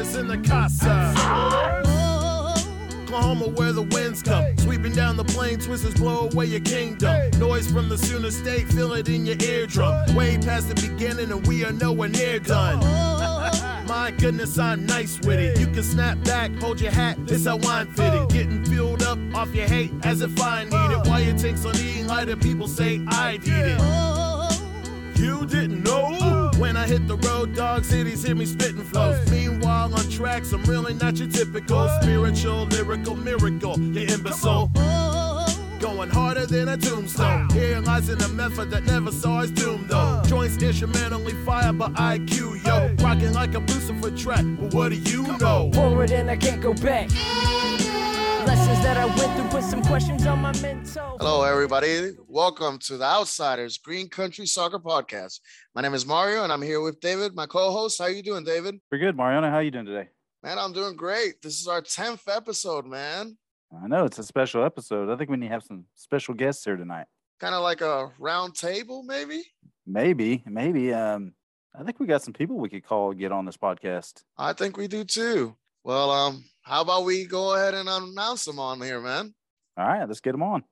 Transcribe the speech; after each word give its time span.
is 0.00 0.16
in 0.16 0.26
the 0.26 0.38
casa. 0.38 1.14
Oklahoma 3.02 3.48
where 3.48 3.72
the 3.72 3.82
winds 3.82 4.22
come. 4.22 4.44
Sweeping 4.58 4.92
down 4.92 5.16
the 5.16 5.24
plain, 5.24 5.58
twisters 5.58 5.94
blow 5.94 6.28
away 6.28 6.46
your 6.46 6.60
kingdom. 6.60 7.30
Noise 7.38 7.70
from 7.70 7.88
the 7.88 7.98
Sooner 7.98 8.30
State, 8.30 8.68
feel 8.68 8.94
it 8.94 9.08
in 9.08 9.26
your 9.26 9.36
eardrum. 9.40 10.14
Way 10.14 10.38
past 10.38 10.68
the 10.68 10.74
beginning, 10.74 11.30
and 11.30 11.46
we 11.46 11.64
are 11.64 11.72
nowhere 11.72 12.08
near 12.08 12.38
done. 12.38 12.78
My 13.86 14.14
goodness, 14.16 14.58
I'm 14.58 14.86
nice 14.86 15.18
with 15.20 15.38
it. 15.38 15.58
You 15.58 15.66
can 15.66 15.82
snap 15.82 16.22
back, 16.24 16.50
hold 16.60 16.80
your 16.80 16.92
hat, 16.92 17.18
this 17.26 17.46
how 17.46 17.58
I'm 17.58 17.92
fitted. 17.92 18.30
Getting 18.30 18.64
filled 18.64 19.02
up 19.02 19.18
off 19.34 19.54
your 19.54 19.66
hate 19.66 19.92
as 20.04 20.22
if 20.22 20.40
I 20.40 20.64
need 20.64 20.90
it. 20.96 21.08
Why 21.08 21.20
your 21.20 21.36
takes 21.36 21.64
on 21.66 21.76
eating 21.76 22.06
lighter, 22.06 22.36
people 22.36 22.68
say 22.68 23.04
I 23.08 23.36
did 23.36 23.76
it. 23.76 25.18
You 25.18 25.44
didn't 25.46 25.82
know? 25.82 26.49
When 26.60 26.76
I 26.76 26.86
hit 26.86 27.08
the 27.08 27.16
road, 27.16 27.54
dog 27.54 27.86
cities 27.86 28.22
hear 28.22 28.34
me 28.34 28.44
spitting 28.44 28.84
flows. 28.84 29.30
Meanwhile, 29.30 29.94
on 29.94 30.10
tracks, 30.10 30.52
I'm 30.52 30.62
really 30.64 30.92
not 30.92 31.16
your 31.16 31.28
typical 31.28 31.88
spiritual, 32.02 32.66
lyrical 32.66 33.16
miracle. 33.16 33.80
You 33.80 34.02
imbecile. 34.02 34.70
Going 35.80 36.10
harder 36.10 36.44
than 36.44 36.68
a 36.68 36.76
tombstone. 36.76 37.48
Here 37.48 37.80
lies 37.80 38.10
in 38.10 38.20
a 38.20 38.28
method 38.28 38.70
that 38.72 38.84
never 38.84 39.10
saw 39.10 39.40
his 39.40 39.52
doom, 39.52 39.86
though. 39.88 40.20
Joints 40.26 40.62
instrumentally 40.62 41.32
fired 41.46 41.78
by 41.78 41.88
IQ, 41.88 42.62
yo. 42.66 42.94
Rocking 43.02 43.32
like 43.32 43.54
a 43.54 43.60
Lucifer 43.60 44.10
track, 44.10 44.44
but 44.58 44.74
what 44.74 44.90
do 44.90 44.96
you 44.96 45.38
know? 45.38 45.70
Forward 45.72 46.10
and 46.10 46.30
I 46.30 46.36
can't 46.36 46.60
go 46.60 46.74
back. 46.74 47.08
Hello, 51.18 51.42
everybody. 51.42 52.12
Welcome 52.26 52.78
to 52.78 52.96
the 52.96 53.04
Outsiders 53.04 53.76
Green 53.76 54.08
Country 54.08 54.46
Soccer 54.46 54.78
Podcast. 54.78 55.40
My 55.74 55.82
name 55.82 55.92
is 55.92 56.06
Mario, 56.06 56.42
and 56.42 56.50
I'm 56.50 56.62
here 56.62 56.80
with 56.80 57.00
David, 57.00 57.34
my 57.34 57.44
co-host. 57.44 57.98
How 57.98 58.06
are 58.06 58.10
you 58.10 58.22
doing, 58.22 58.44
David? 58.44 58.80
Pretty 58.88 59.04
good, 59.04 59.14
Mariana. 59.14 59.50
How 59.50 59.58
you 59.58 59.70
doing 59.70 59.84
today? 59.84 60.08
Man, 60.42 60.58
I'm 60.58 60.72
doing 60.72 60.96
great. 60.96 61.42
This 61.42 61.60
is 61.60 61.68
our 61.68 61.82
10th 61.82 62.34
episode, 62.34 62.86
man. 62.86 63.36
I 63.82 63.86
know 63.86 64.06
it's 64.06 64.18
a 64.18 64.24
special 64.24 64.64
episode. 64.64 65.12
I 65.12 65.16
think 65.16 65.28
we 65.28 65.36
need 65.36 65.48
to 65.48 65.52
have 65.52 65.64
some 65.64 65.84
special 65.94 66.32
guests 66.32 66.64
here 66.64 66.76
tonight. 66.76 67.08
Kind 67.40 67.54
of 67.54 67.62
like 67.62 67.82
a 67.82 68.10
round 68.18 68.54
table, 68.54 69.02
maybe? 69.02 69.42
Maybe, 69.86 70.42
maybe. 70.46 70.94
Um, 70.94 71.34
I 71.78 71.82
think 71.84 72.00
we 72.00 72.06
got 72.06 72.22
some 72.22 72.32
people 72.32 72.56
we 72.56 72.70
could 72.70 72.84
call 72.84 73.12
get 73.12 73.32
on 73.32 73.44
this 73.44 73.58
podcast. 73.58 74.22
I 74.38 74.54
think 74.54 74.78
we 74.78 74.88
do 74.88 75.04
too. 75.04 75.56
Well, 75.84 76.10
um, 76.10 76.44
how 76.62 76.82
about 76.82 77.04
we 77.04 77.24
go 77.24 77.54
ahead 77.54 77.74
and 77.74 77.88
announce 77.88 78.44
them 78.44 78.58
on 78.58 78.80
here, 78.80 79.00
man? 79.00 79.34
All 79.76 79.86
right, 79.86 80.06
let's 80.06 80.20
get 80.20 80.32
them 80.32 80.42
on. 80.42 80.62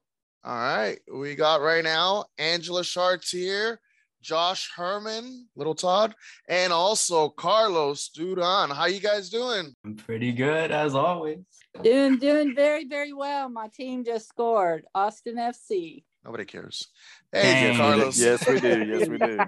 All 0.45 0.55
right. 0.55 0.99
We 1.13 1.35
got 1.35 1.61
right 1.61 1.83
now 1.83 2.27
Angela 2.39 2.85
Chartier, 2.85 3.81
Josh 4.23 4.71
Herman, 4.75 5.49
Little 5.57 5.75
Todd, 5.75 6.15
and 6.49 6.73
also 6.73 7.29
Carlos 7.29 8.09
Duran. 8.09 8.71
How 8.71 8.87
you 8.87 9.01
guys 9.01 9.31
doing? 9.31 9.75
I'm 9.85 9.97
pretty 9.97 10.33
good 10.33 10.71
as 10.71 10.95
always. 10.95 11.39
Doing 11.83 12.19
doing 12.19 12.55
very 12.55 12.85
very 12.87 13.13
well. 13.13 13.49
My 13.49 13.69
team 13.69 14.05
just 14.05 14.29
scored. 14.29 14.85
Austin 14.95 15.37
FC. 15.37 16.05
Nobody 16.25 16.45
cares. 16.45 16.89
Hey, 17.33 17.69
Dang. 17.69 17.77
Carlos. 17.77 18.19
Yes, 18.21 18.47
we 18.49 18.61
do. 18.61 18.85
Yes, 18.85 19.09
we 19.09 19.19
do. 19.19 19.39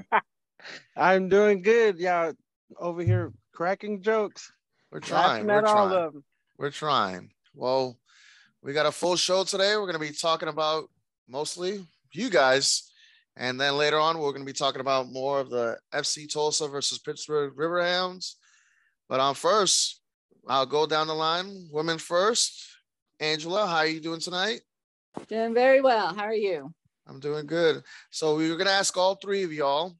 I'm 0.96 1.28
doing 1.28 1.62
good. 1.62 1.98
Yeah, 1.98 2.32
over 2.78 3.02
here 3.02 3.32
cracking 3.54 4.02
jokes. 4.02 4.50
We're 4.90 5.00
trying. 5.00 5.46
Laughing 5.46 5.46
We're 5.46 5.58
at 5.58 5.64
all 5.64 5.88
trying. 5.88 6.24
We're 6.60 6.68
trying. 6.70 7.30
Well, 7.54 7.98
we 8.62 8.74
got 8.74 8.84
a 8.84 8.92
full 8.92 9.16
show 9.16 9.44
today. 9.44 9.76
We're 9.76 9.90
going 9.90 9.94
to 9.94 9.98
be 9.98 10.12
talking 10.12 10.50
about 10.50 10.90
mostly 11.26 11.86
you 12.12 12.28
guys. 12.28 12.92
And 13.34 13.58
then 13.58 13.78
later 13.78 13.98
on, 13.98 14.18
we're 14.18 14.32
going 14.32 14.44
to 14.44 14.52
be 14.52 14.52
talking 14.52 14.82
about 14.82 15.10
more 15.10 15.40
of 15.40 15.48
the 15.48 15.78
FC 15.94 16.30
Tulsa 16.30 16.68
versus 16.68 16.98
Pittsburgh 16.98 17.56
Riverhounds. 17.56 18.34
But 19.08 19.20
on 19.20 19.34
first, 19.36 20.02
I'll 20.46 20.66
go 20.66 20.84
down 20.84 21.06
the 21.06 21.14
line. 21.14 21.66
Women 21.72 21.96
first. 21.96 22.62
Angela, 23.20 23.66
how 23.66 23.76
are 23.76 23.86
you 23.86 24.00
doing 24.00 24.20
tonight? 24.20 24.60
Doing 25.28 25.54
very 25.54 25.80
well. 25.80 26.14
How 26.14 26.24
are 26.24 26.34
you? 26.34 26.74
I'm 27.06 27.20
doing 27.20 27.46
good. 27.46 27.82
So 28.10 28.36
we 28.36 28.50
were 28.50 28.58
going 28.58 28.66
to 28.66 28.74
ask 28.74 28.94
all 28.98 29.14
three 29.14 29.44
of 29.44 29.52
y'all, 29.54 29.96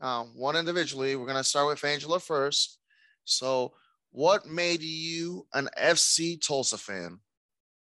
uh, 0.00 0.24
one 0.34 0.56
individually. 0.56 1.14
We're 1.14 1.26
going 1.26 1.36
to 1.36 1.44
start 1.44 1.66
with 1.66 1.84
Angela 1.84 2.20
first. 2.20 2.78
So, 3.26 3.74
what 4.14 4.46
made 4.46 4.80
you 4.80 5.44
an 5.54 5.68
FC 5.76 6.36
Tulsa 6.36 6.78
fan? 6.78 7.18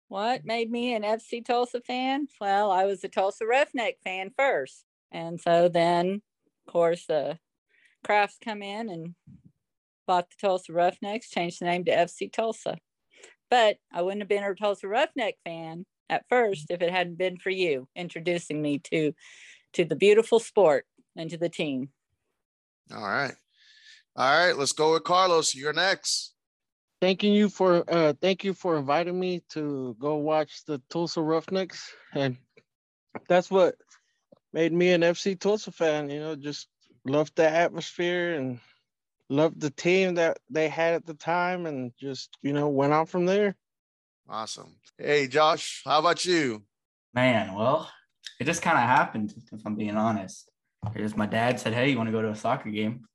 What 0.07 0.43
made 0.43 0.71
me 0.71 0.95
an 0.95 1.03
FC 1.03 1.45
Tulsa 1.45 1.79
fan? 1.79 2.27
Well, 2.41 2.71
I 2.71 2.85
was 2.85 3.03
a 3.03 3.07
Tulsa 3.07 3.45
Roughneck 3.45 3.99
fan 4.03 4.31
first. 4.35 4.83
And 5.11 5.39
so 5.39 5.69
then, 5.69 6.23
of 6.65 6.73
course, 6.73 7.05
the 7.05 7.37
Crafts 8.03 8.39
come 8.43 8.63
in 8.63 8.89
and 8.89 9.13
bought 10.07 10.31
the 10.31 10.35
Tulsa 10.41 10.73
Roughnecks, 10.73 11.29
changed 11.29 11.61
the 11.61 11.65
name 11.65 11.85
to 11.85 11.91
FC 11.95 12.31
Tulsa. 12.33 12.79
But 13.51 13.77
I 13.91 14.01
wouldn't 14.01 14.23
have 14.23 14.27
been 14.27 14.43
a 14.43 14.55
Tulsa 14.55 14.87
Roughneck 14.87 15.35
fan 15.45 15.85
at 16.09 16.25
first 16.29 16.71
if 16.71 16.81
it 16.81 16.91
hadn't 16.91 17.19
been 17.19 17.37
for 17.37 17.51
you 17.51 17.87
introducing 17.95 18.59
me 18.59 18.79
to 18.85 19.13
to 19.73 19.85
the 19.85 19.95
beautiful 19.95 20.39
sport 20.39 20.87
and 21.15 21.29
to 21.29 21.37
the 21.37 21.49
team. 21.49 21.89
All 22.91 23.03
right. 23.03 23.35
All 24.15 24.45
right, 24.45 24.57
let's 24.57 24.73
go 24.73 24.93
with 24.93 25.03
Carlos. 25.03 25.55
You're 25.55 25.73
next. 25.73 26.33
Thanking 27.01 27.33
you 27.33 27.49
for 27.49 27.83
uh 27.87 28.13
thank 28.21 28.43
you 28.43 28.53
for 28.53 28.77
inviting 28.77 29.19
me 29.19 29.41
to 29.49 29.95
go 29.99 30.15
watch 30.17 30.63
the 30.65 30.81
Tulsa 30.89 31.21
Roughnecks. 31.21 31.91
And 32.13 32.37
that's 33.27 33.49
what 33.49 33.75
made 34.53 34.71
me 34.71 34.91
an 34.91 35.01
FC 35.01 35.37
Tulsa 35.37 35.71
fan, 35.71 36.09
you 36.09 36.19
know, 36.19 36.35
just 36.35 36.67
loved 37.05 37.35
the 37.35 37.49
atmosphere 37.49 38.35
and 38.35 38.59
loved 39.29 39.59
the 39.59 39.71
team 39.71 40.15
that 40.15 40.37
they 40.49 40.69
had 40.69 40.93
at 40.93 41.05
the 41.05 41.15
time 41.15 41.65
and 41.65 41.91
just, 41.99 42.37
you 42.41 42.53
know, 42.53 42.69
went 42.69 42.93
on 42.93 43.07
from 43.07 43.25
there. 43.25 43.55
Awesome. 44.29 44.75
Hey, 44.97 45.27
Josh, 45.27 45.81
how 45.85 45.99
about 45.99 46.23
you? 46.23 46.63
Man, 47.13 47.55
well, 47.55 47.89
it 48.39 48.45
just 48.45 48.61
kind 48.61 48.77
of 48.77 48.83
happened, 48.83 49.33
if 49.51 49.65
I'm 49.65 49.75
being 49.75 49.97
honest. 49.97 50.49
It 50.95 50.99
just 50.99 51.17
my 51.17 51.25
dad 51.25 51.59
said, 51.59 51.73
Hey, 51.73 51.89
you 51.89 51.97
want 51.97 52.07
to 52.07 52.11
go 52.11 52.21
to 52.21 52.29
a 52.29 52.35
soccer 52.35 52.69
game? 52.69 53.05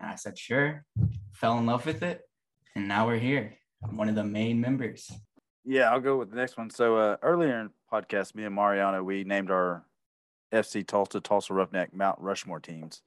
And 0.00 0.10
I 0.10 0.16
said, 0.16 0.38
Sure. 0.38 0.84
Fell 1.32 1.58
in 1.58 1.66
love 1.66 1.86
with 1.86 2.02
it. 2.02 2.22
And 2.74 2.88
now 2.88 3.06
we're 3.06 3.18
here. 3.18 3.54
I'm 3.84 3.96
one 3.96 4.08
of 4.08 4.14
the 4.14 4.24
main 4.24 4.60
members. 4.60 5.10
Yeah, 5.64 5.90
I'll 5.90 6.00
go 6.00 6.16
with 6.16 6.30
the 6.30 6.36
next 6.36 6.56
one. 6.56 6.70
So 6.70 6.96
uh, 6.96 7.16
earlier 7.22 7.60
in 7.60 7.66
the 7.66 7.72
podcast, 7.96 8.34
me 8.34 8.44
and 8.44 8.54
Mariana, 8.54 9.02
we 9.04 9.24
named 9.24 9.50
our 9.50 9.84
FC 10.52 10.86
Tulsa, 10.86 11.20
Tulsa 11.20 11.54
Roughneck, 11.54 11.94
Mount 11.94 12.18
Rushmore 12.18 12.60
teams. 12.60 13.02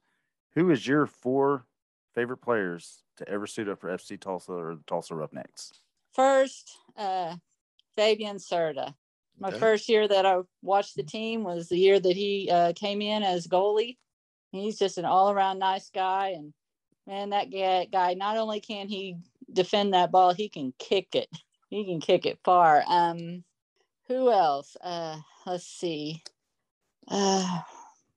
Who 0.54 0.70
is 0.70 0.86
your 0.86 1.06
four 1.06 1.66
favorite 2.14 2.38
players 2.38 3.02
to 3.16 3.28
ever 3.28 3.46
suit 3.46 3.68
up 3.68 3.80
for 3.80 3.88
FC 3.90 4.18
Tulsa 4.20 4.52
or 4.52 4.76
the 4.76 4.84
Tulsa 4.86 5.14
Roughnecks? 5.14 5.72
First, 6.12 6.76
uh, 6.96 7.36
Fabian 7.96 8.36
Cerda. 8.36 8.94
My 9.38 9.48
Okay. 9.48 9.58
first 9.58 9.88
year 9.88 10.06
that 10.06 10.24
I 10.24 10.38
watched 10.62 10.94
the 10.94 11.02
team 11.02 11.42
was 11.42 11.68
the 11.68 11.78
year 11.78 11.98
that 11.98 12.16
he 12.16 12.48
uh, 12.50 12.72
came 12.74 13.02
in 13.02 13.24
as 13.24 13.48
goalie. 13.48 13.98
He's 14.52 14.78
just 14.78 14.96
an 14.96 15.04
all 15.04 15.30
around 15.32 15.58
nice 15.58 15.90
guy. 15.90 16.28
And 16.28 16.54
man, 17.06 17.30
that 17.30 17.50
guy, 17.90 18.14
not 18.14 18.36
only 18.36 18.60
can 18.60 18.88
he 18.88 19.16
defend 19.52 19.94
that 19.94 20.10
ball, 20.10 20.32
he 20.32 20.48
can 20.48 20.72
kick 20.78 21.14
it. 21.14 21.28
He 21.68 21.84
can 21.84 22.00
kick 22.00 22.26
it 22.26 22.38
far. 22.44 22.84
Um, 22.86 23.44
who 24.08 24.30
else? 24.30 24.76
Uh, 24.80 25.18
let's 25.46 25.66
see. 25.66 26.22
Uh, 27.08 27.60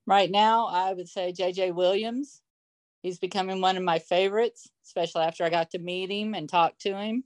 right 0.06 0.30
now, 0.30 0.68
I 0.68 0.94
would 0.94 1.10
say 1.10 1.34
JJ 1.34 1.74
Williams. 1.74 2.42
He's 3.02 3.20
becoming 3.20 3.62
one 3.62 3.78
of 3.78 3.84
my 3.84 4.00
favorites, 4.00 4.70
especially 4.86 5.24
after 5.24 5.44
I 5.44 5.50
got 5.50 5.72
to 5.72 5.80
meet 5.80 6.12
him 6.12 6.34
and 6.34 6.50
talk 6.50 6.78
to 6.80 6.96
him. 6.96 7.24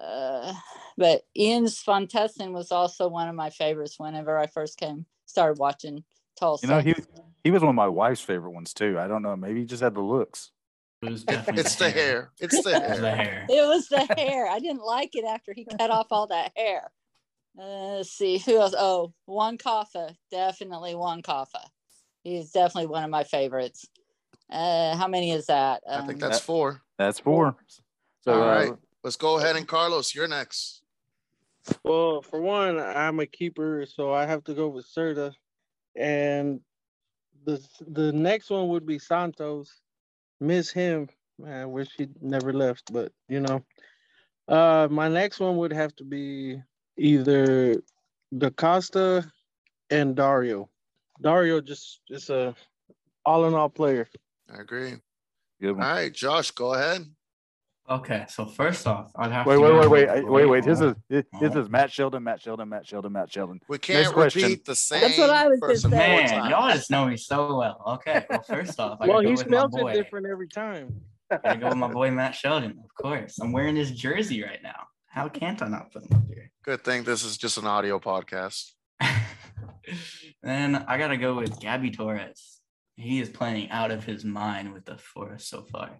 Uh, 0.00 0.54
but 0.96 1.22
Ian 1.36 1.64
Svantesson 1.64 2.52
was 2.52 2.72
also 2.72 3.08
one 3.08 3.28
of 3.28 3.34
my 3.34 3.50
favorites 3.50 3.98
whenever 3.98 4.38
I 4.38 4.46
first 4.46 4.78
came 4.78 5.06
started 5.26 5.58
watching 5.58 6.04
Tulsa. 6.38 6.66
You 6.66 6.72
know, 6.72 6.80
he 6.80 6.94
he 7.44 7.50
was 7.50 7.62
one 7.62 7.70
of 7.70 7.74
my 7.74 7.88
wife's 7.88 8.22
favorite 8.22 8.50
ones 8.50 8.72
too. 8.72 8.98
I 8.98 9.06
don't 9.06 9.22
know, 9.22 9.36
maybe 9.36 9.60
he 9.60 9.66
just 9.66 9.82
had 9.82 9.94
the 9.94 10.00
looks. 10.00 10.50
It 11.02 11.10
was 11.10 11.24
definitely 11.24 11.60
It's 11.62 11.76
the 11.76 11.90
hair. 11.90 12.30
It's 12.40 12.62
the 12.62 12.70
It 12.76 12.90
was 12.90 13.00
the 13.00 13.10
hair. 13.10 13.24
hair. 13.24 13.46
it 13.48 13.66
was 13.68 13.88
the 13.88 14.00
hair. 14.16 14.46
I 14.48 14.58
didn't 14.58 14.84
like 14.84 15.14
it 15.14 15.24
after 15.24 15.52
he 15.54 15.64
cut 15.64 15.90
off 15.90 16.08
all 16.10 16.26
that 16.28 16.52
hair. 16.56 16.90
Uh, 17.58 17.96
let's 17.96 18.10
see 18.12 18.38
who 18.38 18.60
else. 18.60 18.74
Oh, 18.78 19.12
Juan 19.26 19.58
Kaffa, 19.58 20.14
definitely 20.30 20.94
Juan 20.94 21.22
Kaffa. 21.22 21.64
He's 22.22 22.50
definitely 22.50 22.86
one 22.86 23.02
of 23.02 23.10
my 23.10 23.24
favorites. 23.24 23.86
Uh, 24.50 24.96
how 24.96 25.08
many 25.08 25.30
is 25.32 25.46
that? 25.46 25.82
I 25.88 25.98
think 26.06 26.22
Um, 26.22 26.28
that's 26.30 26.40
four. 26.40 26.82
That's 26.98 27.18
four. 27.18 27.56
So 28.22 28.32
All 28.42 28.48
uh. 28.48 28.76
Let's 29.02 29.16
go 29.16 29.38
ahead 29.38 29.56
and 29.56 29.66
Carlos, 29.66 30.14
you're 30.14 30.28
next. 30.28 30.82
Well, 31.82 32.20
for 32.20 32.40
one, 32.40 32.78
I'm 32.78 33.18
a 33.20 33.26
keeper, 33.26 33.86
so 33.86 34.12
I 34.12 34.26
have 34.26 34.44
to 34.44 34.54
go 34.54 34.68
with 34.68 34.86
Cerda. 34.86 35.32
And 35.96 36.60
the 37.46 37.66
the 37.88 38.12
next 38.12 38.50
one 38.50 38.68
would 38.68 38.84
be 38.86 38.98
Santos. 38.98 39.80
Miss 40.40 40.70
him. 40.70 41.08
I 41.46 41.64
wish 41.64 41.88
he 41.96 42.08
never 42.20 42.52
left, 42.52 42.92
but 42.92 43.12
you 43.28 43.40
know. 43.40 43.64
Uh 44.48 44.88
my 44.90 45.08
next 45.08 45.40
one 45.40 45.56
would 45.58 45.72
have 45.72 45.94
to 45.96 46.04
be 46.04 46.60
either 46.96 47.76
Da 48.36 48.50
Costa 48.50 49.30
and 49.90 50.16
Dario. 50.16 50.68
Dario 51.20 51.60
just 51.60 52.00
just 52.08 52.30
a 52.30 52.54
all 53.24 53.46
in 53.46 53.54
all 53.54 53.68
player. 53.68 54.08
I 54.52 54.60
agree. 54.60 54.94
good 55.60 55.76
one. 55.76 55.86
right, 55.86 56.12
Josh, 56.12 56.50
go 56.50 56.74
ahead. 56.74 57.06
Okay, 57.90 58.24
so 58.28 58.46
first 58.46 58.86
off, 58.86 59.10
I'd 59.16 59.32
have 59.32 59.46
Wait, 59.46 59.56
to 59.56 59.60
wait, 59.62 59.68
go 59.68 59.88
wait, 59.88 60.08
wait, 60.08 60.24
wait, 60.30 60.46
wait. 60.46 60.64
This 60.64 60.80
is 60.80 60.94
this 61.08 61.24
this 61.40 61.56
Oh. 61.56 61.60
is 61.60 61.68
Matt 61.68 61.90
Sheldon, 61.90 62.22
Matt 62.22 62.40
Sheldon, 62.40 62.68
Matt 62.68 62.86
Sheldon, 62.86 63.10
Matt 63.12 63.32
Sheldon, 63.32 63.60
We 63.66 63.78
can't 63.78 64.12
question. 64.12 64.42
repeat 64.42 64.64
the 64.64 64.76
same 64.76 65.00
That's 65.00 65.18
what 65.18 65.30
I 65.30 65.48
was 65.48 65.58
just 65.68 65.90
saying. 65.90 66.30
Man, 66.30 66.50
y'all 66.50 66.70
just 66.70 66.88
know 66.92 67.06
me 67.06 67.16
so 67.16 67.56
well. 67.56 67.82
Okay, 67.94 68.24
well, 68.30 68.42
first 68.42 68.78
off, 68.78 68.98
I 69.00 69.08
well, 69.08 69.22
go 69.22 69.28
he 69.28 69.34
with 69.34 69.50
my 69.50 69.66
boy. 69.66 69.90
it 69.90 69.94
different 69.94 70.26
every 70.28 70.46
time. 70.46 71.00
I 71.44 71.56
go 71.56 71.68
with 71.68 71.78
my 71.78 71.88
boy 71.88 72.12
Matt 72.12 72.36
Sheldon, 72.36 72.78
of 72.84 72.94
course. 72.94 73.40
I'm 73.40 73.50
wearing 73.50 73.74
his 73.74 73.90
jersey 73.90 74.42
right 74.44 74.62
now. 74.62 74.86
How 75.06 75.28
can't 75.28 75.60
I 75.60 75.66
not 75.66 75.90
put 75.92 76.04
him 76.08 76.16
up 76.16 76.26
here? 76.28 76.52
Good 76.62 76.84
thing 76.84 77.02
this 77.02 77.24
is 77.24 77.36
just 77.36 77.58
an 77.58 77.66
audio 77.66 77.98
podcast. 77.98 78.70
then 80.44 80.76
I 80.76 80.96
gotta 80.96 81.16
go 81.16 81.34
with 81.34 81.58
Gabby 81.58 81.90
Torres. 81.90 82.60
He 82.94 83.20
is 83.20 83.28
playing 83.28 83.70
out 83.70 83.90
of 83.90 84.04
his 84.04 84.24
mind 84.24 84.72
with 84.72 84.84
the 84.84 84.96
Forest 84.98 85.48
so 85.48 85.62
far. 85.62 85.90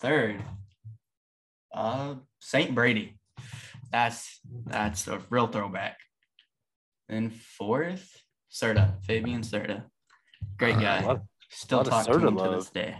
Third, 0.00 0.42
uh, 1.74 2.14
Saint 2.38 2.74
Brady. 2.74 3.18
That's 3.90 4.40
that's 4.66 5.08
a 5.08 5.20
real 5.30 5.46
throwback. 5.48 5.98
Then 7.08 7.30
fourth, 7.30 8.22
Cerda, 8.52 9.02
Fabian 9.04 9.42
Cerda. 9.42 9.84
Great 10.58 10.76
Uh, 10.76 10.80
guy. 10.80 11.04
lot- 11.04 11.22
Still 11.52 11.78
lot 11.78 11.86
of 11.88 11.92
talk 11.92 12.06
to 12.06 12.12
Cerda 12.12 12.28
him 12.28 12.36
to 12.38 12.50
this 12.56 12.70
day. 12.70 12.96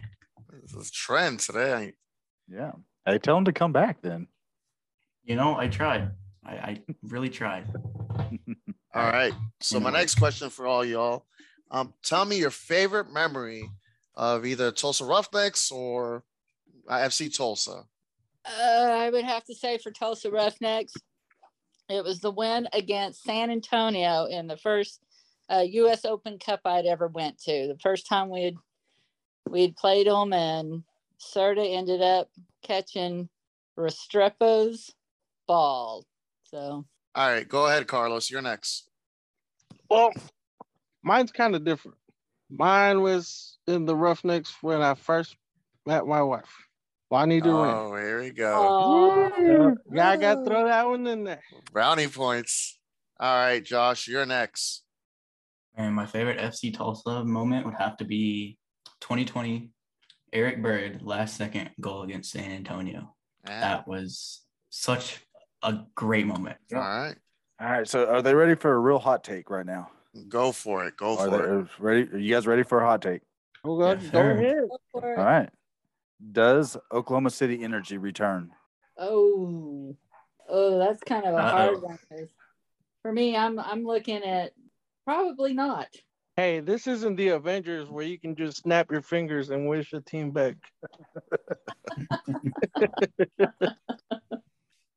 This 0.62 0.74
is 0.74 0.90
trend 0.90 1.38
today. 1.38 1.92
Yeah. 2.48 2.72
I 3.06 3.18
tell 3.18 3.36
him 3.38 3.44
to 3.44 3.52
come 3.52 3.72
back 3.72 4.02
then. 4.02 4.26
You 5.22 5.36
know, 5.36 5.56
I 5.56 5.68
tried. 5.68 6.10
I, 6.44 6.52
I 6.54 6.82
really 7.04 7.28
tried. 7.28 7.72
All 8.94 9.04
right. 9.06 9.32
So 9.60 9.78
my 9.78 9.90
next 9.92 10.16
question 10.16 10.50
for 10.50 10.66
all 10.66 10.84
y'all. 10.84 11.26
Um, 11.70 11.94
tell 12.02 12.24
me 12.24 12.38
your 12.38 12.50
favorite 12.50 13.12
memory 13.12 13.70
of 14.16 14.44
either 14.44 14.72
Tulsa 14.72 15.04
Roughnecks 15.04 15.70
or 15.70 16.24
FC 16.90 17.32
Tulsa. 17.34 17.84
Uh, 18.58 18.90
I 18.90 19.10
would 19.10 19.24
have 19.24 19.44
to 19.44 19.54
say 19.54 19.78
for 19.78 19.90
Tulsa 19.90 20.30
Roughnecks, 20.30 20.94
it 21.88 22.04
was 22.04 22.20
the 22.20 22.30
win 22.30 22.68
against 22.72 23.22
San 23.22 23.50
Antonio 23.50 24.26
in 24.26 24.46
the 24.46 24.56
first 24.56 25.00
uh, 25.50 25.64
U.S. 25.68 26.04
Open 26.04 26.38
Cup 26.38 26.60
I'd 26.64 26.86
ever 26.86 27.08
went 27.08 27.38
to. 27.42 27.66
The 27.68 27.78
first 27.82 28.06
time 28.06 28.30
we 28.30 28.44
had 28.44 28.54
we'd 29.48 29.76
played 29.76 30.06
them, 30.06 30.32
and 30.32 30.84
Cerda 31.20 31.76
ended 31.76 32.00
up 32.02 32.30
catching 32.62 33.28
Restrepo's 33.78 34.94
ball. 35.46 36.04
So 36.44 36.84
All 37.14 37.30
right, 37.30 37.48
go 37.48 37.66
ahead, 37.66 37.86
Carlos. 37.86 38.30
You're 38.30 38.42
next. 38.42 38.88
Well, 39.88 40.12
mine's 41.02 41.32
kind 41.32 41.54
of 41.54 41.64
different. 41.64 41.98
Mine 42.48 43.02
was 43.02 43.58
in 43.66 43.84
the 43.84 43.96
Roughnecks 43.96 44.54
when 44.60 44.82
I 44.82 44.94
first 44.94 45.36
met 45.86 46.06
my 46.06 46.22
wife. 46.22 46.69
Juanita 47.10 47.46
Ring. 47.48 47.54
Oh, 47.56 47.96
here 47.96 48.20
we 48.20 48.30
go. 48.30 48.54
Oh. 48.56 49.30
Aw. 49.32 49.74
Yeah, 49.92 50.10
I 50.10 50.16
got 50.16 50.36
to 50.36 50.44
throw 50.44 50.64
that 50.66 50.86
one 50.86 51.06
in 51.06 51.24
there. 51.24 51.42
Brownie 51.72 52.06
points. 52.06 52.78
All 53.18 53.34
right, 53.36 53.62
Josh, 53.64 54.06
you're 54.06 54.24
next. 54.24 54.84
And 55.76 55.94
my 55.94 56.06
favorite 56.06 56.38
FC 56.38 56.72
Tulsa 56.72 57.24
moment 57.24 57.66
would 57.66 57.74
have 57.74 57.96
to 57.98 58.04
be 58.04 58.56
2020 59.00 59.70
Eric 60.32 60.62
Bird 60.62 61.02
last 61.02 61.36
second 61.36 61.70
goal 61.80 62.02
against 62.02 62.30
San 62.30 62.50
Antonio. 62.52 63.14
Yeah. 63.46 63.60
That 63.60 63.88
was 63.88 64.42
such 64.70 65.18
a 65.62 65.80
great 65.96 66.26
moment. 66.26 66.56
All 66.72 66.78
right, 66.80 67.16
All 67.60 67.68
right. 67.70 67.88
So 67.88 68.06
are 68.06 68.22
they 68.22 68.34
ready 68.34 68.54
for 68.54 68.72
a 68.72 68.78
real 68.78 68.98
hot 69.00 69.24
take 69.24 69.50
right 69.50 69.66
now? 69.66 69.90
go 70.28 70.50
for 70.52 70.84
it. 70.86 70.96
Go 70.96 71.16
Are 71.18 71.24
for 71.28 71.30
they 71.30 71.36
it. 71.44 71.48
are 71.48 71.68
ready? 71.78 72.02
Are 72.12 72.18
you 72.18 72.34
guys 72.34 72.46
ready 72.46 72.62
for 72.62 72.80
a 72.80 72.86
hot 72.86 73.02
take? 73.02 73.22
Oh, 73.64 73.76
go, 73.78 73.92
Yes, 73.92 74.10
go 74.10 74.20
ahead. 74.20 74.56
Go. 74.94 75.00
All 75.00 75.14
right. 75.14 75.50
Does 76.32 76.76
Oklahoma 76.92 77.30
City 77.30 77.62
Energy 77.62 77.98
return? 77.98 78.50
Oh, 78.98 79.96
oh, 80.48 80.78
that's 80.78 81.02
kind 81.02 81.24
of 81.24 81.34
a 81.34 81.38
Uh-oh. 81.38 81.50
hard 81.50 81.82
one. 81.82 81.98
For 83.02 83.12
me, 83.12 83.36
I'm 83.36 83.58
I'm 83.58 83.84
looking 83.84 84.22
at 84.22 84.52
probably 85.06 85.54
not. 85.54 85.88
Hey, 86.36 86.60
this 86.60 86.86
isn't 86.86 87.16
the 87.16 87.28
Avengers 87.28 87.88
where 87.90 88.04
you 88.04 88.18
can 88.18 88.36
just 88.36 88.58
snap 88.58 88.90
your 88.90 89.02
fingers 89.02 89.50
and 89.50 89.68
wish 89.68 89.92
a 89.92 90.00
team 90.00 90.30
back. 90.30 90.56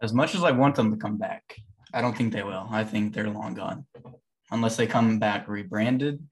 As 0.02 0.14
much 0.14 0.36
as 0.36 0.44
I 0.44 0.52
want 0.52 0.76
them 0.76 0.92
to 0.92 0.98
come 0.98 1.18
back, 1.18 1.56
I 1.94 2.02
don't 2.02 2.16
think 2.16 2.34
they 2.34 2.44
will. 2.44 2.68
I 2.70 2.84
think 2.84 3.14
they're 3.14 3.30
long 3.30 3.54
gone. 3.54 3.86
Unless 4.52 4.76
they 4.78 4.86
come 4.86 5.20
back 5.20 5.48
rebranded, 5.48 6.26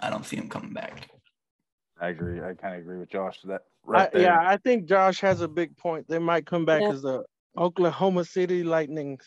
I 0.00 0.10
don't 0.10 0.24
see 0.24 0.36
them 0.36 0.48
coming 0.48 0.72
back. 0.72 1.10
I 2.00 2.08
agree. 2.08 2.40
I 2.40 2.54
kind 2.54 2.74
of 2.74 2.80
agree 2.80 2.98
with 2.98 3.08
Josh. 3.10 3.40
To 3.40 3.46
that 3.48 3.62
right 3.84 4.12
there. 4.12 4.22
yeah, 4.22 4.38
I 4.40 4.56
think 4.58 4.86
Josh 4.86 5.20
has 5.20 5.40
a 5.40 5.48
big 5.48 5.76
point. 5.76 6.06
They 6.08 6.18
might 6.18 6.46
come 6.46 6.64
back 6.64 6.82
Yeah. 6.82 6.90
as 6.90 7.02
the 7.02 7.24
Oklahoma 7.56 8.24
City 8.24 8.62
Lightning. 8.62 9.18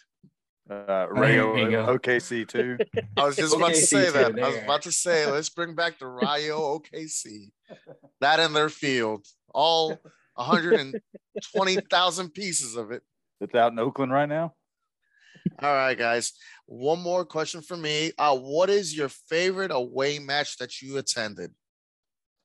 Uh, 0.69 1.07
Rayo 1.10 1.56
There 1.56 1.63
you 1.66 1.71
go. 1.71 1.98
OKC 1.98 2.48
too. 2.48 2.77
I 3.18 3.25
was 3.25 3.36
just 3.38 3.56
about 3.56 3.69
to 3.69 3.75
say 3.75 4.06
too, 4.06 4.12
that. 4.12 4.39
I 4.39 4.48
was 4.50 4.57
about 4.63 4.83
to 4.83 4.92
say, 4.92 5.25
let's 5.25 5.50
bring 5.50 5.74
back 5.74 5.98
the 5.98 6.06
Rayo 6.06 6.77
OKC. 6.80 7.50
That 8.21 8.39
in 8.39 8.54
their 8.54 8.69
field, 8.69 9.25
all 9.51 9.98
120,000 10.36 12.30
pieces 12.33 12.75
of 12.75 12.92
it. 12.92 13.01
It's 13.42 13.56
out 13.56 13.71
in 13.71 13.80
Oakland 13.80 14.12
right 14.12 14.30
now. 14.30 14.54
All 15.62 15.74
right, 15.74 15.98
guys. 15.98 16.33
One 16.68 17.00
more 17.01 17.25
question 17.25 17.62
for 17.62 17.77
me. 17.77 18.12
Uh, 18.18 18.38
what 18.38 18.69
is 18.69 18.95
your 18.95 19.10
favorite 19.10 19.71
away 19.71 20.19
match 20.19 20.57
that 20.57 20.81
you 20.81 20.98
attended? 20.98 21.51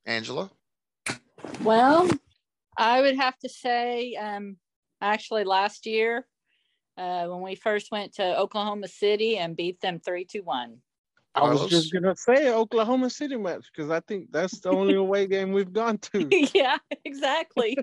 Angela? 0.05 0.49
Well, 1.61 2.07
I 2.77 3.01
would 3.01 3.15
have 3.15 3.37
to 3.39 3.49
say, 3.49 4.15
um, 4.15 4.57
actually, 5.01 5.43
last 5.43 5.85
year 5.85 6.25
uh, 6.97 7.27
when 7.27 7.41
we 7.41 7.55
first 7.55 7.91
went 7.91 8.13
to 8.15 8.39
Oklahoma 8.39 8.87
City 8.87 9.37
and 9.37 9.55
beat 9.55 9.81
them 9.81 9.99
three 9.99 10.25
to 10.25 10.41
one. 10.41 10.77
I 11.33 11.41
was 11.41 11.57
Carlos? 11.59 11.69
just 11.69 11.93
gonna 11.93 12.15
say 12.15 12.49
Oklahoma 12.49 13.09
City 13.09 13.35
match 13.35 13.65
because 13.73 13.91
I 13.91 13.99
think 13.99 14.31
that's 14.31 14.61
the 14.61 14.69
only 14.69 14.95
away 14.95 15.27
game 15.27 15.51
we've 15.51 15.73
gone 15.73 15.97
to. 15.97 16.29
yeah, 16.53 16.77
exactly. 17.03 17.77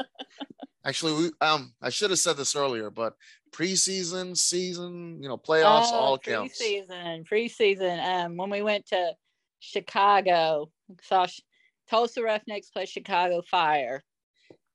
Actually, 0.86 1.12
we 1.12 1.30
um 1.42 1.74
I 1.82 1.90
should 1.90 2.08
have 2.08 2.18
said 2.18 2.38
this 2.38 2.56
earlier, 2.56 2.88
but 2.88 3.16
preseason, 3.52 4.34
season, 4.34 5.22
you 5.22 5.28
know, 5.28 5.36
playoffs, 5.36 5.92
Uh, 5.92 5.96
all 5.96 6.18
counts. 6.18 6.58
Preseason, 6.62 7.28
preseason. 7.28 8.02
Um, 8.02 8.36
when 8.38 8.48
we 8.48 8.62
went 8.62 8.86
to 8.86 9.12
Chicago, 9.60 10.70
saw 11.02 11.26
Sh- 11.26 11.40
Tulsa 11.88 12.22
Roughnecks 12.22 12.70
play 12.70 12.86
Chicago 12.86 13.42
Fire. 13.48 14.02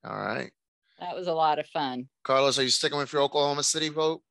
All 0.05 0.15
right. 0.17 0.51
That 0.99 1.15
was 1.15 1.27
a 1.27 1.33
lot 1.33 1.59
of 1.59 1.67
fun. 1.67 2.07
Carlos, 2.23 2.57
are 2.57 2.63
you 2.63 2.69
sticking 2.69 2.97
with 2.97 3.11
your 3.11 3.21
Oklahoma 3.23 3.63
City 3.63 3.89
vote? 3.89 4.21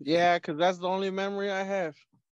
yeah, 0.00 0.38
because 0.38 0.56
that's 0.56 0.78
the 0.78 0.88
only 0.88 1.10
memory 1.10 1.50
I 1.50 1.62
have. 1.64 1.94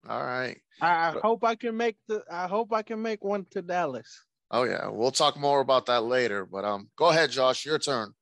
All 0.08 0.22
right. 0.22 0.58
I, 0.80 1.08
I 1.08 1.12
But- 1.14 1.22
hope 1.22 1.44
I 1.44 1.54
can 1.54 1.76
make 1.76 1.96
the. 2.08 2.22
I 2.30 2.48
hope 2.48 2.72
I 2.72 2.82
can 2.82 3.00
make 3.00 3.22
one 3.24 3.46
to 3.52 3.62
Dallas. 3.62 4.24
Oh 4.50 4.64
yeah, 4.64 4.88
we'll 4.88 5.12
talk 5.12 5.38
more 5.38 5.60
about 5.60 5.86
that 5.86 6.02
later. 6.02 6.44
But 6.44 6.64
um, 6.64 6.90
go 6.96 7.08
ahead, 7.08 7.30
Josh. 7.30 7.64
Your 7.64 7.78
turn. 7.78 8.12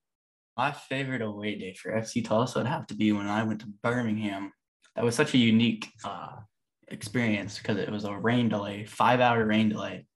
My 0.57 0.71
favorite 0.73 1.23
away 1.23 1.55
day 1.59 1.73
for 1.75 1.91
FC 1.91 2.25
Tulsa 2.25 2.59
would 2.59 2.67
have 2.69 2.87
to 2.89 2.95
be 2.95 3.13
when 3.13 3.27
I 3.27 3.43
went 3.45 3.61
to 3.63 3.67
Birmingham. 3.83 4.53
That 4.95 5.05
was 5.05 5.15
such 5.17 5.33
a 5.35 5.39
unique 5.39 5.89
uh, 6.05 6.37
experience 6.91 7.59
because 7.59 7.77
it 7.79 7.91
was 7.91 8.05
a 8.05 8.17
rain 8.17 8.49
delay, 8.49 8.85
five 8.85 9.21
hour 9.21 9.45
rain 9.47 9.69
delay. 9.69 10.07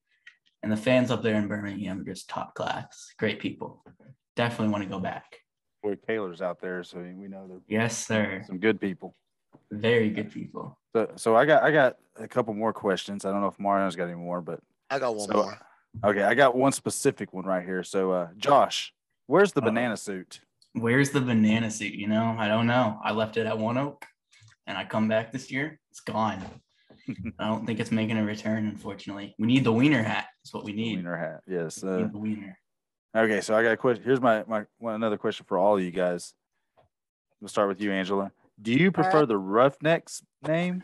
And 0.63 0.73
the 0.73 0.77
fans 0.77 1.11
up 1.11 1.23
there 1.23 1.35
in 1.37 1.47
Birmingham 1.49 2.01
are 2.01 2.05
just 2.05 2.29
top 2.29 2.55
class, 2.55 3.13
great 3.19 3.39
people. 3.39 3.85
Definitely 4.37 4.69
want 4.73 4.83
to 4.85 4.89
go 4.91 4.99
back. 4.99 5.37
Boy, 5.83 5.97
Taylor's 6.07 6.41
out 6.41 6.61
there, 6.61 6.83
so 6.83 6.99
we 6.99 7.29
know 7.29 7.47
they're 7.47 7.61
Yes, 7.69 8.07
sir. 8.07 8.43
some 8.47 8.59
good 8.59 8.81
people. 8.81 9.15
Very 9.71 10.09
good 10.11 10.33
people. 10.33 10.79
So, 10.95 11.11
so 11.17 11.37
I 11.37 11.45
got 11.45 11.63
I 11.63 11.71
got 11.71 11.97
a 12.17 12.27
couple 12.27 12.55
more 12.55 12.73
questions. 12.73 13.25
I 13.25 13.31
don't 13.31 13.41
know 13.43 13.49
if 13.49 13.59
Mario's 13.59 13.95
got 13.97 14.05
any 14.05 14.15
more, 14.15 14.41
but 14.41 14.61
I 14.91 14.99
got 14.99 15.15
one 15.15 15.29
So- 15.29 15.35
more. 15.35 15.59
okay, 16.05 16.23
I 16.23 16.35
got 16.35 16.57
one 16.57 16.73
specific 16.73 17.33
one 17.33 17.45
right 17.45 17.65
here. 17.65 17.83
So, 17.85 18.13
uh, 18.13 18.29
Josh, 18.37 18.95
where's 19.27 19.53
the 19.53 19.61
Uh-oh. 19.61 19.67
banana 19.67 19.97
suit? 19.97 20.41
Where's 20.73 21.11
the 21.11 21.21
banana 21.21 21.71
suit? 21.71 21.93
You 21.95 22.09
know, 22.09 22.35
I 22.39 22.49
don't 22.49 22.67
know. 22.67 22.99
I 23.05 23.13
left 23.13 23.37
it 23.37 23.47
at 23.47 23.55
ONEOK 23.57 24.03
and 24.67 24.77
I 24.79 24.85
come 24.85 25.07
back 25.09 25.31
this 25.31 25.51
year. 25.53 25.79
It's 25.91 26.01
gone. 26.01 26.43
I 27.39 27.47
don't 27.49 27.67
think 27.67 27.81
it's 27.81 27.91
making 27.91 28.17
a 28.19 28.25
return, 28.25 28.67
unfortunately. 28.67 29.35
We 29.39 29.47
need 29.47 29.65
the 29.65 29.73
wiener 29.73 30.03
hat. 30.03 30.27
That's 30.43 30.55
what 30.55 30.65
we 30.65 30.73
need. 30.73 30.97
Wiener 30.97 31.17
hat. 31.17 31.41
Yes. 31.47 31.83
We 31.83 31.89
Uh, 31.91 31.97
need 31.99 32.13
the 32.13 32.19
wiener. 32.19 32.59
okay, 33.17 33.41
so 33.41 33.55
I 33.55 33.63
got 33.63 33.73
a 33.73 33.77
question. 33.77 34.05
Here's 34.05 34.21
my 34.21 34.45
my 34.47 34.65
one 34.79 34.95
another 34.95 35.19
question 35.19 35.47
for 35.49 35.59
all 35.59 35.77
of 35.77 35.83
you 35.83 35.91
guys. 35.91 36.33
We'll 37.41 37.49
start 37.49 37.69
with 37.69 37.81
you, 37.81 37.93
Angela. 37.93 38.33
Do 38.61 38.73
you 38.73 38.91
prefer 38.93 39.21
right. 39.21 39.29
the 39.29 39.37
Roughnecks 39.39 40.23
name, 40.47 40.83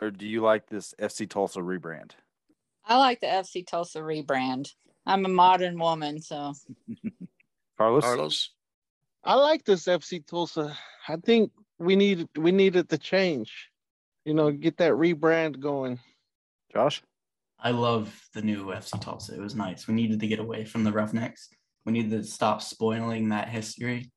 or 0.00 0.10
do 0.10 0.26
you 0.26 0.40
like 0.42 0.68
this 0.68 0.94
FC 0.98 1.28
Tulsa 1.28 1.60
rebrand? 1.60 2.12
I 2.84 2.96
like 2.96 3.20
the 3.20 3.26
FC 3.26 3.66
Tulsa 3.66 3.98
rebrand. 4.00 4.72
I'm 5.06 5.24
a 5.24 5.28
modern 5.28 5.78
woman, 5.78 6.20
so 6.22 6.52
Carlos. 7.78 8.04
Carlos. 8.04 8.50
I 9.24 9.34
like 9.34 9.64
this 9.64 9.84
FC 9.86 10.24
Tulsa. 10.26 10.76
I 11.08 11.16
think 11.16 11.52
we 11.78 11.96
need 11.96 12.28
we 12.36 12.52
needed 12.52 12.88
to 12.90 12.98
change. 12.98 13.69
You 14.30 14.36
know, 14.36 14.52
get 14.52 14.76
that 14.76 14.92
rebrand 14.92 15.58
going. 15.58 15.98
Josh. 16.72 17.02
I 17.58 17.72
love 17.72 18.16
the 18.32 18.42
new 18.42 18.66
FC 18.66 19.00
Tulsa. 19.00 19.34
It 19.34 19.40
was 19.40 19.56
nice. 19.56 19.88
We 19.88 19.94
needed 19.94 20.20
to 20.20 20.28
get 20.28 20.38
away 20.38 20.64
from 20.64 20.84
the 20.84 20.92
Roughnecks. 20.92 21.48
We 21.84 21.90
needed 21.90 22.12
to 22.12 22.22
stop 22.22 22.62
spoiling 22.62 23.30
that 23.30 23.48
history. 23.48 24.12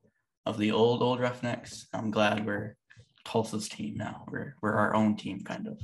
of 0.46 0.56
the 0.56 0.70
old 0.70 1.02
old 1.02 1.18
Roughnecks. 1.18 1.88
I'm 1.92 2.12
glad 2.12 2.46
we're 2.46 2.76
Tulsa's 3.24 3.68
team 3.68 3.96
now. 3.96 4.24
We're 4.30 4.54
we're 4.62 4.74
our 4.74 4.94
own 4.94 5.16
team, 5.16 5.40
kind 5.40 5.66
of. 5.66 5.80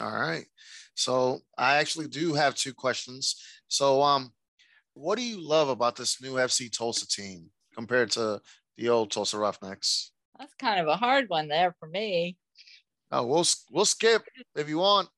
All 0.00 0.18
right. 0.18 0.46
So 0.94 1.40
I 1.58 1.76
actually 1.76 2.08
do 2.08 2.32
have 2.32 2.54
two 2.54 2.72
questions. 2.72 3.36
So 3.68 4.00
um, 4.00 4.32
what 4.94 5.18
do 5.18 5.24
you 5.24 5.46
love 5.46 5.68
about 5.68 5.94
this 5.94 6.22
new 6.22 6.36
FC 6.36 6.72
Tulsa 6.72 7.06
team 7.06 7.50
compared 7.74 8.12
to 8.12 8.40
the 8.78 8.88
old 8.88 9.10
Tulsa 9.10 9.36
Roughnecks? 9.36 10.10
That's 10.38 10.54
kind 10.54 10.80
of 10.80 10.86
a 10.86 10.96
hard 10.96 11.28
one 11.28 11.48
there 11.48 11.74
for 11.78 11.86
me. 11.86 12.38
Oh, 13.12 13.26
we'll 13.26 13.44
we'll 13.70 13.84
skip 13.84 14.22
if 14.54 14.68
you 14.68 14.78
want. 14.78 15.08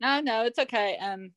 No, 0.00 0.20
no, 0.20 0.44
it's 0.44 0.58
okay. 0.58 0.96
Um, 0.98 1.32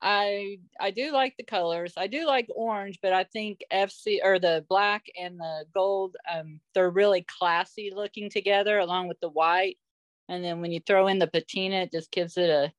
I 0.00 0.58
I 0.80 0.90
do 0.90 1.10
like 1.12 1.36
the 1.36 1.44
colors. 1.44 1.94
I 1.96 2.06
do 2.06 2.26
like 2.26 2.48
orange, 2.54 3.00
but 3.02 3.12
I 3.12 3.24
think 3.24 3.60
FC 3.70 4.20
or 4.22 4.38
the 4.38 4.64
black 4.68 5.06
and 5.20 5.40
the 5.40 5.64
gold, 5.74 6.16
um, 6.32 6.60
they're 6.74 6.90
really 6.90 7.26
classy 7.38 7.90
looking 7.94 8.30
together, 8.30 8.78
along 8.78 9.08
with 9.08 9.18
the 9.20 9.28
white. 9.28 9.78
And 10.28 10.44
then 10.44 10.60
when 10.60 10.70
you 10.70 10.80
throw 10.80 11.08
in 11.08 11.18
the 11.18 11.26
patina, 11.26 11.76
it 11.76 11.92
just 11.92 12.12
gives 12.12 12.36
it 12.36 12.50
a 12.50 12.72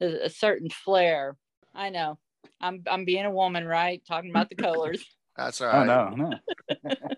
a, 0.00 0.26
a 0.26 0.30
certain 0.30 0.70
flair. 0.70 1.36
I 1.74 1.90
know. 1.90 2.18
I'm 2.60 2.82
I'm 2.90 3.04
being 3.04 3.26
a 3.26 3.30
woman, 3.30 3.66
right? 3.66 4.02
Talking 4.06 4.30
about 4.30 4.48
the 4.48 4.56
colors. 4.56 5.04
That's 5.36 5.60
all 5.60 5.68
Oh 5.68 5.78
right. 5.78 5.86
no, 5.86 6.10
no. 6.10 6.38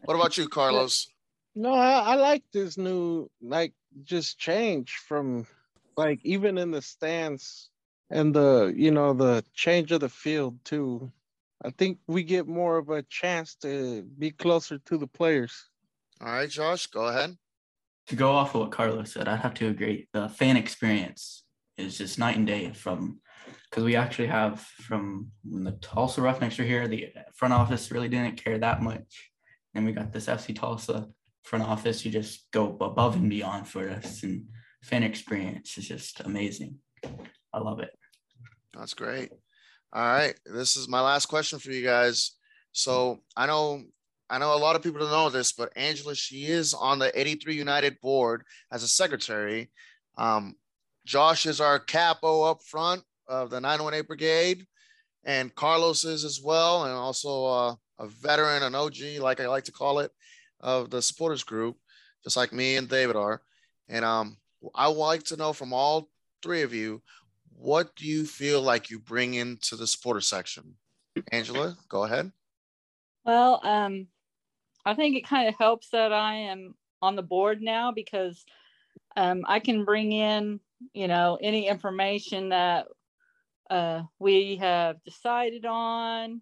What 0.04 0.14
about 0.14 0.38
you, 0.38 0.48
Carlos? 0.48 1.08
No, 1.54 1.72
I, 1.72 2.00
I 2.00 2.14
like 2.16 2.42
this 2.52 2.76
new 2.76 3.30
like 3.42 3.74
just 4.04 4.38
change 4.38 4.92
from 5.08 5.46
like 5.96 6.20
even 6.22 6.58
in 6.58 6.70
the 6.70 6.82
stance 6.82 7.70
and 8.10 8.34
the 8.34 8.72
you 8.76 8.90
know 8.90 9.12
the 9.12 9.44
change 9.54 9.92
of 9.92 10.00
the 10.00 10.08
field 10.08 10.58
too. 10.64 11.10
I 11.64 11.70
think 11.70 11.98
we 12.06 12.22
get 12.22 12.46
more 12.46 12.76
of 12.76 12.90
a 12.90 13.02
chance 13.02 13.54
to 13.56 14.02
be 14.18 14.30
closer 14.30 14.78
to 14.78 14.98
the 14.98 15.06
players. 15.06 15.68
All 16.20 16.28
right, 16.28 16.50
Josh, 16.50 16.86
go 16.86 17.06
ahead. 17.06 17.36
To 18.08 18.16
go 18.16 18.32
off 18.32 18.54
of 18.54 18.60
what 18.60 18.72
Carlos 18.72 19.12
said, 19.12 19.26
I'd 19.26 19.40
have 19.40 19.54
to 19.54 19.68
agree. 19.68 20.06
The 20.12 20.28
fan 20.28 20.56
experience 20.56 21.44
is 21.76 21.98
just 21.98 22.18
night 22.18 22.36
and 22.36 22.46
day 22.46 22.72
from 22.72 23.20
because 23.70 23.84
we 23.84 23.96
actually 23.96 24.28
have 24.28 24.60
from 24.60 25.30
when 25.44 25.64
the 25.64 25.72
Tulsa 25.72 26.20
Roughnecks 26.20 26.58
were 26.58 26.64
here, 26.64 26.88
the 26.88 27.08
front 27.34 27.54
office 27.54 27.90
really 27.90 28.08
didn't 28.08 28.42
care 28.42 28.58
that 28.58 28.82
much. 28.82 29.30
And 29.74 29.84
we 29.84 29.92
got 29.92 30.12
this 30.12 30.26
FC 30.26 30.54
Tulsa 30.54 31.08
front 31.46 31.64
office, 31.64 32.04
you 32.04 32.10
just 32.10 32.50
go 32.52 32.76
above 32.80 33.14
and 33.14 33.30
beyond 33.30 33.68
for 33.68 33.88
us. 33.88 34.22
And 34.22 34.46
fan 34.82 35.02
experience 35.02 35.78
is 35.78 35.88
just 35.88 36.20
amazing. 36.20 36.78
I 37.52 37.60
love 37.60 37.80
it. 37.80 37.90
That's 38.74 38.94
great. 38.94 39.30
All 39.92 40.02
right, 40.02 40.34
this 40.44 40.76
is 40.76 40.88
my 40.88 41.00
last 41.00 41.26
question 41.26 41.58
for 41.58 41.70
you 41.70 41.84
guys. 41.84 42.32
So 42.72 43.20
I 43.36 43.46
know 43.46 43.82
I 44.28 44.38
know 44.38 44.54
a 44.54 44.58
lot 44.58 44.74
of 44.74 44.82
people 44.82 45.00
don't 45.00 45.10
know 45.10 45.30
this, 45.30 45.52
but 45.52 45.72
Angela, 45.76 46.14
she 46.16 46.46
is 46.46 46.74
on 46.74 46.98
the 46.98 47.16
83 47.18 47.54
United 47.54 48.00
board 48.00 48.42
as 48.72 48.82
a 48.82 48.88
secretary. 48.88 49.70
Um, 50.18 50.56
Josh 51.06 51.46
is 51.46 51.60
our 51.60 51.78
capo 51.78 52.42
up 52.42 52.62
front 52.64 53.02
of 53.28 53.50
the 53.50 53.60
918 53.60 54.06
Brigade, 54.06 54.66
and 55.24 55.54
Carlos 55.54 56.04
is 56.04 56.24
as 56.24 56.40
well, 56.42 56.84
and 56.84 56.92
also 56.92 57.44
uh, 57.46 57.74
a 58.00 58.08
veteran, 58.08 58.64
an 58.64 58.74
OG, 58.74 59.20
like 59.20 59.40
I 59.40 59.46
like 59.46 59.64
to 59.64 59.72
call 59.72 60.00
it, 60.00 60.10
of 60.60 60.90
the 60.90 61.02
supporters 61.02 61.42
group, 61.42 61.76
just 62.24 62.36
like 62.36 62.52
me 62.52 62.76
and 62.76 62.88
David 62.88 63.16
are. 63.16 63.42
And 63.88 64.04
um, 64.04 64.36
I 64.74 64.88
would 64.88 64.96
like 64.96 65.22
to 65.24 65.36
know 65.36 65.52
from 65.52 65.72
all 65.72 66.08
three 66.42 66.62
of 66.62 66.74
you, 66.74 67.02
what 67.58 67.94
do 67.96 68.06
you 68.06 68.24
feel 68.24 68.60
like 68.62 68.90
you 68.90 68.98
bring 68.98 69.34
into 69.34 69.76
the 69.76 69.86
supporter 69.86 70.20
section? 70.20 70.74
Angela, 71.32 71.76
go 71.88 72.04
ahead. 72.04 72.30
Well, 73.24 73.60
um, 73.64 74.08
I 74.84 74.94
think 74.94 75.16
it 75.16 75.26
kind 75.26 75.48
of 75.48 75.54
helps 75.56 75.90
that 75.90 76.12
I 76.12 76.34
am 76.34 76.74
on 77.02 77.16
the 77.16 77.22
board 77.22 77.62
now 77.62 77.92
because 77.92 78.44
um, 79.16 79.42
I 79.46 79.60
can 79.60 79.84
bring 79.84 80.12
in, 80.12 80.60
you 80.92 81.08
know, 81.08 81.38
any 81.40 81.66
information 81.66 82.50
that 82.50 82.86
uh, 83.70 84.02
we 84.18 84.56
have 84.56 85.02
decided 85.04 85.64
on. 85.66 86.40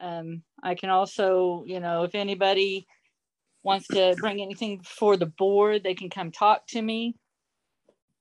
Um, 0.00 0.42
I 0.62 0.74
can 0.74 0.90
also, 0.90 1.64
you 1.66 1.80
know, 1.80 2.02
if 2.02 2.14
anybody 2.14 2.86
wants 3.62 3.88
to 3.88 4.16
bring 4.18 4.40
anything 4.40 4.80
for 4.82 5.16
the 5.16 5.26
board, 5.26 5.82
they 5.82 5.94
can 5.94 6.10
come 6.10 6.30
talk 6.30 6.66
to 6.68 6.80
me. 6.80 7.16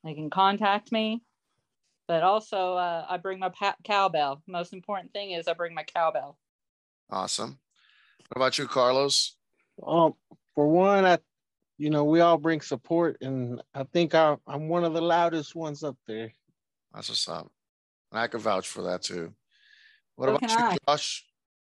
They 0.04 0.14
can 0.14 0.30
contact 0.30 0.92
me. 0.92 1.22
But 2.08 2.24
also, 2.24 2.74
uh, 2.74 3.06
I 3.08 3.18
bring 3.18 3.40
my 3.40 3.50
pa- 3.50 3.76
cowbell. 3.84 4.42
Most 4.48 4.74
important 4.74 5.14
thing 5.14 5.32
is 5.32 5.48
I 5.48 5.54
bring 5.54 5.76
my 5.76 5.84
cowbell. 5.84 6.38
Awesome. 7.10 7.60
What 8.30 8.38
about 8.38 8.58
you, 8.58 8.68
Carlos? 8.68 9.36
Um, 9.86 10.16
for 10.56 10.68
one, 10.68 11.06
I, 11.06 11.20
you 11.78 11.90
know, 11.90 12.06
we 12.06 12.20
all 12.20 12.38
bring 12.38 12.62
support, 12.62 13.18
and 13.22 13.62
I 13.74 13.84
think 13.84 14.16
I, 14.16 14.38
I'm 14.48 14.68
one 14.68 14.84
of 14.84 14.94
the 14.94 15.02
loudest 15.02 15.56
ones 15.56 15.84
up 15.84 15.98
there. 16.08 16.34
That's 16.94 17.10
what's 17.10 17.30
up. 17.30 17.52
And 18.12 18.20
I 18.20 18.28
can 18.28 18.40
vouch 18.40 18.68
for 18.68 18.82
that 18.84 19.04
too. 19.04 19.34
What 20.16 20.26
So 20.28 20.36
about 20.36 20.42
you, 20.42 20.58
I. 20.58 20.78
Josh? 20.88 21.26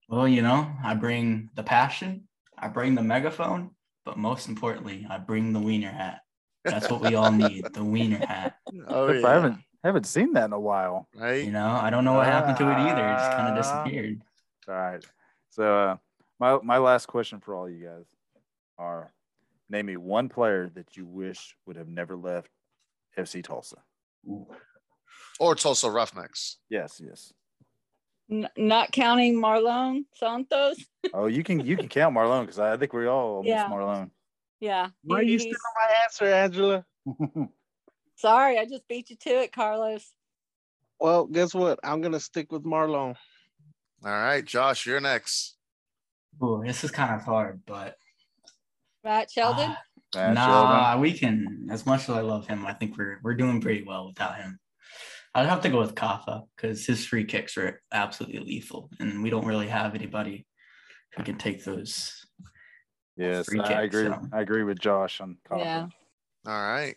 Well, 0.07 0.27
you 0.27 0.41
know, 0.41 0.71
I 0.83 0.95
bring 0.95 1.49
the 1.55 1.63
passion, 1.63 2.28
I 2.61 2.67
bring 2.67 2.95
the 2.95 3.01
megaphone, 3.03 3.71
but 4.05 4.17
most 4.17 4.47
importantly, 4.47 5.05
I 5.09 5.17
bring 5.17 5.53
the 5.53 5.59
wiener 5.59 5.91
hat. 5.91 6.21
That's 6.65 6.89
what 6.89 7.01
we 7.01 7.15
all 7.15 7.31
need, 7.31 7.65
the 7.73 7.83
wiener 7.83 8.17
hat. 8.25 8.55
Oh, 8.87 9.11
yeah. 9.11 9.25
I 9.27 9.31
haven't 9.33 9.57
haven't 9.83 10.05
seen 10.05 10.33
that 10.33 10.45
in 10.45 10.53
a 10.53 10.59
while. 10.59 11.07
right. 11.15 11.43
You 11.43 11.51
know, 11.51 11.67
I 11.67 11.89
don't 11.89 12.03
know 12.05 12.13
what 12.13 12.25
happened 12.25 12.57
to 12.57 12.69
it 12.69 12.75
either. 12.77 13.07
It 13.07 13.17
just 13.17 13.31
kind 13.31 13.47
of 13.57 13.65
Ah. 13.65 13.83
disappeared. 13.83 14.21
All 14.67 14.73
right. 14.75 15.05
So 15.49 15.77
uh, 15.77 15.97
my 16.39 16.59
my 16.61 16.77
last 16.77 17.07
question 17.07 17.39
for 17.39 17.55
all 17.55 17.69
you 17.69 17.85
guys 17.85 18.05
are: 18.77 19.11
Name 19.69 19.85
me 19.87 19.97
one 19.97 20.29
player 20.29 20.69
that 20.75 20.95
you 20.97 21.05
wish 21.05 21.55
would 21.65 21.77
have 21.77 21.87
never 21.87 22.15
left 22.15 22.49
FC 23.17 23.43
Tulsa. 23.43 23.77
Ooh. 24.27 24.45
Or 25.39 25.55
Tulsa 25.55 25.89
Roughnecks. 25.89 26.57
Yes, 26.69 27.01
yes. 27.03 27.33
N- 28.31 28.49
not 28.57 28.91
counting 28.91 29.35
Marlon 29.41 30.05
Santos. 30.15 30.77
Oh, 31.13 31.27
you 31.27 31.43
can 31.43 31.65
you 31.65 31.77
can 31.77 31.87
count 31.87 32.13
Marlon 32.15 32.41
because 32.41 32.59
I 32.59 32.75
think 32.77 32.91
we 32.93 33.07
all 33.07 33.37
almost 33.37 33.47
Yeah. 33.47 33.67
Marlon. 33.69 34.11
Yeah. 34.59 34.89
Why 35.03 35.23
he- 35.23 35.31
you 35.31 35.37
he's- 35.39 35.43
still 35.43 35.71
my 35.75 35.95
answer, 36.03 36.25
Angela? 36.25 36.85
sorry, 38.15 38.59
I 38.59 38.65
just 38.65 38.87
beat 38.87 39.09
you 39.09 39.15
to 39.21 39.29
it, 39.41 39.51
Carlos. 39.53 40.11
Well, 40.99 41.25
guess 41.25 41.53
what? 41.55 41.79
I'm 41.83 42.01
gonna 42.01 42.19
stick 42.19 42.51
with 42.51 42.63
Marlon. 42.63 43.15
All 44.03 44.11
right, 44.11 44.43
Josh, 44.43 44.85
you're 44.85 44.99
next. 44.99 45.55
Ooh, 46.43 46.61
this 46.65 46.83
is 46.83 46.91
kind 46.91 47.13
of 47.15 47.21
hard, 47.21 47.61
but 47.65 47.95
Right, 49.03 49.29
Sheldon? 49.31 49.71
Ah, 49.71 49.77
Matt 50.15 50.33
nah, 50.33 50.45
Sheldon. 50.85 51.01
we 51.01 51.13
can. 51.13 51.67
As 51.71 51.85
much 51.85 52.03
as 52.03 52.09
I 52.09 52.21
love 52.21 52.45
him, 52.47 52.65
I 52.65 52.73
think 52.73 52.97
we're 52.97 53.19
we're 53.23 53.35
doing 53.35 53.61
pretty 53.61 53.83
well 53.85 54.07
without 54.07 54.35
him. 54.35 54.59
I'd 55.35 55.47
have 55.47 55.61
to 55.61 55.69
go 55.69 55.79
with 55.79 55.95
Kafa 55.95 56.43
because 56.55 56.85
his 56.85 57.05
free 57.05 57.23
kicks 57.23 57.57
are 57.57 57.81
absolutely 57.93 58.39
lethal, 58.39 58.89
and 58.99 59.21
we 59.21 59.29
don't 59.29 59.45
really 59.45 59.67
have 59.67 59.95
anybody 59.95 60.45
who 61.15 61.23
can 61.23 61.37
take 61.37 61.63
those. 61.63 62.25
Yes, 63.15 63.45
free 63.45 63.59
I 63.59 63.67
kicks, 63.67 63.95
agree. 63.95 64.05
so. 64.05 64.21
I 64.33 64.41
agree 64.41 64.63
with 64.63 64.79
Josh 64.79 65.21
on. 65.21 65.37
Kaufman. 65.47 65.65
yeah. 65.65 65.87
All 66.51 66.61
right. 66.61 66.95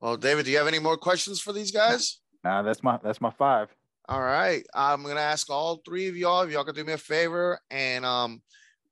Well, 0.00 0.16
David, 0.16 0.44
do 0.44 0.50
you 0.50 0.58
have 0.58 0.66
any 0.66 0.78
more 0.78 0.96
questions 0.96 1.40
for 1.40 1.52
these 1.52 1.72
guys? 1.72 2.20
Nah, 2.44 2.62
that's 2.62 2.82
my 2.82 2.98
that's 3.02 3.20
my 3.20 3.30
five. 3.30 3.68
All 4.08 4.22
right. 4.22 4.64
I'm 4.74 5.02
gonna 5.02 5.20
ask 5.20 5.50
all 5.50 5.80
three 5.84 6.08
of 6.08 6.16
y'all 6.16 6.42
if 6.42 6.50
y'all 6.50 6.64
can 6.64 6.74
do 6.74 6.84
me 6.84 6.94
a 6.94 6.98
favor 6.98 7.60
and 7.70 8.04
um 8.04 8.42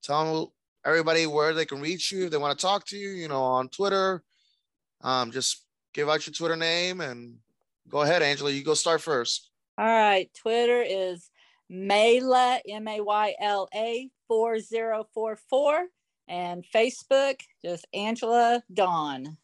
tell 0.03 0.53
everybody 0.85 1.27
where 1.27 1.55
they 1.55 1.65
can 1.65 1.81
reach 1.81 2.13
you 2.13 2.25
if 2.27 2.31
they 2.31 2.37
want 2.39 2.59
to 2.59 2.63
talk 2.63 2.87
to 2.87 2.97
you, 2.97 3.11
you 3.11 3.29
know, 3.29 3.43
on 3.43 3.69
Twitter. 3.69 4.23
Um, 5.03 5.31
just 5.31 5.65
give 5.93 6.09
out 6.09 6.27
your 6.27 6.35
Twitter 6.35 6.57
name 6.57 7.01
and 7.01 7.37
go 7.89 8.03
ahead, 8.03 8.23
Angela. 8.23 8.51
You 8.51 8.63
go 8.65 8.75
start 8.75 9.01
first. 9.01 9.51
All 9.77 9.87
right. 9.87 10.31
Twitter 10.35 10.83
is 10.83 11.31
Mayla, 11.71 12.61
M 12.69 12.89
A 12.89 13.01
Y 13.01 13.35
L 13.41 13.69
A 13.75 14.11
4044. 14.29 15.87
And 16.31 16.63
Facebook, 16.75 17.41
just 17.65 17.87
Angela 17.95 18.63
Dawn. 18.73 19.39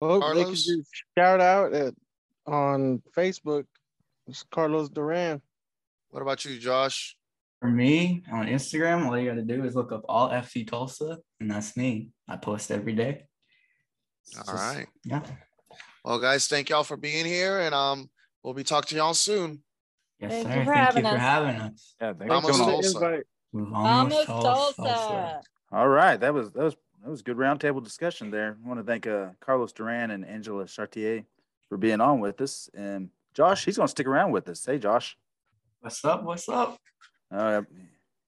Well, 0.00 0.18
they 0.20 0.26
can 0.26 0.34
Carlos? 0.44 0.64
just 0.64 0.90
shout 1.16 1.40
out 1.40 1.72
at 1.72 1.94
on 2.46 3.00
Facebook. 3.16 3.66
It's 4.26 4.42
Carlos 4.50 4.88
Duran. 4.88 5.40
What 6.10 6.22
about 6.22 6.44
you, 6.44 6.58
Josh? 6.58 7.16
For 7.60 7.68
me 7.70 8.24
on 8.32 8.46
Instagram, 8.46 9.06
all 9.06 9.16
you 9.18 9.28
got 9.28 9.36
to 9.36 9.42
do 9.42 9.64
is 9.64 9.74
look 9.74 9.92
up 9.92 10.02
all 10.08 10.28
FC 10.30 10.66
Tulsa, 10.66 11.18
and 11.40 11.50
that's 11.50 11.76
me. 11.76 12.10
I 12.28 12.36
post 12.36 12.70
every 12.70 12.94
day. 12.94 13.24
It's 14.26 14.36
All 14.36 14.44
just- 14.54 14.76
right. 14.76 14.86
Yeah. 15.04 15.22
Well, 16.04 16.18
guys, 16.18 16.46
thank 16.48 16.68
y'all 16.68 16.84
for 16.84 16.98
being 16.98 17.24
here, 17.24 17.60
and 17.60 17.74
um, 17.74 18.10
we'll 18.42 18.52
be 18.52 18.62
talking 18.62 18.88
to 18.90 18.96
y'all 18.96 19.14
soon. 19.14 19.62
Yes, 20.20 20.32
Thank 20.32 20.46
sir. 20.48 20.58
you 20.58 20.64
for 20.64 20.72
Thank 20.74 20.86
having 20.86 21.04
you 21.04 21.10
for 21.10 21.16
us. 21.16 21.20
having 21.22 21.56
us. 21.56 21.94
Yeah, 22.00 22.12
thanks 22.12 22.26
Vamos 22.34 22.50
for 22.50 22.52
coming 22.52 22.74
on. 22.74 22.82
Tulsa. 22.82 22.98
Invite. 22.98 23.24
Vamos 23.54 23.72
Vamos 23.72 24.26
Tulsa. 24.26 24.74
Tulsa. 24.82 25.40
All 25.72 25.88
right, 25.88 26.20
that 26.20 26.34
was 26.34 26.50
that 26.52 26.62
was 26.62 26.76
that 27.02 27.10
was 27.10 27.22
good 27.22 27.36
roundtable 27.38 27.82
discussion 27.82 28.30
there. 28.30 28.58
I 28.62 28.68
want 28.68 28.80
to 28.80 28.84
thank 28.84 29.06
uh, 29.06 29.28
Carlos 29.40 29.72
Duran 29.72 30.10
and 30.10 30.26
Angela 30.26 30.66
Chartier 30.66 31.24
for 31.68 31.78
being 31.78 32.00
on 32.00 32.20
with 32.20 32.40
us, 32.42 32.68
and 32.74 33.08
Josh, 33.32 33.64
he's 33.64 33.76
going 33.78 33.86
to 33.86 33.90
stick 33.90 34.06
around 34.06 34.30
with 34.30 34.48
us. 34.48 34.64
Hey, 34.64 34.78
Josh, 34.78 35.16
What's 35.80 36.04
up? 36.04 36.22
What's 36.22 36.48
up? 36.48 36.78
uh, 37.32 37.62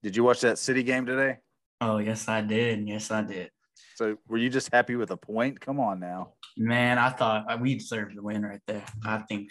did 0.03 0.15
you 0.15 0.23
watch 0.23 0.41
that 0.41 0.57
City 0.57 0.83
game 0.83 1.05
today? 1.05 1.37
Oh, 1.79 1.99
yes, 1.99 2.27
I 2.27 2.41
did. 2.41 2.87
Yes, 2.87 3.11
I 3.11 3.21
did. 3.21 3.51
So 3.95 4.17
were 4.27 4.37
you 4.37 4.49
just 4.49 4.71
happy 4.73 4.95
with 4.95 5.11
a 5.11 5.17
point? 5.17 5.59
Come 5.61 5.79
on 5.79 5.99
now. 5.99 6.33
Man, 6.57 6.97
I 6.97 7.09
thought 7.09 7.45
uh, 7.49 7.57
we 7.59 7.75
deserved 7.75 8.15
the 8.15 8.21
win 8.21 8.43
right 8.43 8.61
there. 8.67 8.83
I 9.05 9.19
think 9.19 9.49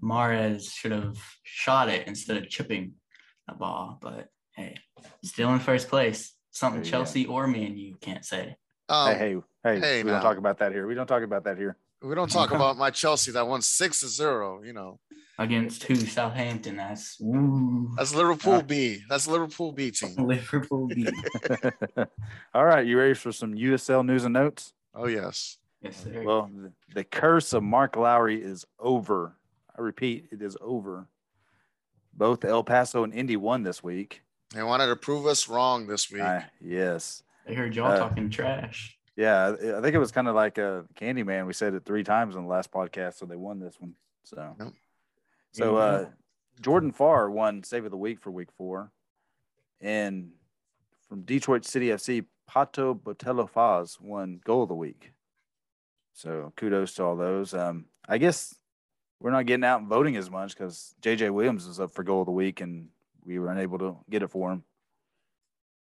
Mares 0.00 0.70
should 0.72 0.92
have 0.92 1.16
shot 1.42 1.88
it 1.88 2.06
instead 2.08 2.36
of 2.36 2.48
chipping 2.48 2.92
the 3.48 3.54
ball. 3.54 3.98
But 4.00 4.28
hey, 4.56 4.76
still 5.22 5.52
in 5.52 5.60
first 5.60 5.88
place. 5.88 6.34
Something 6.50 6.82
There 6.82 6.86
you 6.86 6.90
Chelsea 6.92 7.26
or 7.26 7.46
me 7.46 7.66
and 7.66 7.78
you 7.78 7.96
can't 8.00 8.24
say. 8.24 8.56
Um, 8.88 9.16
hey, 9.16 9.18
hey, 9.18 9.40
hey, 9.64 9.80
hey, 9.80 10.02
we 10.02 10.10
now. 10.10 10.16
don't 10.16 10.22
talk 10.22 10.38
about 10.38 10.58
that 10.58 10.72
here. 10.72 10.86
We 10.86 10.94
don't 10.94 11.06
talk 11.06 11.22
about 11.22 11.44
that 11.44 11.56
here. 11.58 11.76
We 12.02 12.14
don't 12.14 12.30
talk 12.30 12.50
about 12.52 12.76
my 12.76 12.90
Chelsea 12.90 13.32
that 13.32 13.46
won 13.46 13.62
six 13.62 14.00
to 14.00 14.08
zero. 14.08 14.62
You 14.62 14.72
know, 14.74 15.00
Against 15.38 15.82
who? 15.84 15.96
Southampton. 15.96 16.76
That's 16.76 17.20
ooh, 17.20 17.90
that's 17.96 18.14
Liverpool 18.14 18.54
Uh. 18.54 18.62
B. 18.62 19.02
That's 19.08 19.26
Liverpool 19.26 19.72
B 19.72 19.90
team. 19.90 20.14
Liverpool 20.18 20.86
B. 20.86 21.08
All 22.54 22.64
right, 22.64 22.86
you 22.86 22.98
ready 22.98 23.14
for 23.14 23.32
some 23.32 23.54
USL 23.54 24.04
news 24.04 24.24
and 24.24 24.34
notes? 24.34 24.74
Oh 24.94 25.06
yes. 25.06 25.58
Yes, 25.84 26.02
sir. 26.02 26.22
Well, 26.24 26.50
the, 26.52 26.72
the 26.94 27.04
curse 27.04 27.52
of 27.52 27.62
Mark 27.62 27.96
Lowry 27.96 28.42
is 28.42 28.64
over. 28.78 29.36
I 29.76 29.82
repeat, 29.82 30.28
it 30.32 30.40
is 30.40 30.56
over. 30.60 31.06
Both 32.14 32.44
El 32.44 32.64
Paso 32.64 33.04
and 33.04 33.12
Indy 33.12 33.36
won 33.36 33.62
this 33.64 33.82
week. 33.82 34.22
They 34.54 34.62
wanted 34.62 34.86
to 34.86 34.96
prove 34.96 35.26
us 35.26 35.48
wrong 35.48 35.86
this 35.86 36.10
week. 36.10 36.22
Uh, 36.22 36.40
yes. 36.60 37.22
I 37.48 37.52
heard 37.52 37.74
y'all 37.76 37.90
uh, 37.92 37.98
talking 37.98 38.30
trash. 38.30 38.96
Yeah, 39.16 39.48
I 39.60 39.78
I 39.78 39.80
think 39.82 39.94
it 39.94 39.98
was 39.98 40.10
kind 40.12 40.26
of 40.28 40.34
like 40.34 40.58
a 40.58 40.86
Candyman. 40.94 41.46
We 41.46 41.52
said 41.52 41.74
it 41.74 41.84
three 41.84 42.02
times 42.02 42.34
in 42.34 42.42
the 42.42 42.48
last 42.48 42.70
podcast, 42.72 43.14
so 43.14 43.26
they 43.26 43.36
won 43.36 43.60
this 43.60 43.76
one. 43.78 43.94
So, 44.24 44.56
Yep. 44.58 44.72
so 45.52 45.76
uh. 45.76 46.06
Jordan 46.60 46.92
Farr 46.92 47.30
won 47.30 47.64
Save 47.64 47.84
of 47.84 47.90
the 47.90 47.96
Week 47.96 48.20
for 48.20 48.30
Week 48.30 48.48
Four, 48.56 48.92
and 49.80 50.30
from 51.08 51.22
Detroit 51.22 51.64
City 51.64 51.88
FC, 51.88 52.24
Pato 52.48 52.98
Botello 52.98 53.50
Faz 53.50 54.00
won 54.00 54.40
Goal 54.44 54.62
of 54.62 54.68
the 54.68 54.74
Week. 54.74 55.12
So 56.14 56.52
kudos 56.56 56.94
to 56.94 57.04
all 57.04 57.16
those. 57.16 57.54
Um, 57.54 57.86
I 58.08 58.18
guess 58.18 58.54
we're 59.20 59.32
not 59.32 59.46
getting 59.46 59.64
out 59.64 59.80
and 59.80 59.88
voting 59.88 60.16
as 60.16 60.30
much 60.30 60.54
because 60.54 60.94
JJ 61.02 61.30
Williams 61.30 61.66
was 61.66 61.80
up 61.80 61.90
for 61.90 62.04
Goal 62.04 62.20
of 62.20 62.26
the 62.26 62.32
Week, 62.32 62.60
and 62.60 62.88
we 63.24 63.38
were 63.38 63.50
unable 63.50 63.78
to 63.78 63.96
get 64.08 64.22
it 64.22 64.28
for 64.28 64.52
him. 64.52 64.62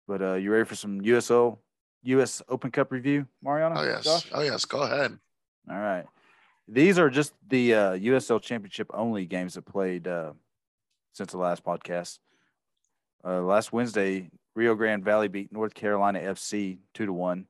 But 0.08 0.22
uh, 0.22 0.34
you 0.34 0.50
ready 0.50 0.64
for 0.64 0.74
some 0.74 1.00
USO 1.02 1.58
U.S. 2.04 2.42
Open 2.48 2.70
Cup 2.70 2.90
review, 2.90 3.26
Mariano? 3.42 3.80
Oh 3.80 3.84
yes. 3.84 4.04
Josh? 4.04 4.28
Oh 4.32 4.42
yes. 4.42 4.64
Go 4.64 4.82
ahead. 4.82 5.18
All 5.70 5.78
right. 5.78 6.04
These 6.68 6.98
are 6.98 7.10
just 7.10 7.34
the 7.48 7.74
uh, 7.74 7.92
USL 7.92 8.40
Championship 8.40 8.90
only 8.94 9.26
games 9.26 9.54
that 9.54 9.66
played 9.66 10.08
uh, 10.08 10.32
since 11.12 11.32
the 11.32 11.38
last 11.38 11.64
podcast. 11.64 12.18
Uh, 13.22 13.42
last 13.42 13.72
Wednesday, 13.72 14.30
Rio 14.54 14.74
Grande 14.74 15.04
Valley 15.04 15.28
beat 15.28 15.52
North 15.52 15.74
Carolina 15.74 16.20
FC 16.20 16.78
two 16.92 17.06
to 17.06 17.12
one. 17.12 17.46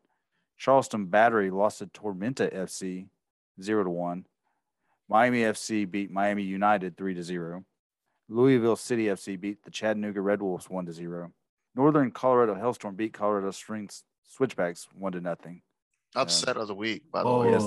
Charleston 0.69 1.05
Battery 1.05 1.51
lost 1.51 1.81
to 1.81 1.87
Tormenta 1.87 2.51
FC 2.51 3.07
zero 3.61 3.85
to 3.85 3.91
one. 3.91 4.25
Miami 5.11 5.41
FC 5.43 5.89
beat 5.89 6.11
Miami 6.11 6.43
United 6.43 6.97
three 6.97 7.13
to 7.13 7.23
zero. 7.23 7.67
Louisville 8.31 8.75
City 8.77 9.05
FC 9.09 9.39
beat 9.39 9.63
the 9.63 9.71
Chattanooga 9.71 10.23
Red 10.23 10.41
Wolves 10.41 10.71
one 10.71 10.87
to 10.87 10.93
zero. 10.95 11.33
Northern 11.75 12.11
Colorado 12.11 12.55
Hailstorm 12.55 12.95
beat 12.95 13.13
Colorado 13.13 13.51
Springs 13.51 14.05
Switchbacks 14.27 14.89
one 14.95 15.13
to 15.13 15.21
nothing. 15.21 15.61
Upset 16.17 16.57
of 16.57 16.67
the 16.69 16.75
week, 16.75 17.11
by 17.13 17.23
the 17.23 17.29
Oh, 17.29 17.41
way. 17.43 17.51
yes. 17.51 17.63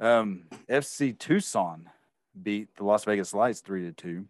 Um, 0.00 0.44
FC 0.70 1.18
Tucson 1.18 1.90
beat 2.40 2.68
the 2.76 2.84
Las 2.84 3.02
Vegas 3.04 3.34
Lights 3.34 3.62
three 3.62 3.82
to 3.86 3.92
two 3.92 4.26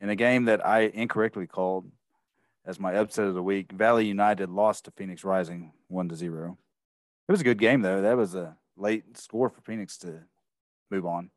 in 0.00 0.10
a 0.10 0.14
game 0.14 0.44
that 0.44 0.64
I 0.64 0.82
incorrectly 0.82 1.48
called 1.48 1.90
as 2.64 2.78
my 2.78 2.94
upset 2.94 3.26
of 3.26 3.34
the 3.34 3.42
week. 3.42 3.72
Valley 3.72 4.06
United 4.06 4.48
lost 4.48 4.84
to 4.84 4.92
Phoenix 4.92 5.24
Rising 5.24 5.72
one 5.88 6.08
to 6.08 6.14
zero. 6.14 6.56
It 7.28 7.32
was 7.32 7.40
a 7.40 7.44
good 7.44 7.58
game 7.58 7.82
though. 7.82 8.02
That 8.02 8.16
was 8.16 8.34
a 8.34 8.56
late 8.76 9.16
score 9.16 9.50
for 9.50 9.60
Phoenix 9.60 9.96
to 9.98 10.20
move 10.90 11.06
on. 11.06 11.30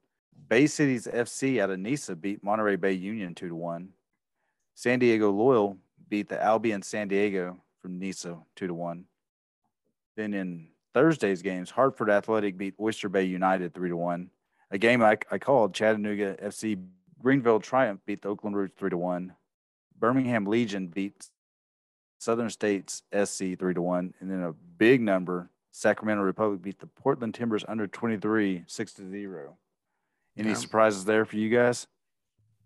Bay 0.47 0.67
Cities 0.67 1.07
FC 1.11 1.59
out 1.59 1.71
of 1.71 1.79
Nisa 1.79 2.15
beat 2.15 2.43
Monterey 2.43 2.75
Bay 2.75 2.93
Union 2.93 3.33
two 3.33 3.49
to 3.49 3.55
one. 3.55 3.89
San 4.75 4.99
Diego 4.99 5.31
Loyal 5.31 5.77
beat 6.07 6.29
the 6.29 6.41
Albion 6.41 6.81
San 6.81 7.07
Diego 7.07 7.57
from 7.81 7.99
Nisa 7.99 8.37
two 8.55 8.67
to 8.67 8.73
one. 8.73 9.05
Then 10.15 10.33
in 10.33 10.67
Thursday's 10.93 11.41
games, 11.41 11.71
Hartford 11.71 12.09
Athletic 12.09 12.57
beat 12.57 12.75
Oyster 12.79 13.09
Bay 13.09 13.23
United 13.23 13.73
three 13.73 13.89
to 13.89 13.97
one. 13.97 14.29
A 14.71 14.77
game 14.77 15.01
I, 15.01 15.17
I 15.31 15.39
called 15.39 15.73
Chattanooga 15.73 16.35
FC 16.35 16.79
Greenville 17.21 17.59
Triumph 17.59 18.01
beat 18.05 18.21
the 18.21 18.29
Oakland 18.29 18.55
Roots 18.55 18.75
three 18.77 18.91
to 18.91 18.97
one. 18.97 19.33
Birmingham 19.97 20.45
Legion 20.45 20.87
beat 20.87 21.29
Southern 22.19 22.49
States 22.49 23.01
SC 23.11 23.57
three 23.57 23.73
to 23.73 23.81
one, 23.81 24.13
and 24.19 24.29
then 24.29 24.43
a 24.43 24.53
big 24.53 25.01
number 25.01 25.49
Sacramento 25.71 26.23
Republic 26.23 26.61
beat 26.61 26.79
the 26.79 26.87
Portland 26.87 27.33
Timbers 27.33 27.63
under 27.67 27.87
twenty 27.87 28.17
three 28.17 28.63
six 28.67 28.93
to 28.93 29.09
zero. 29.09 29.57
Any 30.37 30.49
Yeah. 30.49 30.55
surprises 30.55 31.05
there 31.05 31.25
for 31.25 31.37
you 31.37 31.49
guys? 31.49 31.87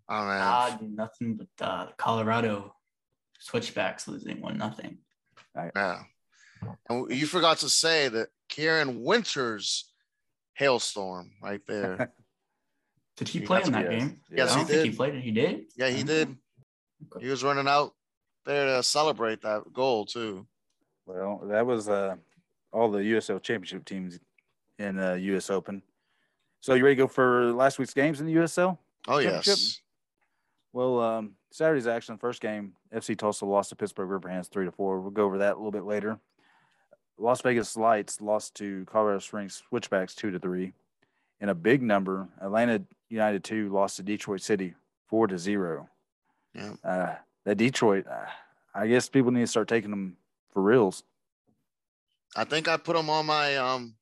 Oh 0.08 0.26
man. 0.26 0.40
Ah, 0.42 0.78
nothing 0.82 1.36
but 1.36 1.64
uh, 1.66 1.86
Colorado 1.96 2.74
switchbacks 3.38 4.06
losing 4.08 4.40
one 4.40 4.56
nothing. 4.58 4.98
Right. 5.54 5.70
Yeah. 5.74 6.02
And 6.88 7.10
you 7.10 7.26
forgot 7.26 7.58
to 7.58 7.68
say 7.68 8.08
that 8.08 8.28
Kieran 8.48 9.02
Winters 9.02 9.92
hailstorm 10.54 11.32
right 11.42 11.60
there. 11.66 12.12
Did 13.16 13.28
he 13.28 13.40
He 13.40 13.46
play 13.46 13.58
got 13.60 13.66
in 13.68 13.72
that 13.74 13.82
to- 13.90 13.96
game? 13.98 14.20
Yes, 14.30 14.50
I 14.50 14.52
he 14.54 14.58
don't 14.60 14.66
think 14.66 14.82
did. 14.82 14.90
he 14.90 14.96
played 14.96 15.14
it. 15.14 15.20
He 15.22 15.30
did. 15.30 15.64
Yeah, 15.76 15.88
he 15.88 16.02
Oh, 16.02 16.06
did. 16.06 16.36
He 17.20 17.28
was 17.28 17.44
running 17.44 17.68
out 17.68 17.92
there 18.44 18.66
to 18.76 18.82
celebrate 18.82 19.42
that 19.42 19.72
goal 19.72 20.04
too. 20.06 20.46
Well, 21.06 21.42
that 21.44 21.64
was 21.66 21.88
uh, 21.88 22.16
all 22.74 22.90
the 22.90 22.98
USL 22.98 23.40
Championship 23.40 23.84
teams 23.84 24.18
in 24.78 24.98
uh, 24.98 25.14
US 25.14 25.48
Open. 25.48 25.82
So 26.60 26.74
you 26.74 26.84
ready 26.84 26.96
to 26.96 27.02
go 27.02 27.08
for 27.08 27.52
last 27.52 27.78
week's 27.78 27.94
games 27.94 28.20
in 28.20 28.26
the 28.26 28.34
USL? 28.34 28.76
Oh 29.06 29.18
yes. 29.18 29.80
Well, 30.72 31.00
um, 31.00 31.32
Saturday's 31.52 31.86
action, 31.86 32.18
first 32.18 32.40
game, 32.40 32.72
FC 32.92 33.16
Tulsa 33.16 33.46
lost 33.46 33.68
to 33.68 33.76
Pittsburgh 33.76 34.08
Riverhounds 34.08 34.48
three 34.48 34.64
to 34.64 34.72
four. 34.72 35.00
We'll 35.00 35.12
go 35.12 35.24
over 35.24 35.38
that 35.38 35.52
a 35.52 35.56
little 35.56 35.70
bit 35.70 35.84
later. 35.84 36.18
Las 37.16 37.40
Vegas 37.42 37.76
Lights 37.76 38.20
lost 38.20 38.56
to 38.56 38.84
Colorado 38.86 39.20
Springs 39.20 39.62
Switchbacks 39.68 40.16
two 40.16 40.32
to 40.32 40.38
three. 40.40 40.72
In 41.40 41.48
a 41.48 41.54
big 41.54 41.80
number, 41.80 42.28
Atlanta 42.40 42.82
United 43.08 43.44
two 43.44 43.68
lost 43.68 43.96
to 43.96 44.02
Detroit 44.02 44.40
City 44.40 44.74
four 45.06 45.28
to 45.28 45.38
zero. 45.38 45.88
Yeah. 46.54 46.72
Uh, 46.82 47.14
that 47.44 47.56
Detroit, 47.56 48.06
uh, 48.08 48.26
I 48.74 48.88
guess 48.88 49.08
people 49.08 49.30
need 49.30 49.42
to 49.42 49.46
start 49.46 49.68
taking 49.68 49.90
them 49.90 50.16
for 50.52 50.62
reals. 50.62 51.04
I 52.36 52.44
think 52.44 52.68
I 52.68 52.76
put 52.76 52.96
them 52.96 53.10
on 53.10 53.26
my 53.26 53.56
um 53.56 53.94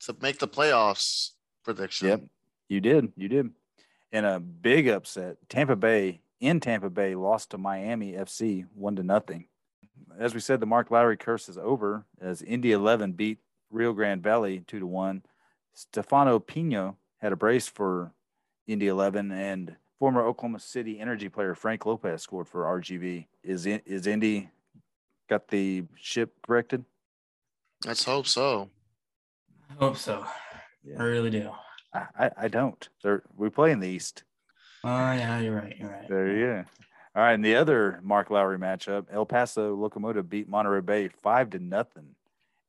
to 0.00 0.16
make 0.20 0.38
the 0.38 0.48
playoffs 0.48 1.30
prediction. 1.64 2.08
Yep, 2.08 2.22
you 2.68 2.80
did, 2.80 3.12
you 3.16 3.28
did. 3.28 3.50
In 4.10 4.24
a 4.24 4.40
big 4.40 4.88
upset, 4.88 5.36
Tampa 5.48 5.76
Bay 5.76 6.20
in 6.40 6.60
Tampa 6.60 6.90
Bay 6.90 7.14
lost 7.14 7.50
to 7.50 7.58
Miami 7.58 8.12
FC 8.12 8.66
one 8.74 8.96
to 8.96 9.02
nothing. 9.02 9.46
As 10.18 10.34
we 10.34 10.40
said, 10.40 10.60
the 10.60 10.66
Mark 10.66 10.90
Lowry 10.90 11.16
curse 11.16 11.48
is 11.48 11.56
over 11.56 12.04
as 12.20 12.42
Indy 12.42 12.72
11 12.72 13.12
beat 13.12 13.38
Rio 13.70 13.92
Grande 13.92 14.22
Valley 14.22 14.62
two 14.66 14.80
to 14.80 14.86
one. 14.86 15.22
Stefano 15.74 16.38
Pinho 16.38 16.96
had 17.18 17.32
a 17.32 17.36
brace 17.36 17.66
for 17.66 18.12
Indy 18.66 18.88
11, 18.88 19.32
and 19.32 19.76
former 19.98 20.22
Oklahoma 20.26 20.58
City 20.60 21.00
Energy 21.00 21.28
player 21.28 21.54
Frank 21.54 21.86
Lopez 21.86 22.22
scored 22.22 22.48
for 22.48 22.64
RGV. 22.64 23.26
Is 23.42 23.66
is 23.66 24.06
Indy 24.06 24.50
got 25.28 25.48
the 25.48 25.84
ship 25.96 26.34
corrected? 26.42 26.84
Let's 27.84 28.04
hope 28.04 28.26
so. 28.26 28.70
I 29.70 29.74
hope 29.74 29.96
so. 29.96 30.24
Yeah. 30.84 30.96
I 30.98 31.04
really 31.04 31.30
do. 31.30 31.50
I, 31.92 32.06
I, 32.18 32.30
I 32.42 32.48
don't. 32.48 32.88
They're, 33.02 33.22
we 33.36 33.50
play 33.50 33.72
in 33.72 33.80
the 33.80 33.88
East. 33.88 34.24
Oh 34.84 34.88
yeah, 34.88 35.40
you're 35.40 35.54
right. 35.54 35.76
You're 35.78 35.90
right. 35.90 36.08
There 36.08 36.36
you 36.36 36.46
go. 36.46 36.64
All 37.14 37.22
right, 37.22 37.34
and 37.34 37.44
the 37.44 37.56
other 37.56 38.00
Mark 38.02 38.30
Lowry 38.30 38.58
matchup, 38.58 39.06
El 39.12 39.26
Paso 39.26 39.74
Locomotive 39.74 40.30
beat 40.30 40.48
Monterey 40.48 40.80
Bay 40.80 41.08
five 41.22 41.50
to 41.50 41.58
nothing. 41.58 42.14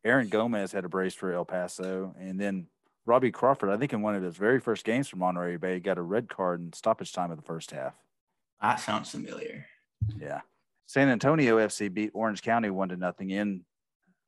Aaron 0.04 0.28
Gomez 0.28 0.74
had 0.74 0.84
a 0.84 0.90
brace 0.90 1.14
for 1.14 1.32
El 1.32 1.46
Paso, 1.46 2.14
and 2.20 2.40
then 2.40 2.68
Robbie 3.06 3.32
Crawford, 3.32 3.70
I 3.70 3.78
think 3.78 3.94
in 3.94 4.02
one 4.02 4.16
of 4.16 4.24
his 4.24 4.36
very 4.36 4.60
first 4.60 4.84
games 4.84 5.08
for 5.08 5.16
Monterey 5.16 5.58
Bay, 5.58 5.80
got 5.80 5.98
a 5.98 6.02
red 6.02 6.28
card 6.28 6.60
in 6.60 6.74
stoppage 6.74 7.14
time 7.14 7.32
of 7.32 7.38
the 7.38 7.44
first 7.44 7.72
half. 7.72 7.94
That 8.62 8.82
sounds 8.82 9.10
familiar. 9.10 9.66
Yeah. 10.20 10.42
San 10.88 11.10
Antonio 11.10 11.58
FC 11.58 11.92
beat 11.92 12.12
Orange 12.14 12.42
County 12.42 12.70
one 12.70 12.90
to 12.90 12.98
nothing 12.98 13.30
in 13.30 13.64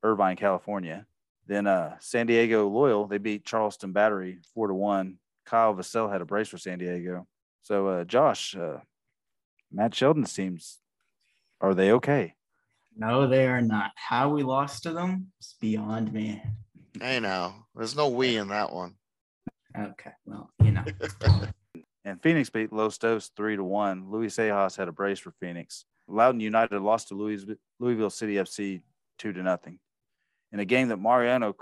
Irvine, 0.06 0.36
California. 0.36 1.06
Then 1.48 1.68
uh, 1.68 1.96
San 2.00 2.28
Diego 2.28 2.68
Loyal, 2.68 3.08
they 3.08 3.18
beat 3.18 3.46
Charleston 3.46 3.92
Battery 3.92 4.40
four 4.54 4.68
to 4.68 4.74
one. 4.74 5.18
Kyle 5.46 5.76
Vassell 5.76 6.12
had 6.12 6.22
a 6.22 6.26
brace 6.26 6.48
for 6.48 6.58
San 6.58 6.80
Diego. 6.80 7.28
So 7.62 7.88
uh, 7.88 8.04
Josh, 8.04 8.56
uh, 8.56 8.78
Matt 9.72 9.94
Sheldon's 9.94 10.34
teams, 10.34 10.80
are 11.62 11.74
they 11.74 11.92
okay? 11.94 12.34
No, 12.96 13.28
they 13.28 13.48
are 13.48 13.62
not. 13.62 13.92
How 13.96 14.30
we 14.30 14.44
lost 14.44 14.84
to 14.84 14.94
them 14.94 15.32
is 15.40 15.56
beyond 15.60 16.14
me. 16.14 16.42
I 17.02 17.20
know. 17.20 17.54
there's 17.76 17.96
no 17.96 18.08
we 18.08 18.38
in 18.38 18.48
that 18.50 18.72
one. 18.72 18.96
Okay, 19.78 20.12
well, 20.26 20.50
you 20.64 20.72
know. 20.72 20.86
And 22.08 22.22
Phoenix 22.22 22.52
beat 22.52 22.72
Los 22.72 23.00
Dos 23.00 23.32
three 23.36 23.56
to 23.56 23.64
one. 23.64 24.12
Luis 24.12 24.38
Sejas 24.38 24.78
had 24.78 24.88
a 24.88 24.92
brace 24.92 25.18
for 25.18 25.32
Phoenix. 25.42 25.86
Loudoun 26.08 26.40
United 26.40 26.80
lost 26.80 27.08
to 27.08 27.16
Louis, 27.16 27.44
Louisville 27.80 28.12
City 28.12 28.36
FC 28.36 28.82
two 29.18 29.34
to 29.34 29.42
nothing. 29.42 29.80
In 30.56 30.62
a 30.62 30.66
game 30.66 30.88
that 30.88 31.02
Mariano 31.02 31.54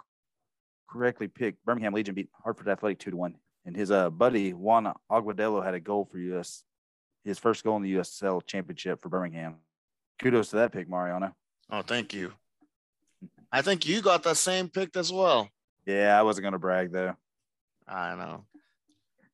correctly 0.88 1.28
picked, 1.28 1.66
Birmingham 1.66 1.94
Legion 1.94 2.14
beat 2.14 2.30
Hartford 2.44 2.68
Athletic 2.68 3.00
two 3.00 3.10
to 3.10 3.18
one. 3.18 3.34
And 3.66 3.76
his 3.76 3.90
uh, 3.90 4.12
buddy 4.12 4.54
Juan 4.54 4.94
Agudelo 5.12 5.66
had 5.66 5.74
a 5.74 5.80
goal 5.80 6.08
for 6.12 6.20
US, 6.20 6.64
his 7.26 7.40
first 7.40 7.64
goal 7.64 7.76
in 7.78 7.82
the 7.82 7.96
USL 7.96 8.46
Championship 8.46 9.02
for 9.02 9.10
Birmingham. 9.10 9.56
Kudos 10.22 10.52
to 10.52 10.58
that 10.58 10.74
pick, 10.74 10.88
Mariano. 10.88 11.36
Oh, 11.72 11.82
thank 11.82 12.14
you. 12.14 12.34
I 13.52 13.64
think 13.64 13.88
you 13.88 14.00
got 14.00 14.22
that 14.22 14.38
same 14.38 14.70
pick 14.70 14.96
as 14.96 15.12
well. 15.12 15.50
Yeah, 15.88 16.16
I 16.16 16.22
wasn't 16.22 16.44
going 16.44 16.52
to 16.52 16.60
brag 16.60 16.92
though. 16.92 17.16
I 17.88 18.14
know. 18.14 18.46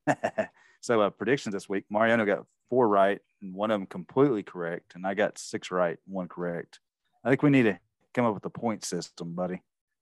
so 0.79 1.01
uh, 1.01 1.09
predictions 1.09 1.53
this 1.53 1.67
week, 1.67 1.83
Mariano 1.89 2.25
got 2.25 2.45
four 2.69 2.87
right 2.87 3.19
and 3.41 3.53
one 3.53 3.71
of 3.71 3.81
them 3.81 3.87
completely 3.87 4.41
correct, 4.41 4.95
and 4.95 5.05
I 5.05 5.15
got 5.15 5.37
six 5.37 5.69
right, 5.69 5.97
one 6.07 6.29
correct. 6.29 6.79
I 7.25 7.29
think 7.29 7.43
we 7.43 7.49
need 7.49 7.63
to 7.63 7.77
come 8.13 8.25
up 8.25 8.33
with 8.33 8.45
a 8.45 8.49
point 8.49 8.85
system, 8.85 9.33
buddy. 9.33 9.61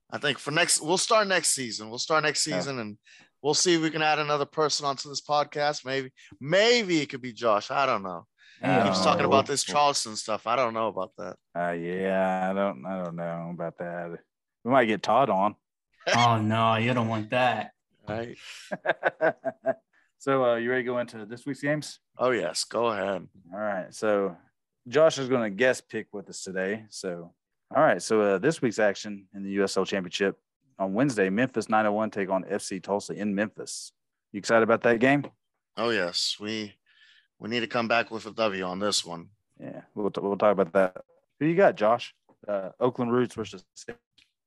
I 0.10 0.18
think 0.18 0.40
for 0.40 0.52
next, 0.52 0.82
we'll 0.82 0.98
start 0.98 1.28
next 1.28 1.50
season. 1.50 1.90
We'll 1.90 2.00
start 2.00 2.24
next 2.24 2.42
season, 2.42 2.80
and 2.80 2.98
we'll 3.42 3.54
see 3.54 3.76
if 3.76 3.82
we 3.82 3.90
can 3.90 4.02
add 4.02 4.20
another 4.20 4.46
person 4.46 4.86
onto 4.86 5.10
this 5.10 5.22
podcast. 5.22 5.86
Maybe, 5.86 6.12
maybe 6.40 7.02
it 7.02 7.10
could 7.10 7.22
be 7.22 7.34
Josh. 7.34 7.72
I 7.72 7.86
don't 7.86 8.04
know. 8.04 8.26
He 8.62 8.84
keeps 8.84 9.04
talking 9.04 9.26
about 9.26 9.46
this 9.46 9.64
Charleston 9.64 10.16
stuff. 10.16 10.48
I 10.48 10.56
don't 10.56 10.74
know 10.74 10.88
about 10.88 11.12
that. 11.18 11.36
Uh, 11.56 11.74
yeah, 11.74 12.50
I 12.50 12.54
don't, 12.54 12.86
I 12.86 13.04
don't 13.04 13.16
know 13.16 13.52
about 13.54 13.78
that. 13.78 14.20
We 14.64 14.72
might 14.72 14.86
get 14.86 15.04
Todd 15.04 15.30
on. 15.30 15.56
oh 16.16 16.40
no, 16.42 16.76
you 16.76 16.94
don't 16.94 17.08
want 17.08 17.30
that. 17.32 17.72
Right. 18.08 18.38
so, 20.18 20.46
uh, 20.46 20.56
you 20.56 20.72
ready 20.72 20.84
to 20.84 20.88
go 20.88 20.98
into 21.00 21.26
this 21.26 21.46
week's 21.46 21.62
games? 21.62 22.00
Oh 22.18 22.32
yes, 22.32 22.64
go 22.64 22.88
ahead. 22.88 23.28
All 23.54 23.60
right. 23.60 23.94
So, 23.94 24.36
Josh 24.88 25.20
is 25.20 25.30
going 25.30 25.44
to 25.44 25.56
guest 25.56 25.90
pick 25.90 26.08
with 26.14 26.30
us 26.30 26.42
today. 26.42 26.86
So, 26.90 27.34
all 27.76 27.84
right. 27.84 28.02
So, 28.02 28.22
uh, 28.22 28.38
this 28.38 28.62
week's 28.62 28.80
action 28.80 29.28
in 29.34 29.44
the 29.44 29.58
USL 29.58 29.86
Championship 29.86 30.38
on 30.80 30.94
Wednesday, 30.94 31.30
Memphis 31.30 31.70
901 31.70 32.12
take 32.12 32.30
on 32.30 32.44
FC 32.44 32.82
Tulsa 32.82 33.14
in 33.14 33.34
Memphis. 33.34 33.92
You 34.32 34.40
excited 34.40 34.64
about 34.64 34.82
that 34.84 35.00
game? 35.00 35.26
Oh 35.76 35.90
yes, 35.90 36.38
we 36.40 36.74
we 37.40 37.50
need 37.50 37.62
to 37.62 37.68
come 37.68 37.88
back 37.88 38.12
with 38.12 38.26
a 38.26 38.32
W 38.32 38.64
on 38.64 38.80
this 38.80 39.06
one. 39.06 39.30
Yeah, 39.60 39.82
we'll, 39.96 40.12
t- 40.12 40.22
we'll 40.22 40.38
talk 40.38 40.52
about 40.52 40.74
that. 40.74 40.98
Who 41.40 41.46
you 41.46 41.56
got, 41.56 41.76
Josh? 41.76 42.14
Uh, 42.48 42.70
Oakland 42.80 43.12
Roots 43.12 43.36
versus 43.36 43.64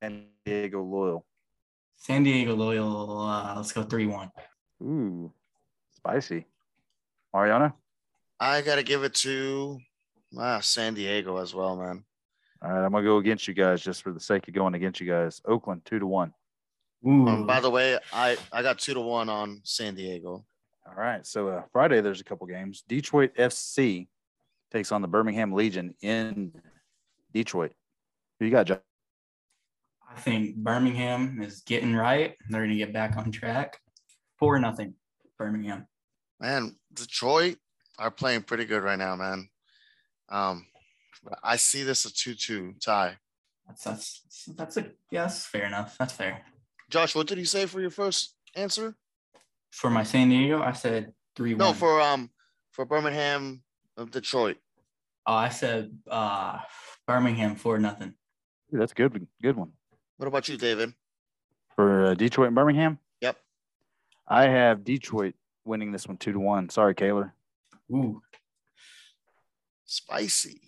San 0.02 0.26
Diego 0.44 0.82
Loyal. 0.82 1.24
San 1.96 2.22
Diego 2.22 2.54
Loyal. 2.54 3.20
Uh, 3.20 3.54
let's 3.56 3.72
go 3.72 3.82
three 3.82 4.06
one. 4.06 4.30
Ooh, 4.82 5.32
spicy. 5.96 6.46
Mariana. 7.32 7.74
I 8.38 8.62
got 8.62 8.76
to 8.76 8.82
give 8.82 9.04
it 9.04 9.14
to 9.16 9.78
ah, 10.38 10.60
San 10.60 10.94
Diego 10.94 11.36
as 11.36 11.54
well, 11.54 11.76
man. 11.76 12.04
All 12.62 12.70
right, 12.70 12.84
I'm 12.84 12.92
gonna 12.92 13.04
go 13.04 13.16
against 13.18 13.48
you 13.48 13.54
guys 13.54 13.82
just 13.82 14.02
for 14.02 14.12
the 14.12 14.20
sake 14.20 14.46
of 14.48 14.54
going 14.54 14.74
against 14.74 15.00
you 15.00 15.06
guys. 15.06 15.40
Oakland 15.46 15.82
two 15.84 15.98
to 15.98 16.06
one. 16.06 16.32
Ooh. 17.06 17.26
Um, 17.26 17.46
by 17.46 17.60
the 17.60 17.70
way, 17.70 17.98
I 18.12 18.36
I 18.52 18.62
got 18.62 18.78
two 18.78 18.94
to 18.94 19.00
one 19.00 19.28
on 19.28 19.60
San 19.64 19.94
Diego. 19.94 20.44
All 20.86 20.94
right. 20.94 21.26
So 21.26 21.48
uh, 21.48 21.62
Friday, 21.72 22.00
there's 22.00 22.20
a 22.20 22.24
couple 22.24 22.46
games. 22.46 22.82
Detroit 22.86 23.34
FC 23.36 24.08
takes 24.70 24.92
on 24.92 25.02
the 25.02 25.08
Birmingham 25.08 25.52
Legion 25.52 25.94
in 26.02 26.52
Detroit. 27.32 27.72
Who 28.38 28.46
you 28.46 28.50
got, 28.50 28.66
Josh? 28.66 28.78
I 30.10 30.18
think 30.18 30.56
Birmingham 30.56 31.40
is 31.40 31.60
getting 31.60 31.94
right. 31.94 32.34
They're 32.48 32.62
going 32.62 32.70
to 32.70 32.76
get 32.76 32.92
back 32.92 33.16
on 33.16 33.30
track. 33.30 33.78
Four 34.38 34.58
nothing, 34.58 34.94
Birmingham. 35.38 35.86
Man, 36.40 36.76
Detroit 36.92 37.58
are 37.98 38.10
playing 38.10 38.42
pretty 38.42 38.64
good 38.64 38.82
right 38.82 38.98
now, 38.98 39.14
man. 39.14 39.48
Um, 40.28 40.66
I 41.42 41.56
see 41.56 41.82
this 41.82 42.04
a 42.04 42.12
two-two 42.12 42.74
tie. 42.80 43.16
That's 43.66 43.84
that's 43.84 44.22
that's 44.56 44.76
a 44.78 44.86
yes, 45.10 45.46
fair 45.46 45.64
enough. 45.66 45.96
That's 45.98 46.12
fair. 46.12 46.42
Josh, 46.88 47.14
what 47.14 47.26
did 47.26 47.38
you 47.38 47.44
say 47.44 47.66
for 47.66 47.80
your 47.80 47.90
first 47.90 48.34
answer? 48.56 48.96
For 49.70 49.90
my 49.90 50.02
San 50.02 50.28
Diego, 50.30 50.60
I 50.60 50.72
said 50.72 51.12
three 51.36 51.54
No, 51.54 51.72
for 51.72 52.00
um 52.00 52.30
for 52.72 52.84
Birmingham 52.84 53.62
of 53.96 54.10
Detroit. 54.10 54.56
oh, 55.26 55.34
I 55.34 55.50
said 55.50 55.96
uh 56.10 56.58
Birmingham 57.06 57.54
four 57.54 57.78
nothing. 57.78 58.14
That's 58.72 58.92
a 58.92 58.94
good. 58.94 59.26
Good 59.42 59.56
one 59.56 59.72
What 60.16 60.26
about 60.26 60.48
you, 60.48 60.56
David? 60.56 60.94
for 61.76 62.06
uh, 62.06 62.14
Detroit 62.14 62.48
and 62.48 62.56
Birmingham. 62.56 62.98
Yep. 63.20 63.36
I 64.26 64.44
have 64.48 64.84
Detroit 64.84 65.34
winning 65.64 65.92
this 65.92 66.08
one 66.08 66.16
two 66.16 66.32
to 66.32 66.40
one. 66.40 66.68
Sorry, 66.70 66.94
Kaler. 66.94 67.34
Ooh, 67.92 68.20
Spicy. 69.84 70.60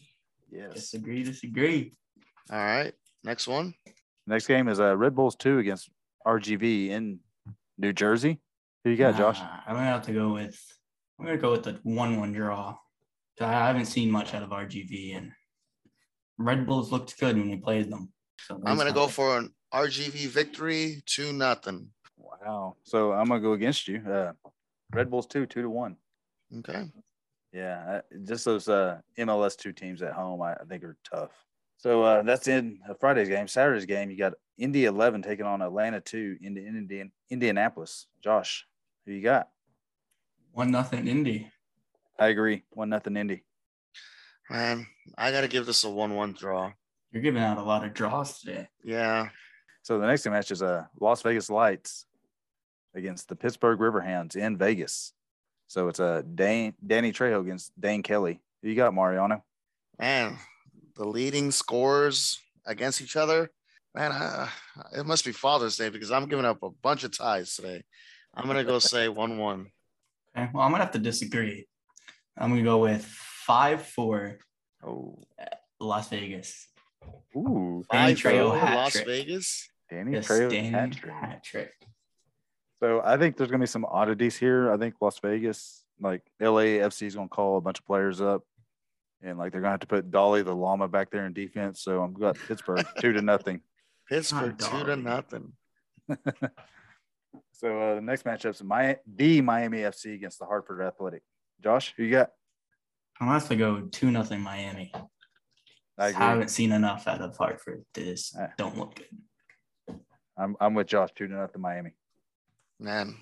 Yes. 0.53 0.75
disagree, 0.75 1.23
disagree. 1.23 1.95
All 2.51 2.59
right. 2.59 2.93
Next 3.25 3.49
one. 3.49 3.75
Next 4.27 4.47
game 4.47 4.69
is 4.69 4.81
uh, 4.81 4.97
Red 4.97 5.15
Bulls 5.15 5.35
two 5.35 5.59
against 5.59 5.91
RGV 6.27 6.91
in 6.91 7.21
New 7.79 7.93
Jersey. 7.93 8.41
Who 8.85 8.91
you 8.91 8.97
got, 8.97 9.17
Josh? 9.17 9.41
Uh, 9.41 9.49
I'm 9.67 9.75
gonna 9.75 9.87
have 9.87 10.05
to 10.07 10.13
go 10.13 10.35
with 10.35 10.61
I'm 11.19 11.27
gonna 11.27 11.39
go 11.39 11.53
with 11.53 11.63
the 11.63 11.81
one 11.83 12.19
one 12.19 12.33
draw. 12.33 12.77
I 13.41 13.67
haven't 13.67 13.87
seen 13.87 14.11
much 14.11 14.35
out 14.35 14.43
of 14.43 14.51
RGV 14.51 15.17
and 15.17 15.33
Red 16.39 16.67
Bulls 16.67 16.93
looked 16.93 17.19
good 17.19 17.37
when 17.37 17.51
we 17.51 17.57
played 17.57 17.91
them. 17.91 18.13
So 18.47 18.61
I'm 18.67 18.77
gonna 18.77 18.93
go 18.93 19.07
for 19.09 19.39
an 19.39 19.53
RGV 19.73 20.27
victory, 20.29 21.03
two 21.07 21.33
nothing. 21.33 21.89
Wow. 22.17 22.77
So 22.83 23.13
I'm 23.13 23.27
gonna 23.29 23.41
go 23.41 23.53
against 23.53 23.89
you. 23.89 24.03
Uh, 24.09 24.33
Red 24.93 25.11
Bulls 25.11 25.27
two 25.27 25.47
two 25.47 25.63
to 25.63 25.71
one. 25.71 25.97
Okay. 26.59 26.85
Yeah, 27.53 28.01
uh, 28.01 28.01
just 28.25 28.45
those 28.45 28.69
uh, 28.69 28.99
MLS 29.19 29.57
two 29.57 29.73
teams 29.73 30.01
at 30.03 30.13
home, 30.13 30.41
I, 30.41 30.55
I 30.55 30.65
think 30.69 30.85
are 30.85 30.97
tough. 31.05 31.31
So 31.77 32.03
uh, 32.03 32.23
that's 32.23 32.49
in 32.49 32.79
uh, 32.89 32.95
Friday's 32.95 33.29
game. 33.29 33.49
Saturday's 33.49 33.87
game, 33.87 34.11
you 34.11 34.17
got 34.17 34.35
Indy 34.57 34.85
11 34.85 35.23
taking 35.23 35.45
on 35.45 35.61
Atlanta 35.61 36.01
2 36.01 36.39
in, 36.41 36.57
in 36.57 36.77
Indian, 36.77 37.13
Indianapolis. 37.29 38.07
Josh, 38.23 38.67
who 39.05 39.13
you 39.13 39.23
got? 39.23 39.49
one 40.53 40.71
nothing 40.71 41.09
Indy. 41.09 41.51
I 42.19 42.29
agree. 42.29 42.63
One 42.71 42.91
nothing 42.91 43.17
Indy. 43.17 43.45
Man, 44.51 44.87
I 45.17 45.31
gotta 45.33 45.49
give 45.49 45.67
this 45.67 45.85
a 45.85 45.91
one-one 45.91 46.33
draw. 46.33 46.73
You're 47.11 47.23
giving 47.23 47.43
out 47.43 47.59
a 47.59 47.63
lot 47.63 47.85
of 47.85 47.95
draws 47.95 48.41
today. 48.41 48.69
Yeah. 48.85 49.29
So 49.83 49.99
the 49.99 50.07
next 50.07 50.27
match 50.27 50.51
is 50.51 50.63
uh, 50.63 50.85
Las 51.01 51.23
Vegas 51.23 51.51
Lights 51.51 52.07
against 52.95 53.29
the 53.29 53.37
Pittsburgh 53.37 53.79
Riverhounds 53.79 54.37
in 54.37 54.57
Vegas. 54.57 55.13
So 55.73 55.89
it's 55.89 56.01
a 56.01 56.05
uh, 56.05 56.23
Dane, 56.35 56.75
Danny 56.87 57.13
Trejo 57.13 57.41
against 57.41 57.73
Dane 57.81 58.03
Kelly. 58.03 58.43
Who 58.61 58.69
you 58.69 58.77
got, 58.77 58.93
Mariano? 58.93 59.43
Man, 59.99 60.37
the 60.97 61.07
leading 61.07 61.51
scores 61.51 62.39
against 62.67 63.01
each 63.01 63.17
other. 63.17 63.51
Man, 63.95 64.13
I, 64.13 64.51
it 64.95 65.07
must 65.07 65.25
be 65.25 65.33
Father's 65.33 65.79
Day 65.79 65.89
because 65.89 66.11
I'm 66.11 66.29
giving 66.29 66.45
up 66.45 66.63
a 66.63 66.69
bunch 66.69 67.05
of 67.05 67.17
ties 67.17 67.57
today. 67.57 67.83
I'm 68.35 68.47
gonna 68.47 68.65
go 68.65 68.81
say 68.81 69.09
one-one. 69.25 69.69
Okay. 70.37 70.51
Well, 70.53 70.63
I'm 70.63 70.73
gonna 70.73 70.85
have 70.85 70.93
to 70.93 70.99
disagree. 70.99 71.67
I'm 72.37 72.51
gonna 72.51 72.65
go 72.65 72.77
with 72.77 73.07
five 73.07 73.81
four 73.81 74.41
Oh, 74.87 75.23
Las 75.81 76.11
Vegas. 76.11 76.69
ooh, 77.35 77.83
Danny 77.91 78.15
Trejo 78.15 78.51
four, 78.51 78.59
hat 78.59 78.77
Las 78.77 78.93
trick. 78.93 79.07
Vegas. 79.07 79.71
Danny 79.89 80.13
Yes, 80.13 80.29
Trejo 80.29 80.71
hat 80.71 81.43
trick. 81.43 81.73
Hat 82.83 82.89
trick. 82.89 83.03
So 83.03 83.03
I 83.05 83.17
think 83.17 83.37
there's 83.37 83.51
gonna 83.51 83.63
be 83.63 83.67
some 83.67 83.85
oddities 83.85 84.37
here. 84.37 84.73
I 84.73 84.77
think 84.77 84.95
Las 85.01 85.19
Vegas, 85.21 85.85
like 86.01 86.23
LAFC, 86.41 87.07
is 87.07 87.15
gonna 87.15 87.29
call 87.29 87.57
a 87.57 87.61
bunch 87.61 87.79
of 87.79 87.87
players 87.87 88.21
up, 88.21 88.43
and 89.23 89.39
like 89.39 89.53
they're 89.53 89.61
gonna 89.61 89.73
have 89.73 89.81
to 89.81 89.87
put 89.87 90.11
Dolly 90.11 90.43
the 90.43 90.55
llama 90.55 90.89
back 90.89 91.11
there 91.11 91.27
in 91.27 91.33
defense. 91.33 91.81
So 91.81 92.03
I'm 92.03 92.13
got 92.15 92.37
Pittsburgh 92.49 92.87
two 92.99 93.13
to 93.13 93.23
nothing. 93.23 93.61
Pittsburgh 94.09 94.59
two 94.59 94.85
to 94.85 94.97
nothing. 94.97 95.53
So 97.63 97.79
uh, 97.81 97.95
the 97.95 98.01
next 98.01 98.25
matchup's 98.25 98.61
my 98.63 98.99
the 99.07 99.41
Miami 99.41 99.79
FC 99.79 100.15
against 100.15 100.41
the 100.41 100.47
Hartford 100.47 100.83
Athletic. 100.83 101.23
Josh, 101.63 101.95
who 101.97 102.03
you 102.03 102.11
got? 102.11 102.31
I'm 103.21 103.29
gonna 103.29 103.39
have 103.39 103.49
to 103.51 103.57
go 103.57 103.83
two 103.83 104.11
nothing 104.11 104.41
Miami. 104.41 104.93
I 105.97 106.07
I 106.07 106.11
haven't 106.11 106.49
seen 106.49 106.73
enough 106.73 107.07
out 107.07 107.21
of 107.21 107.37
Hartford. 107.37 107.85
This 107.95 108.35
Uh, 108.35 108.49
don't 108.59 108.77
look 108.77 108.97
good. 108.97 110.01
I'm 110.37 110.57
I'm 110.61 110.75
with 110.75 110.89
Josh 110.89 111.11
two 111.15 111.29
to 111.29 111.35
nothing 111.35 111.63
Miami. 111.63 111.93
Man, 112.83 113.15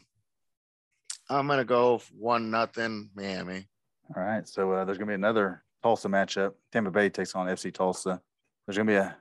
I'm 1.28 1.46
gonna 1.46 1.66
go 1.66 2.00
one 2.18 2.50
nothing 2.50 3.10
Miami. 3.14 3.68
All 4.16 4.22
right. 4.22 4.48
So 4.48 4.72
uh, 4.72 4.84
there's 4.86 4.96
gonna 4.96 5.10
be 5.10 5.14
another 5.14 5.62
Tulsa 5.82 6.08
matchup. 6.08 6.54
Tampa 6.72 6.90
Bay 6.90 7.10
takes 7.10 7.34
on 7.34 7.46
FC 7.46 7.70
Tulsa. 7.72 8.22
There's 8.66 8.78
gonna 8.78 8.90
be 8.90 8.96
a 8.96 9.14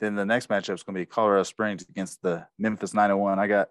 then 0.00 0.16
the 0.16 0.26
next 0.26 0.48
matchup 0.48 0.74
is 0.74 0.82
gonna 0.82 0.98
be 0.98 1.06
Colorado 1.06 1.44
Springs 1.44 1.86
against 1.88 2.20
the 2.20 2.44
Memphis 2.58 2.94
901. 2.94 3.38
I 3.38 3.46
got 3.46 3.68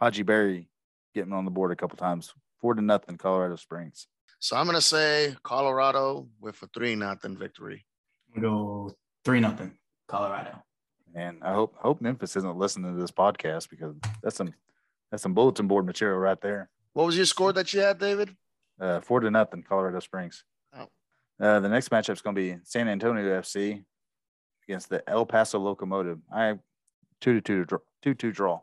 Hadji 0.00 0.24
Barry 0.24 0.68
getting 1.14 1.32
on 1.32 1.44
the 1.44 1.52
board 1.52 1.70
a 1.70 1.76
couple 1.76 1.96
times. 1.96 2.34
Four 2.60 2.74
to 2.74 2.82
nothing, 2.82 3.16
Colorado 3.16 3.54
Springs. 3.54 4.08
So 4.40 4.56
I'm 4.56 4.66
gonna 4.66 4.80
say 4.80 5.36
Colorado 5.44 6.26
with 6.40 6.60
a 6.64 6.66
three 6.74 6.96
nothing 6.96 7.36
victory. 7.38 7.86
I'm 8.34 8.42
go 8.42 8.96
three 9.24 9.38
nothing 9.38 9.78
Colorado. 10.08 10.60
And 11.14 11.38
I 11.44 11.54
hope 11.54 11.76
hope 11.76 12.00
Memphis 12.00 12.34
isn't 12.34 12.56
listening 12.56 12.96
to 12.96 13.00
this 13.00 13.12
podcast 13.12 13.70
because 13.70 13.94
that's 14.24 14.34
some 14.34 14.52
that's 15.12 15.22
some 15.22 15.34
bulletin 15.34 15.68
board 15.68 15.84
material 15.86 16.18
right 16.18 16.40
there. 16.40 16.70
What 16.94 17.04
was 17.06 17.16
your 17.16 17.26
score 17.26 17.52
that 17.52 17.72
you 17.72 17.80
had, 17.80 17.98
David? 17.98 18.34
Uh, 18.80 19.00
four 19.00 19.20
to 19.20 19.30
nothing, 19.30 19.62
Colorado 19.62 20.00
Springs. 20.00 20.42
Oh. 20.76 20.88
Uh, 21.40 21.60
the 21.60 21.68
next 21.68 21.90
matchup 21.90 22.14
is 22.14 22.22
going 22.22 22.34
to 22.34 22.40
be 22.40 22.56
San 22.64 22.88
Antonio 22.88 23.40
FC 23.40 23.84
against 24.66 24.88
the 24.88 25.08
El 25.08 25.26
Paso 25.26 25.58
Locomotive. 25.58 26.18
I 26.34 26.54
two 27.20 27.34
to 27.34 27.40
two 27.40 27.64
draw, 27.66 27.78
two 28.02 28.14
two 28.14 28.32
draw. 28.32 28.60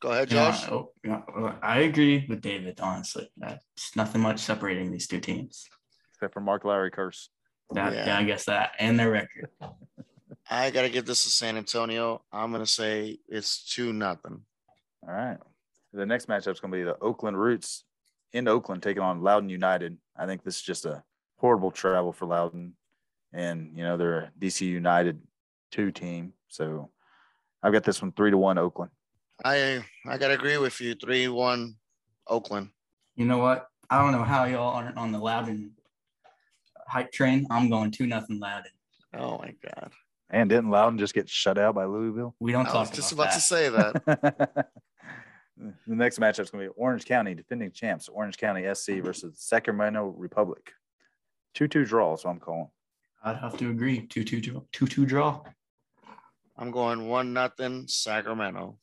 Go 0.00 0.10
ahead, 0.10 0.30
Yeah, 0.32 0.50
Josh. 0.50 0.68
oh, 0.70 0.92
yeah, 1.02 1.22
I 1.62 1.80
agree 1.80 2.24
with 2.28 2.40
David. 2.40 2.78
Honestly, 2.80 3.28
that's 3.36 3.96
nothing 3.96 4.20
much 4.20 4.38
separating 4.40 4.90
these 4.90 5.06
two 5.08 5.20
teams. 5.20 5.66
Except 6.14 6.32
for 6.34 6.40
Mark 6.40 6.64
Lowry 6.64 6.90
curse. 6.90 7.30
That, 7.72 7.92
Yeah. 7.94 8.06
yeah. 8.06 8.18
I 8.18 8.22
guess 8.24 8.44
that 8.44 8.72
and 8.78 8.98
their 8.98 9.10
record. 9.10 9.48
I 10.50 10.70
gotta 10.70 10.90
give 10.90 11.06
this 11.06 11.24
to 11.24 11.30
San 11.30 11.56
Antonio. 11.56 12.22
I'm 12.32 12.52
gonna 12.52 12.66
say 12.66 13.18
it's 13.28 13.64
two 13.74 13.92
nothing. 13.92 14.42
All 15.06 15.12
right. 15.14 15.38
The 15.94 16.06
next 16.06 16.26
matchup 16.28 16.52
is 16.52 16.60
going 16.60 16.72
to 16.72 16.78
be 16.78 16.82
the 16.82 16.98
Oakland 17.00 17.38
Roots 17.38 17.84
in 18.32 18.48
Oakland 18.48 18.82
taking 18.82 19.02
on 19.02 19.22
Loudoun 19.22 19.48
United. 19.48 19.96
I 20.16 20.26
think 20.26 20.42
this 20.42 20.56
is 20.56 20.62
just 20.62 20.86
a 20.86 21.04
horrible 21.36 21.70
travel 21.70 22.12
for 22.12 22.26
Loudoun, 22.26 22.74
and 23.32 23.70
you 23.76 23.84
know 23.84 23.96
they're 23.96 24.18
a 24.18 24.32
DC 24.40 24.62
United 24.62 25.20
two 25.70 25.92
team. 25.92 26.32
So 26.48 26.90
I've 27.62 27.72
got 27.72 27.84
this 27.84 28.02
one 28.02 28.12
three 28.12 28.32
to 28.32 28.36
one 28.38 28.58
Oakland. 28.58 28.90
I 29.44 29.84
I 30.06 30.18
gotta 30.18 30.34
agree 30.34 30.58
with 30.58 30.80
you. 30.80 30.94
Three 30.96 31.28
one, 31.28 31.76
Oakland. 32.26 32.70
You 33.14 33.26
know 33.26 33.38
what? 33.38 33.68
I 33.88 34.02
don't 34.02 34.12
know 34.12 34.24
how 34.24 34.44
y'all 34.46 34.74
aren't 34.74 34.96
on 34.96 35.12
the 35.12 35.18
Loudoun 35.18 35.70
hype 36.88 37.12
train. 37.12 37.46
I'm 37.50 37.70
going 37.70 37.92
two 37.92 38.06
nothing 38.06 38.40
Loudoun. 38.40 38.72
Oh 39.16 39.38
my 39.38 39.54
god. 39.62 39.92
And 40.30 40.50
didn't 40.50 40.70
Loudoun 40.70 40.98
just 40.98 41.14
get 41.14 41.28
shut 41.28 41.58
out 41.58 41.76
by 41.76 41.84
Louisville? 41.84 42.34
We 42.40 42.50
don't 42.50 42.66
I 42.66 42.72
talk 42.72 42.80
was 42.80 42.90
just 42.90 43.12
about, 43.12 43.24
about 43.24 43.32
that. 43.32 43.38
to 43.38 43.40
say 43.40 43.68
that. 43.68 44.68
the 45.56 45.72
next 45.86 46.18
matchup 46.18 46.40
is 46.40 46.50
going 46.50 46.64
to 46.64 46.70
be 46.70 46.74
Orange 46.76 47.04
County 47.04 47.34
defending 47.34 47.70
champs, 47.70 48.08
Orange 48.08 48.36
County 48.36 48.62
SC 48.74 48.90
mm-hmm. 48.90 49.06
versus 49.06 49.36
Sacramento 49.38 50.14
Republic. 50.16 50.72
Two 51.54 51.68
two 51.68 51.84
draw, 51.84 52.16
so 52.16 52.28
I'm 52.28 52.40
calling. 52.40 52.68
I'd 53.22 53.36
have 53.36 53.56
to 53.58 53.70
agree. 53.70 54.06
Two 54.06 54.24
two 54.24 54.40
two 54.40 54.66
two 54.72 54.86
two 54.86 55.06
draw. 55.06 55.40
I'm 56.56 56.70
going 56.70 57.08
one 57.08 57.32
nothing 57.32 57.86
Sacramento. 57.86 58.76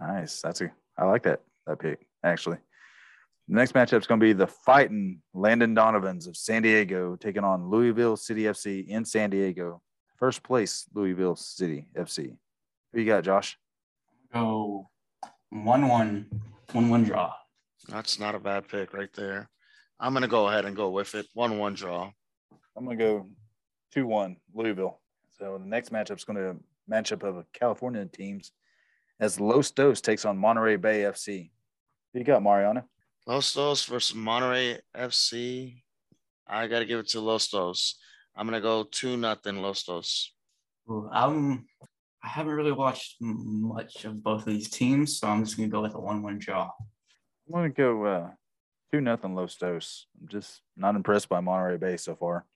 Nice. 0.00 0.40
That's 0.42 0.60
a 0.60 0.72
I 0.98 1.04
like 1.04 1.22
that 1.24 1.40
that 1.66 1.78
pick 1.78 2.06
actually. 2.22 2.58
The 3.48 3.56
next 3.56 3.72
matchup 3.72 4.00
is 4.00 4.06
going 4.06 4.20
to 4.20 4.24
be 4.24 4.32
the 4.32 4.46
fighting 4.46 5.20
Landon 5.34 5.74
Donovans 5.74 6.26
of 6.26 6.36
San 6.36 6.62
Diego 6.62 7.14
taking 7.16 7.44
on 7.44 7.68
Louisville 7.68 8.16
City 8.16 8.44
FC 8.44 8.86
in 8.88 9.04
San 9.04 9.30
Diego. 9.30 9.82
First 10.18 10.42
place 10.42 10.86
Louisville 10.94 11.36
City 11.36 11.86
FC. 11.94 12.36
Who 12.92 13.00
you 13.00 13.06
got, 13.06 13.22
Josh? 13.22 13.58
Go 14.32 14.88
one 15.62 15.88
one 15.88 16.26
one 16.72 16.88
one 16.90 17.04
draw. 17.04 17.32
That's 17.88 18.18
not 18.18 18.34
a 18.34 18.38
bad 18.38 18.68
pick 18.68 18.92
right 18.92 19.12
there. 19.14 19.48
I'm 19.98 20.12
gonna 20.12 20.28
go 20.28 20.48
ahead 20.48 20.64
and 20.64 20.76
go 20.76 20.90
with 20.90 21.14
it. 21.14 21.26
One 21.34 21.58
one 21.58 21.74
draw. 21.74 22.10
I'm 22.76 22.84
going 22.84 22.98
to 22.98 23.04
go 23.04 23.28
2 23.92 24.06
1 24.06 24.36
Louisville. 24.52 25.00
So 25.38 25.58
the 25.58 25.66
next 25.68 25.92
matchup 25.92 26.16
is 26.16 26.24
going 26.24 26.38
to 26.38 26.56
matchup 26.90 27.22
of 27.22 27.44
California 27.52 28.04
teams 28.06 28.52
as 29.20 29.40
Los 29.40 29.70
Dos 29.70 30.00
takes 30.00 30.24
on 30.24 30.36
Monterey 30.36 30.76
Bay 30.76 31.02
FC. 31.02 31.50
Who 32.12 32.18
you 32.18 32.24
got, 32.24 32.42
Mariana? 32.42 32.84
Los 33.26 33.54
Dos 33.54 33.84
versus 33.84 34.14
Monterey 34.14 34.80
FC. 34.96 35.82
I 36.46 36.66
gotta 36.66 36.84
give 36.84 36.98
it 36.98 37.08
to 37.08 37.20
Los 37.20 37.48
Dos. 37.48 37.96
I'm 38.36 38.46
gonna 38.46 38.60
go 38.60 38.84
two 38.84 39.16
nothing 39.16 39.62
Los 39.62 39.84
Dos. 39.84 40.32
Ooh, 40.90 41.08
I'm. 41.10 41.66
I 42.24 42.28
haven't 42.28 42.54
really 42.54 42.72
watched 42.72 43.16
much 43.20 44.04
of 44.04 44.22
both 44.22 44.40
of 44.40 44.46
these 44.46 44.70
teams, 44.70 45.18
so 45.18 45.28
I'm 45.28 45.44
just 45.44 45.56
gonna 45.56 45.68
go 45.68 45.82
with 45.82 45.94
a 45.94 46.00
one-one 46.00 46.38
draw. 46.38 46.70
I'm 47.46 47.52
going 47.52 47.70
to 47.70 47.76
go 47.76 48.04
uh, 48.06 48.30
2 48.92 49.02
nothing 49.02 49.34
Los 49.34 49.56
Dos. 49.56 50.06
I'm 50.18 50.28
just 50.28 50.62
not 50.76 50.96
impressed 50.96 51.28
by 51.28 51.40
Monterey 51.40 51.76
Bay 51.76 51.98
so 51.98 52.16
far. 52.16 52.46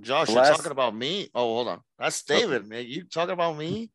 Josh, 0.00 0.30
Last- 0.30 0.48
you're 0.48 0.56
talking 0.56 0.72
about 0.72 0.96
me. 0.96 1.28
Oh, 1.34 1.54
hold 1.54 1.68
on. 1.68 1.80
That's 1.98 2.22
David, 2.22 2.66
man. 2.66 2.86
You 2.86 3.04
talking 3.04 3.34
about 3.34 3.58
me? 3.58 3.90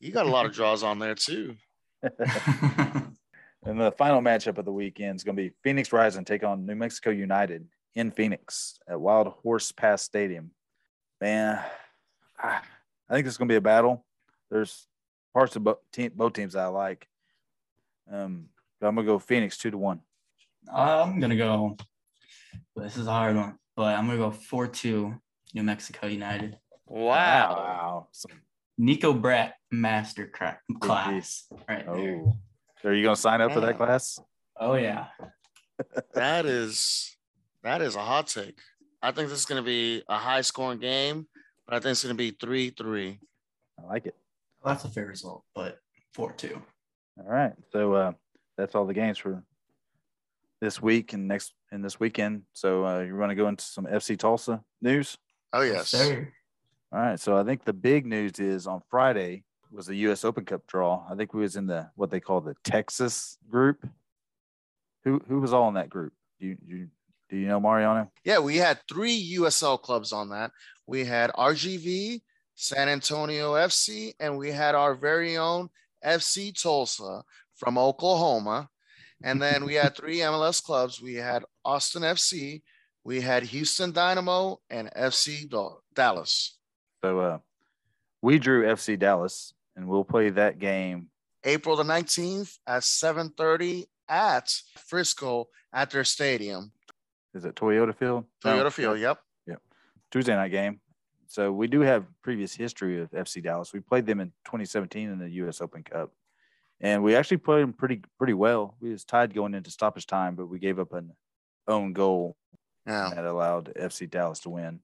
You 0.00 0.10
got 0.10 0.26
a 0.26 0.30
lot 0.30 0.46
of 0.46 0.52
draws 0.52 0.82
on 0.82 0.98
there 0.98 1.14
too. 1.14 1.54
And 3.66 3.80
the 3.80 3.92
final 3.92 4.20
matchup 4.20 4.58
of 4.58 4.66
the 4.66 4.72
weekend 4.72 5.16
is 5.16 5.24
going 5.24 5.36
to 5.36 5.42
be 5.42 5.54
Phoenix 5.62 5.92
Rising 5.92 6.24
take 6.24 6.44
on 6.44 6.66
New 6.66 6.74
Mexico 6.74 7.10
United 7.10 7.66
in 7.94 8.10
Phoenix 8.10 8.78
at 8.86 9.00
Wild 9.00 9.28
Horse 9.42 9.72
Pass 9.72 10.02
Stadium. 10.02 10.50
Man, 11.20 11.58
I 12.38 12.60
I 13.08 13.14
think 13.14 13.24
this 13.24 13.34
is 13.34 13.38
going 13.38 13.48
to 13.48 13.52
be 13.52 13.56
a 13.56 13.62
battle. 13.62 14.04
There's 14.50 14.86
parts 15.32 15.56
of 15.56 15.64
both, 15.64 15.78
team, 15.92 16.12
both 16.14 16.32
teams 16.34 16.52
that 16.54 16.64
I 16.64 16.68
like. 16.68 17.06
Um, 18.10 18.46
but 18.80 18.88
I'm 18.88 18.94
going 18.94 19.06
to 19.06 19.12
go 19.12 19.18
Phoenix 19.18 19.56
two 19.58 19.70
to 19.70 19.78
one. 19.78 20.00
I'm 20.72 21.20
gonna 21.20 21.36
go. 21.36 21.76
This 22.74 22.96
is 22.96 23.06
a 23.06 23.10
hard 23.10 23.36
one, 23.36 23.58
but 23.76 23.94
I'm 23.98 24.06
gonna 24.06 24.18
go 24.18 24.30
four-two 24.30 25.14
New 25.52 25.62
Mexico 25.62 26.06
United. 26.06 26.56
Wow. 26.86 27.54
Wow. 27.54 28.08
Nico 28.78 29.12
Brett 29.12 29.54
master 29.70 30.26
cra- 30.26 30.58
class 30.80 31.44
right 31.68 31.84
there. 31.86 32.22
oh, 32.24 32.38
are 32.84 32.94
you 32.94 33.02
going 33.02 33.14
to 33.14 33.20
sign 33.20 33.40
up 33.40 33.52
for 33.52 33.60
that 33.60 33.76
class? 33.76 34.18
Oh 34.58 34.74
yeah. 34.74 35.06
That 36.14 36.46
is 36.46 37.16
that 37.64 37.82
is 37.82 37.96
a 37.96 38.00
hot 38.00 38.28
take. 38.28 38.58
I 39.02 39.10
think 39.10 39.28
this 39.28 39.40
is 39.40 39.44
gonna 39.44 39.62
be 39.62 40.04
a 40.08 40.16
high 40.16 40.42
scoring 40.42 40.78
game, 40.78 41.26
but 41.66 41.74
I 41.74 41.80
think 41.80 41.92
it's 41.92 42.02
gonna 42.02 42.14
be 42.14 42.30
three 42.30 42.70
three. 42.70 43.18
I 43.78 43.86
like 43.86 44.06
it. 44.06 44.14
Well, 44.64 44.74
that's 44.74 44.84
a 44.84 44.88
fair 44.88 45.06
result, 45.06 45.44
but 45.54 45.78
four-two. 46.14 46.60
All 47.18 47.30
right. 47.30 47.52
So 47.70 47.92
uh, 47.92 48.12
that's 48.56 48.74
all 48.74 48.86
the 48.86 48.94
games 48.94 49.18
for 49.18 49.44
this 50.60 50.80
week 50.80 51.12
and 51.12 51.28
next 51.28 51.52
and 51.70 51.84
this 51.84 52.00
weekend. 52.00 52.42
So 52.54 52.86
uh, 52.86 53.00
you 53.00 53.14
want 53.16 53.30
to 53.30 53.36
go 53.36 53.48
into 53.48 53.64
some 53.64 53.84
FC 53.84 54.18
Tulsa 54.18 54.62
news? 54.80 55.18
Oh 55.52 55.60
yes. 55.60 55.88
sir. 55.88 56.32
All 56.92 56.98
right. 56.98 57.20
So 57.20 57.36
I 57.36 57.44
think 57.44 57.64
the 57.64 57.74
big 57.74 58.06
news 58.06 58.38
is 58.38 58.66
on 58.66 58.80
Friday 58.90 59.44
was 59.70 59.86
the 59.86 59.96
U.S. 59.96 60.24
Open 60.24 60.44
Cup 60.44 60.66
draw. 60.66 61.04
I 61.10 61.14
think 61.14 61.34
we 61.34 61.42
was 61.42 61.56
in 61.56 61.66
the 61.66 61.90
what 61.94 62.10
they 62.10 62.20
call 62.20 62.40
the 62.40 62.54
Texas 62.64 63.36
group. 63.50 63.86
Who 65.04 65.20
who 65.28 65.40
was 65.40 65.52
all 65.52 65.68
in 65.68 65.74
that 65.74 65.90
group? 65.90 66.14
Do 66.40 66.46
you, 66.46 66.56
you 66.66 66.88
do 67.28 67.36
you 67.36 67.48
know 67.48 67.60
Mariano? 67.60 68.10
Yeah, 68.24 68.38
we 68.38 68.56
had 68.56 68.80
three 68.88 69.36
USL 69.38 69.80
clubs 69.80 70.12
on 70.12 70.30
that. 70.30 70.52
We 70.86 71.04
had 71.04 71.30
RGV, 71.32 72.22
San 72.54 72.88
Antonio 72.88 73.54
FC, 73.54 74.14
and 74.20 74.38
we 74.38 74.50
had 74.50 74.74
our 74.74 74.94
very 74.94 75.36
own 75.36 75.68
FC 76.04 76.52
Tulsa 76.60 77.22
from 77.56 77.78
Oklahoma. 77.78 78.68
And 79.22 79.40
then 79.40 79.64
we 79.64 79.74
had 79.74 79.96
three 79.96 80.18
MLS 80.30 80.62
clubs. 80.62 81.00
We 81.00 81.14
had 81.14 81.44
Austin 81.64 82.02
FC, 82.02 82.62
we 83.04 83.20
had 83.20 83.42
Houston 83.44 83.92
Dynamo, 83.92 84.60
and 84.70 84.90
FC 84.96 85.50
Dallas. 85.94 86.58
So 87.04 87.18
uh, 87.20 87.38
we 88.22 88.38
drew 88.38 88.64
FC 88.64 88.98
Dallas, 88.98 89.52
and 89.76 89.86
we'll 89.86 90.04
play 90.04 90.30
that 90.30 90.58
game. 90.58 91.08
April 91.44 91.76
the 91.76 91.82
19th 91.82 92.58
at 92.66 92.82
7:30 92.82 93.84
at 94.08 94.50
Frisco 94.86 95.48
at 95.72 95.90
their 95.90 96.04
stadium. 96.04 96.72
Is 97.34 97.44
it 97.44 97.56
Toyota 97.56 97.94
Field? 97.94 98.24
Toyota 98.42 98.64
No. 98.64 98.70
Field. 98.70 98.98
Yep. 99.00 99.18
Yep. 99.48 99.62
Tuesday 100.10 100.34
night 100.34 100.50
game. 100.50 100.80
So 101.34 101.50
we 101.50 101.66
do 101.66 101.80
have 101.80 102.04
previous 102.22 102.54
history 102.54 103.00
of 103.00 103.10
FC 103.10 103.42
Dallas. 103.42 103.72
We 103.72 103.80
played 103.80 104.06
them 104.06 104.20
in 104.20 104.28
2017 104.44 105.10
in 105.10 105.18
the 105.18 105.28
U.S. 105.42 105.60
Open 105.60 105.82
Cup, 105.82 106.12
and 106.80 107.02
we 107.02 107.16
actually 107.16 107.38
played 107.38 107.62
them 107.62 107.72
pretty 107.72 108.02
pretty 108.18 108.34
well. 108.34 108.76
We 108.80 108.90
was 108.90 109.04
tied 109.04 109.34
going 109.34 109.52
into 109.52 109.72
stoppage 109.72 110.06
time, 110.06 110.36
but 110.36 110.46
we 110.46 110.60
gave 110.60 110.78
up 110.78 110.92
an 110.92 111.10
own 111.66 111.92
goal 111.92 112.36
Yeah. 112.86 113.10
that 113.12 113.24
allowed 113.24 113.72
FC 113.74 114.08
Dallas 114.08 114.38
to 114.40 114.50
win. 114.50 114.78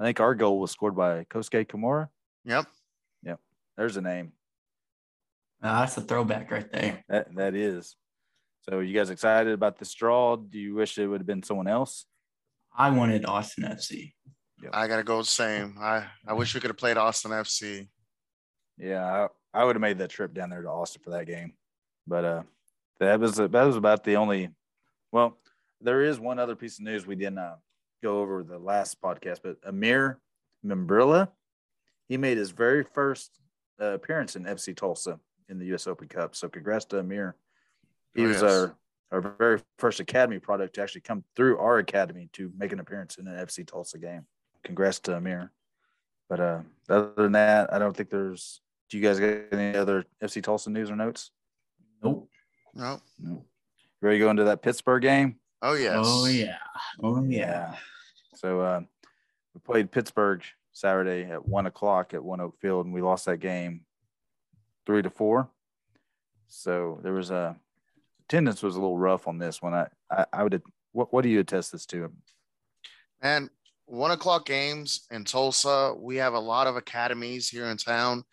I 0.00 0.02
think 0.02 0.18
our 0.18 0.34
goal 0.34 0.58
was 0.58 0.72
scored 0.72 0.96
by 0.96 1.22
Kosuke 1.30 1.68
Kimura. 1.68 2.08
Yep. 2.46 2.66
Yep. 3.22 3.38
There's 3.76 3.96
a 3.96 4.00
name. 4.00 4.32
Ah, 5.62 5.82
that's 5.82 5.96
a 5.98 6.00
throwback 6.00 6.50
right 6.50 6.68
there. 6.72 7.04
That 7.08 7.32
that 7.36 7.54
is. 7.54 7.94
So 8.68 8.80
you 8.80 8.92
guys 8.92 9.10
excited 9.10 9.52
about 9.52 9.78
this 9.78 9.94
draw? 9.94 10.34
Do 10.34 10.58
you 10.58 10.74
wish 10.74 10.98
it 10.98 11.06
would 11.06 11.20
have 11.20 11.28
been 11.28 11.44
someone 11.44 11.68
else? 11.68 12.06
I 12.76 12.90
wanted 12.90 13.24
Austin 13.24 13.62
FC. 13.62 14.14
I 14.72 14.86
gotta 14.86 15.02
go 15.02 15.18
the 15.18 15.24
same. 15.24 15.76
I 15.80 16.06
I 16.26 16.34
wish 16.34 16.54
we 16.54 16.60
could 16.60 16.70
have 16.70 16.76
played 16.76 16.96
Austin 16.96 17.30
FC. 17.32 17.88
Yeah, 18.78 19.26
I, 19.54 19.60
I 19.60 19.64
would 19.64 19.76
have 19.76 19.80
made 19.80 19.98
that 19.98 20.10
trip 20.10 20.32
down 20.34 20.50
there 20.50 20.62
to 20.62 20.68
Austin 20.68 21.02
for 21.02 21.10
that 21.10 21.26
game, 21.26 21.52
but 22.06 22.24
uh, 22.24 22.42
that 23.00 23.20
was 23.20 23.36
that 23.36 23.50
was 23.52 23.76
about 23.76 24.04
the 24.04 24.16
only. 24.16 24.50
Well, 25.10 25.38
there 25.80 26.02
is 26.02 26.18
one 26.18 26.38
other 26.38 26.56
piece 26.56 26.78
of 26.78 26.84
news 26.84 27.06
we 27.06 27.16
didn't 27.16 27.38
uh, 27.38 27.56
go 28.02 28.20
over 28.20 28.42
the 28.42 28.58
last 28.58 29.00
podcast, 29.00 29.40
but 29.42 29.56
Amir 29.64 30.20
Membrilla, 30.64 31.28
he 32.08 32.16
made 32.16 32.38
his 32.38 32.50
very 32.50 32.84
first 32.84 33.30
uh, 33.80 33.86
appearance 33.94 34.36
in 34.36 34.44
FC 34.44 34.74
Tulsa 34.76 35.18
in 35.48 35.58
the 35.58 35.66
U.S. 35.66 35.86
Open 35.86 36.08
Cup. 36.08 36.34
So 36.34 36.48
congrats 36.48 36.84
to 36.86 36.98
Amir. 37.00 37.36
He 38.14 38.24
Oh, 38.24 38.28
was 38.28 38.42
yes. 38.42 38.52
our 38.52 38.76
our 39.10 39.20
very 39.38 39.60
first 39.78 40.00
academy 40.00 40.38
product 40.38 40.74
to 40.76 40.82
actually 40.82 41.02
come 41.02 41.22
through 41.36 41.58
our 41.58 41.76
academy 41.78 42.30
to 42.32 42.50
make 42.56 42.72
an 42.72 42.80
appearance 42.80 43.16
in 43.16 43.26
an 43.26 43.36
FC 43.44 43.66
Tulsa 43.66 43.98
game. 43.98 44.24
Congrats 44.64 45.00
to 45.00 45.16
Amir. 45.16 45.50
But 46.28 46.40
uh, 46.40 46.60
other 46.88 47.12
than 47.16 47.32
that, 47.32 47.72
I 47.72 47.78
don't 47.78 47.96
think 47.96 48.10
there's. 48.10 48.60
Do 48.88 48.98
you 48.98 49.02
guys 49.02 49.18
got 49.18 49.58
any 49.58 49.76
other 49.76 50.04
FC 50.22 50.42
Tulsa 50.42 50.70
news 50.70 50.90
or 50.90 50.96
notes? 50.96 51.30
Nope. 52.02 52.28
No. 52.74 53.00
No. 53.18 53.44
Ready 54.00 54.18
to 54.18 54.24
go 54.24 54.30
into 54.30 54.44
that 54.44 54.62
Pittsburgh 54.62 55.02
game? 55.02 55.36
Oh 55.62 55.74
yes. 55.74 55.94
Oh 55.98 56.26
yeah. 56.26 56.58
Oh 57.02 57.22
yeah. 57.22 57.76
So 58.34 58.60
uh, 58.60 58.80
we 59.54 59.60
played 59.60 59.92
Pittsburgh 59.92 60.42
Saturday 60.72 61.30
at 61.30 61.46
one 61.46 61.66
o'clock 61.66 62.14
at 62.14 62.20
ONEOK 62.20 62.54
Field, 62.60 62.86
and 62.86 62.94
we 62.94 63.00
lost 63.00 63.26
that 63.26 63.38
game 63.38 63.82
three 64.86 65.02
to 65.02 65.10
four. 65.10 65.48
So 66.48 66.98
there 67.02 67.12
was 67.12 67.30
a 67.30 67.56
attendance 68.26 68.62
was 68.62 68.76
a 68.76 68.80
little 68.80 68.98
rough 68.98 69.28
on 69.28 69.38
this 69.38 69.62
one. 69.62 69.74
I 69.74 69.86
I, 70.10 70.26
I 70.32 70.42
would 70.42 70.60
what 70.92 71.12
what 71.12 71.22
do 71.22 71.28
you 71.28 71.40
attest 71.40 71.72
this 71.72 71.86
to? 71.86 72.10
And 73.20 73.48
one 73.86 74.10
o'clock 74.10 74.46
games 74.46 75.06
in 75.10 75.24
Tulsa, 75.24 75.94
we 75.98 76.16
have 76.16 76.34
a 76.34 76.38
lot 76.40 76.66
of 76.66 76.76
academies 76.76 77.48
here 77.48 77.66
in 77.66 77.76
town 77.76 78.24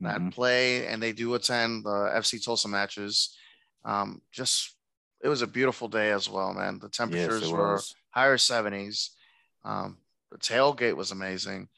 that 0.00 0.20
Mhm. 0.20 0.32
play 0.32 0.86
and 0.86 1.02
they 1.02 1.12
do 1.12 1.34
attend 1.34 1.84
the 1.84 2.10
FC 2.14 2.38
Tulsa 2.38 2.68
matches. 2.68 3.36
Um, 3.84 4.22
just 4.30 4.76
it 5.20 5.28
was 5.28 5.42
a 5.42 5.46
beautiful 5.48 5.88
day 5.88 6.12
as 6.12 6.28
well, 6.28 6.54
man. 6.54 6.78
The 6.78 6.88
temperatures 6.88 7.42
it 7.42 7.50
were 7.52 7.72
was. 7.74 7.94
higher 8.10 8.36
70s. 8.36 9.10
Um, 9.64 9.98
the 10.30 10.38
tailgate 10.38 10.94
was 10.94 11.10
amazing, 11.10 11.68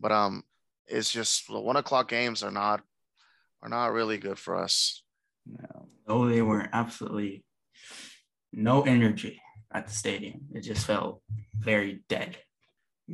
but 0.00 0.10
um, 0.10 0.42
it's 0.86 1.12
just 1.12 1.46
the 1.46 1.60
one 1.60 1.76
o'clock 1.76 2.08
games 2.08 2.42
are 2.42 2.50
not 2.50 2.82
are 3.62 3.68
not 3.68 3.92
really 3.92 4.18
good 4.18 4.38
for 4.38 4.56
us. 4.56 5.02
No. 5.46 5.88
No, 6.08 6.28
they 6.28 6.42
weren't. 6.42 6.70
Absolutely 6.72 7.44
no 8.52 8.82
energy 8.82 9.40
at 9.72 9.86
the 9.86 9.92
stadium. 9.92 10.48
It 10.54 10.62
just 10.62 10.86
felt 10.86 11.22
very 11.56 12.02
dead. 12.08 12.38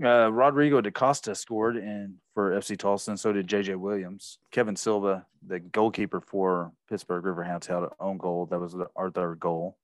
Uh, 0.02 0.32
Rodrigo 0.32 0.80
da 0.80 0.90
Costa 0.90 1.34
scored 1.34 1.76
in 1.76 2.16
for 2.34 2.50
FC 2.52 2.76
Tulsa, 2.76 3.12
and 3.12 3.20
so 3.20 3.32
did 3.32 3.46
JJ 3.46 3.76
Williams. 3.76 4.38
Kevin 4.50 4.74
Silva, 4.74 5.24
the 5.46 5.60
goalkeeper 5.60 6.20
for 6.20 6.72
Pittsburgh 6.88 7.24
Riverhounds, 7.24 7.66
had 7.66 7.84
an 7.84 7.90
own 8.00 8.18
goal. 8.18 8.46
That 8.46 8.58
was 8.58 8.74
our 8.96 9.10
third 9.10 9.38
goal. 9.38 9.78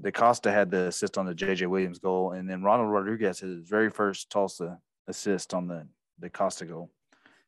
Da 0.00 0.10
Costa 0.10 0.50
had 0.50 0.70
the 0.70 0.88
assist 0.88 1.16
on 1.16 1.24
the 1.24 1.34
JJ 1.34 1.66
Williams 1.68 1.98
goal, 1.98 2.32
and 2.32 2.48
then 2.48 2.62
Ronald 2.62 2.90
Rodriguez 2.90 3.40
had 3.40 3.48
his 3.48 3.68
very 3.68 3.88
first 3.88 4.28
Tulsa 4.28 4.78
assist 5.06 5.54
on 5.54 5.66
the 5.66 5.86
Da 6.20 6.28
Costa 6.28 6.66
goal. 6.66 6.90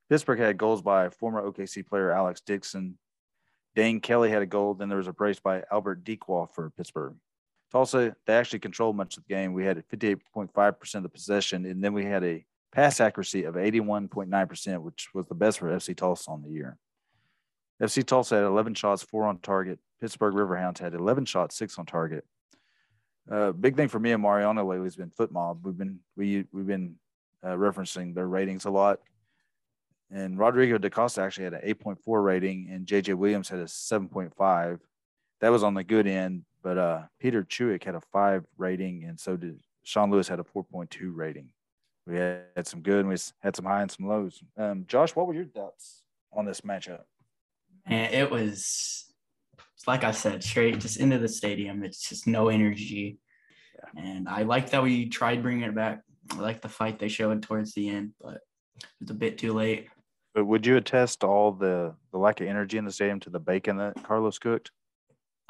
Pittsburgh 0.08 0.38
had 0.38 0.56
goals 0.56 0.80
by 0.80 1.10
former 1.10 1.42
OKC 1.42 1.86
player 1.86 2.10
Alex 2.12 2.40
Dixon. 2.40 2.98
Dane 3.74 4.00
Kelly 4.00 4.30
had 4.30 4.42
a 4.42 4.46
goal. 4.46 4.74
Then 4.74 4.88
there 4.88 4.98
was 4.98 5.06
a 5.06 5.12
brace 5.12 5.38
by 5.38 5.62
Albert 5.70 6.02
Dikwa 6.02 6.50
for 6.50 6.70
Pittsburgh. 6.70 7.14
Tulsa, 7.70 8.16
they 8.26 8.34
actually 8.34 8.58
controlled 8.58 8.96
much 8.96 9.16
of 9.16 9.24
the 9.24 9.34
game. 9.34 9.52
We 9.52 9.64
had 9.64 9.82
58.5% 9.88 10.94
of 10.94 11.02
the 11.02 11.08
possession, 11.08 11.64
and 11.66 11.82
then 11.82 11.92
we 11.92 12.04
had 12.04 12.24
a 12.24 12.44
pass 12.72 13.00
accuracy 13.00 13.44
of 13.44 13.54
81.9%, 13.54 14.82
which 14.82 15.08
was 15.14 15.26
the 15.26 15.34
best 15.34 15.58
for 15.58 15.70
FC 15.70 15.96
Tulsa 15.96 16.30
on 16.30 16.42
the 16.42 16.50
year. 16.50 16.76
FC 17.80 18.04
Tulsa 18.04 18.36
had 18.36 18.44
11 18.44 18.74
shots, 18.74 19.02
four 19.02 19.24
on 19.24 19.38
target. 19.38 19.78
Pittsburgh 20.00 20.34
Riverhounds 20.34 20.78
had 20.78 20.94
11 20.94 21.24
shots, 21.24 21.56
six 21.56 21.78
on 21.78 21.86
target. 21.86 22.24
Uh, 23.30 23.52
big 23.52 23.76
thing 23.76 23.88
for 23.88 24.00
me 24.00 24.12
and 24.12 24.22
Mariano 24.22 24.64
lately 24.64 24.86
has 24.86 24.96
been 24.96 25.10
FotMob. 25.10 25.60
We've 25.62 25.76
been 25.76 26.00
we 26.16 26.44
we've 26.52 26.66
been 26.66 26.96
uh, 27.44 27.50
referencing 27.50 28.14
their 28.14 28.26
ratings 28.26 28.64
a 28.64 28.70
lot. 28.70 28.98
And 30.10 30.38
Rodrigo 30.38 30.78
da 30.78 30.88
Costa 30.88 31.22
actually 31.22 31.44
had 31.44 31.54
an 31.54 31.60
8.4 31.62 32.24
rating, 32.24 32.68
and 32.70 32.86
JJ 32.86 33.14
Williams 33.14 33.48
had 33.48 33.60
a 33.60 33.64
7.5. 33.64 34.80
That 35.40 35.50
was 35.50 35.62
on 35.62 35.74
the 35.74 35.84
good 35.84 36.06
end, 36.06 36.44
but 36.62 36.78
uh, 36.78 37.02
Peter 37.18 37.42
Chewick 37.42 37.84
had 37.84 37.94
a 37.94 38.00
five 38.12 38.44
rating, 38.58 39.04
and 39.04 39.18
so 39.18 39.36
did 39.36 39.60
Sean 39.82 40.10
Lewis 40.10 40.28
had 40.28 40.40
a 40.40 40.44
4.2 40.44 41.10
rating. 41.14 41.48
We 42.06 42.16
had, 42.16 42.42
had 42.56 42.66
some 42.66 42.82
good, 42.82 43.00
and 43.00 43.08
we 43.08 43.16
had 43.40 43.56
some 43.56 43.64
high 43.64 43.82
and 43.82 43.90
some 43.90 44.06
lows. 44.06 44.42
Um, 44.56 44.84
Josh, 44.86 45.14
what 45.16 45.26
were 45.26 45.34
your 45.34 45.46
thoughts 45.46 46.02
on 46.32 46.44
this 46.44 46.60
matchup? 46.62 47.02
And 47.86 48.12
it 48.12 48.30
was, 48.30 49.12
like 49.86 50.04
I 50.04 50.10
said, 50.10 50.44
straight 50.44 50.78
just 50.78 50.98
into 50.98 51.18
the 51.18 51.28
stadium. 51.28 51.82
It's 51.82 52.08
just 52.08 52.26
no 52.26 52.48
energy. 52.48 53.18
And 53.96 54.28
I 54.28 54.42
like 54.42 54.70
that 54.70 54.82
we 54.82 55.08
tried 55.08 55.42
bringing 55.42 55.64
it 55.64 55.74
back. 55.74 56.02
I 56.32 56.40
like 56.40 56.60
the 56.60 56.68
fight 56.68 56.98
they 56.98 57.08
showed 57.08 57.42
towards 57.42 57.72
the 57.74 57.88
end, 57.88 58.12
but 58.20 58.38
it's 59.00 59.10
a 59.10 59.14
bit 59.14 59.38
too 59.38 59.52
late. 59.52 59.88
But 60.34 60.44
would 60.44 60.64
you 60.64 60.76
attest 60.76 61.24
all 61.24 61.50
the 61.50 61.94
the 62.12 62.18
lack 62.18 62.40
of 62.40 62.46
energy 62.46 62.78
in 62.78 62.84
the 62.84 62.92
stadium 62.92 63.18
to 63.20 63.30
the 63.30 63.40
bacon 63.40 63.78
that 63.78 64.00
Carlos 64.04 64.38
cooked? 64.38 64.70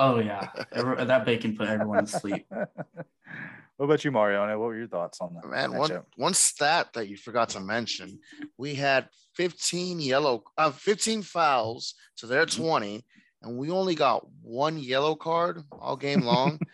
Oh, 0.02 0.18
yeah. 0.18 0.48
Every- 0.72 1.04
that 1.04 1.24
bacon 1.26 1.56
put 1.56 1.68
everyone 1.68 2.06
to 2.06 2.10
sleep. 2.10 2.46
what 2.50 3.84
about 3.86 4.02
you, 4.04 4.10
Mariano? 4.10 4.58
What 4.58 4.66
were 4.66 4.76
your 4.78 4.88
thoughts 4.88 5.20
on 5.20 5.34
that? 5.34 5.46
Man, 5.48 5.72
one 5.76 5.90
matchup? 5.90 6.04
one 6.16 6.34
stat 6.34 6.88
that 6.94 7.08
you 7.08 7.16
forgot 7.16 7.50
to 7.50 7.60
mention: 7.60 8.18
we 8.56 8.74
had 8.74 9.08
15 9.34 10.00
yellow, 10.00 10.42
uh, 10.56 10.70
15 10.70 11.22
fouls 11.22 11.94
to 12.16 12.26
their 12.26 12.46
Mm-hmm. 12.46 12.62
20, 12.62 13.04
and 13.42 13.58
we 13.58 13.70
only 13.70 13.94
got 13.94 14.26
one 14.42 14.78
yellow 14.78 15.14
card 15.14 15.62
all 15.72 15.96
game 15.96 16.22
long. 16.22 16.58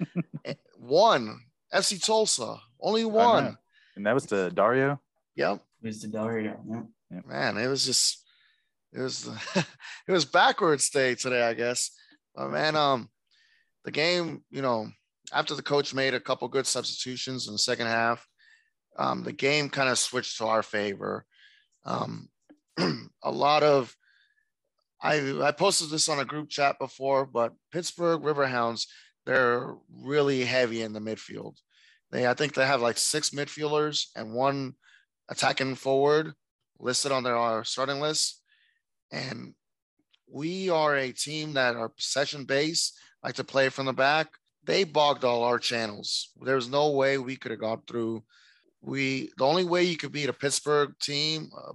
Eh, 0.45 0.55
one 0.79 1.41
FC 1.75 1.99
Tulsa, 2.05 2.61
only 2.81 3.05
one. 3.05 3.57
and 3.97 4.07
that 4.07 4.15
was 4.15 4.27
to 4.27 4.49
Dario. 4.51 5.01
Yep, 5.35 5.61
It 5.83 5.87
was 5.89 6.01
the 6.03 6.09
Dario. 6.09 6.61
Yeah. 7.11 7.21
man, 7.27 7.57
it 7.59 7.67
was 7.67 7.85
just, 7.85 8.23
it 8.93 9.01
was, 9.01 9.29
it 9.57 10.13
was 10.13 10.25
backwards 10.25 10.89
day 10.91 11.17
today, 11.17 11.43
I 11.43 11.55
guess. 11.55 11.91
But 12.35 12.51
man, 12.51 12.77
um, 12.77 13.09
the 13.87 13.93
game, 13.93 14.43
you 14.51 14.61
know, 14.61 14.89
after 15.33 15.55
the 15.55 15.63
coach 15.63 15.95
made 15.95 16.13
a 16.13 16.21
couple 16.21 16.49
good 16.49 16.67
substitutions 16.67 17.47
in 17.47 17.55
the 17.55 17.59
second 17.59 17.87
half, 17.87 18.27
um, 18.99 19.23
the 19.23 19.33
game 19.33 19.71
kind 19.71 19.89
of 19.89 19.99
switched 19.99 20.39
to 20.39 20.47
our 20.47 20.63
favor. 20.63 21.25
Um, 21.85 22.29
a 22.79 23.31
lot 23.31 23.63
of, 23.63 23.95
I 25.01 25.41
I 25.41 25.53
posted 25.53 25.91
this 25.91 26.09
on 26.09 26.19
a 26.19 26.25
group 26.25 26.49
chat 26.49 26.81
before, 26.81 27.27
but 27.27 27.53
Pittsburgh 27.71 28.23
Riverhounds, 28.23 28.87
they're 29.25 29.75
really 29.89 30.45
heavy 30.45 30.83
in 30.83 30.93
the 30.93 31.01
midfield. 31.01 31.55
They, 32.11 32.27
I 32.27 32.35
think 32.35 32.55
they 32.55 32.67
have 32.67 32.83
like 32.83 32.99
six 32.99 33.31
midfielders 33.31 34.07
and 34.17 34.35
one 34.35 34.75
attacking 35.29 35.77
forward 35.77 36.33
listed 36.81 37.13
on 37.13 37.23
their 37.23 37.63
starting 37.63 38.01
list. 38.01 38.43
And 39.13 39.55
we 40.29 40.71
are 40.71 40.97
a 40.97 41.13
team 41.13 41.53
that 41.53 41.77
are 41.77 41.89
possession 41.89 42.45
based, 42.47 42.99
like 43.27 43.35
to 43.35 43.45
play 43.45 43.69
from 43.69 43.87
the 43.87 43.93
back. 43.93 44.29
They 44.65 44.85
bogged 44.85 45.25
all 45.25 45.43
our 45.43 45.59
channels. 45.59 46.31
There's 46.41 46.69
no 46.69 46.91
way 46.91 47.19
we 47.19 47.35
could 47.35 47.51
have 47.51 47.61
got 47.61 47.87
through. 47.87 48.23
We 48.81 49.31
the 49.37 49.45
only 49.45 49.65
way 49.65 49.83
you 49.83 49.97
could 49.97 50.13
beat 50.13 50.29
a 50.29 50.33
Pittsburgh 50.33 50.95
team, 51.03 51.51
uh, 51.57 51.73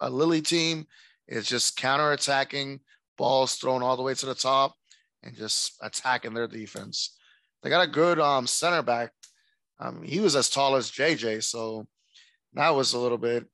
a 0.00 0.08
Lilley 0.08 0.42
team, 0.42 0.86
is 1.26 1.48
just 1.48 1.76
counterattacking, 1.76 2.78
balls 3.18 3.56
thrown 3.56 3.82
all 3.82 3.96
the 3.96 4.04
way 4.04 4.14
to 4.14 4.26
the 4.26 4.34
top, 4.34 4.74
and 5.24 5.34
just 5.34 5.72
attacking 5.82 6.34
their 6.34 6.46
defense. 6.46 7.16
They 7.62 7.70
got 7.70 7.88
a 7.88 7.90
good 7.90 8.20
um, 8.20 8.46
center 8.46 8.82
back. 8.82 9.10
Um, 9.80 10.04
he 10.04 10.20
was 10.20 10.36
as 10.36 10.48
tall 10.48 10.76
as 10.76 10.90
JJ, 10.90 11.42
so 11.42 11.88
that 12.52 12.70
was 12.70 12.92
a 12.92 12.98
little 12.98 13.18
bit 13.18 13.44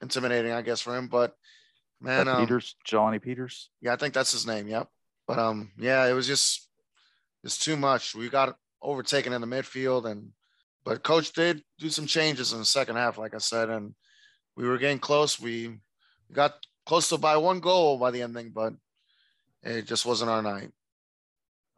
intimidating, 0.00 0.50
I 0.50 0.62
guess, 0.62 0.80
for 0.80 0.96
him. 0.96 1.06
But 1.06 1.34
man, 2.00 2.26
um, 2.26 2.44
Peters, 2.44 2.74
Johnny 2.84 3.20
Peters. 3.20 3.70
yeah, 3.80 3.92
I 3.92 3.96
think 3.96 4.12
that's 4.12 4.32
his 4.32 4.44
name. 4.44 4.66
Yep. 4.66 4.88
But 5.26 5.38
um, 5.38 5.70
yeah, 5.78 6.06
it 6.06 6.12
was 6.12 6.26
just 6.26 6.68
just 7.44 7.62
too 7.62 7.76
much. 7.76 8.14
We 8.14 8.28
got 8.28 8.56
overtaken 8.80 9.32
in 9.32 9.40
the 9.40 9.46
midfield, 9.46 10.10
and 10.10 10.30
but 10.84 11.02
coach 11.02 11.32
did 11.32 11.62
do 11.78 11.88
some 11.88 12.06
changes 12.06 12.52
in 12.52 12.58
the 12.58 12.64
second 12.64 12.96
half, 12.96 13.18
like 13.18 13.34
I 13.34 13.38
said, 13.38 13.70
and 13.70 13.94
we 14.56 14.66
were 14.66 14.78
getting 14.78 14.98
close. 14.98 15.40
We 15.40 15.78
got 16.32 16.54
close 16.86 17.08
to 17.08 17.18
by 17.18 17.36
one 17.36 17.60
goal 17.60 17.98
by 17.98 18.10
the 18.10 18.22
ending, 18.22 18.50
but 18.50 18.74
it 19.62 19.86
just 19.86 20.06
wasn't 20.06 20.30
our 20.30 20.42
night. 20.42 20.70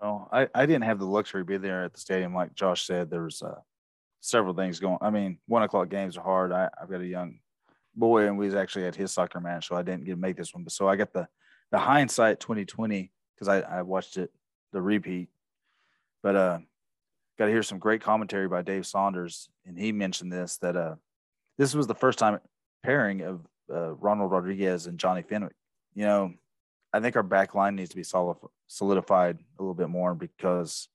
Oh, 0.01 0.29
I, 0.33 0.49
I 0.55 0.67
didn't 0.67 0.85
have 0.85 0.99
the 0.99 1.07
luxury 1.07 1.43
to 1.43 1.47
be 1.47 1.57
there 1.57 1.85
at 1.85 1.93
the 1.93 2.01
stadium. 2.01 2.35
Like 2.35 2.55
Josh 2.55 2.87
said, 2.87 3.11
there 3.11 3.23
was 3.23 3.43
uh, 3.43 3.61
several 4.21 4.55
things 4.55 4.81
going. 4.81 4.99
I 5.01 5.11
mean, 5.11 5.39
one 5.47 5.63
o'clock 5.63 5.89
games 5.89 6.17
are 6.17 6.25
hard. 6.25 6.53
I, 6.53 6.69
I've 6.81 6.91
got 6.91 7.01
a 7.01 7.07
young 7.07 7.39
boy, 7.95 8.27
and 8.27 8.37
we 8.39 8.47
was 8.47 8.55
actually 8.55 8.87
at 8.87 8.97
his 8.97 9.13
soccer 9.13 9.41
match, 9.41 9.69
so 9.69 9.77
I 9.77 9.83
didn't 9.83 10.05
get 10.05 10.13
to 10.13 10.17
make 10.17 10.37
this 10.37 10.53
one. 10.53 10.65
But 10.65 10.73
so 10.73 10.89
I 10.89 10.97
got 10.97 11.13
the 11.13 11.29
the 11.71 11.79
hindsight 11.79 12.41
2020 12.41 13.11
because 13.35 13.49
I, 13.49 13.61
I 13.61 13.83
watched 13.83 14.17
it 14.17 14.31
the 14.73 14.81
repeat. 14.81 15.29
But 16.23 16.37
uh, 16.37 16.59
got 17.39 17.47
to 17.47 17.51
hear 17.51 17.63
some 17.63 17.79
great 17.79 18.01
commentary 18.01 18.49
by 18.49 18.63
Dave 18.63 18.87
Saunders, 18.87 19.49
and 19.67 19.79
he 19.79 19.93
mentioned 19.93 20.33
this 20.33 20.57
that 20.59 20.77
uh, 20.77 20.95
this 21.59 21.75
was 21.75 21.87
the 21.87 21.95
first 21.95 22.19
time 22.19 22.39
pairing 22.83 23.23
of 23.23 23.41
uh, 23.73 23.93
Ronald 23.95 24.31
Rodriguez 24.31 24.87
and 24.87 24.99
Johnny 24.99 25.23
Fenwick. 25.23 25.55
You 25.95 26.05
know, 26.05 26.35
I 26.93 27.01
think 27.01 27.17
our 27.17 27.23
back 27.23 27.55
line 27.55 27.77
needs 27.77 27.91
to 27.91 27.97
be 27.97 28.05
solidified 28.67 29.39
a 29.59 29.63
little 29.63 29.75
bit 29.75 29.89
more 29.89 30.15
because, 30.15 30.89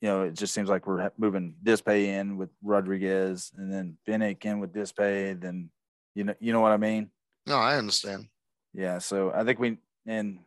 you 0.00 0.08
know, 0.08 0.22
it 0.22 0.34
just 0.34 0.54
seems 0.54 0.68
like 0.68 0.86
we're 0.86 1.10
moving 1.16 1.54
Dispay 1.62 2.06
in 2.06 2.36
with 2.36 2.50
Rodriguez 2.62 3.52
and 3.56 3.72
then 3.72 3.96
Finnick 4.06 4.44
in 4.44 4.60
with 4.60 4.72
Dispay. 4.72 5.40
Then, 5.40 5.70
you 6.14 6.24
know, 6.24 6.34
you 6.38 6.52
know 6.52 6.60
what 6.60 6.72
I 6.72 6.76
mean? 6.76 7.10
No, 7.46 7.58
I 7.58 7.76
understand. 7.76 8.28
Yeah. 8.72 8.98
So 8.98 9.32
I 9.34 9.44
think 9.44 9.58
we, 9.58 9.78
and, 10.06 10.38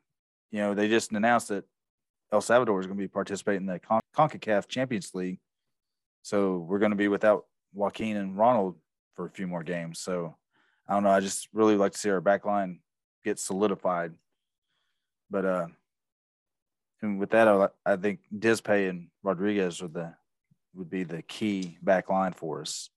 you 0.52 0.60
know, 0.60 0.74
they 0.74 0.88
just 0.88 1.12
announced 1.12 1.50
that 1.50 1.66
El 2.32 2.42
Salvador 2.42 2.80
is 2.80 2.88
going 2.88 2.98
to 2.98 3.04
be 3.04 3.08
participating 3.08 3.62
in 3.62 3.68
the 3.68 3.80
Con- 3.80 4.02
CONCACAF 4.16 4.68
Champions 4.68 5.14
League. 5.14 5.40
So 6.24 6.58
we're 6.58 6.80
going 6.80 6.92
to 6.92 6.98
be 6.98 7.08
without 7.08 7.46
Joaquin 7.74 8.18
and 8.18 8.38
Ronald 8.38 8.76
for 9.16 9.26
a 9.26 9.30
few 9.30 9.48
more 9.48 9.64
games. 9.64 10.00
So 10.00 10.36
I 10.88 10.94
don't 10.94 11.04
know. 11.04 11.10
I 11.10 11.20
just 11.20 11.48
really 11.54 11.76
like 11.76 11.94
to 11.94 11.98
see 11.98 12.10
our 12.10 12.22
back 12.22 12.46
line 12.46 12.80
get 13.24 13.40
solidified. 13.40 14.14
But 15.30 15.46
uh, 15.46 15.68
and 17.02 17.20
with 17.20 17.30
that, 17.32 17.72
I, 17.86 17.96
think 17.98 18.20
Dispay 18.36 18.90
and 18.90 19.08
Rodriguez 19.24 19.82
are 19.82 19.88
the 19.88 20.14
would 20.74 20.90
be 20.90 21.04
the 21.04 21.22
key 21.24 21.78
back 21.82 22.10
line 22.10 22.34
for 22.34 22.62
us. 22.62 22.90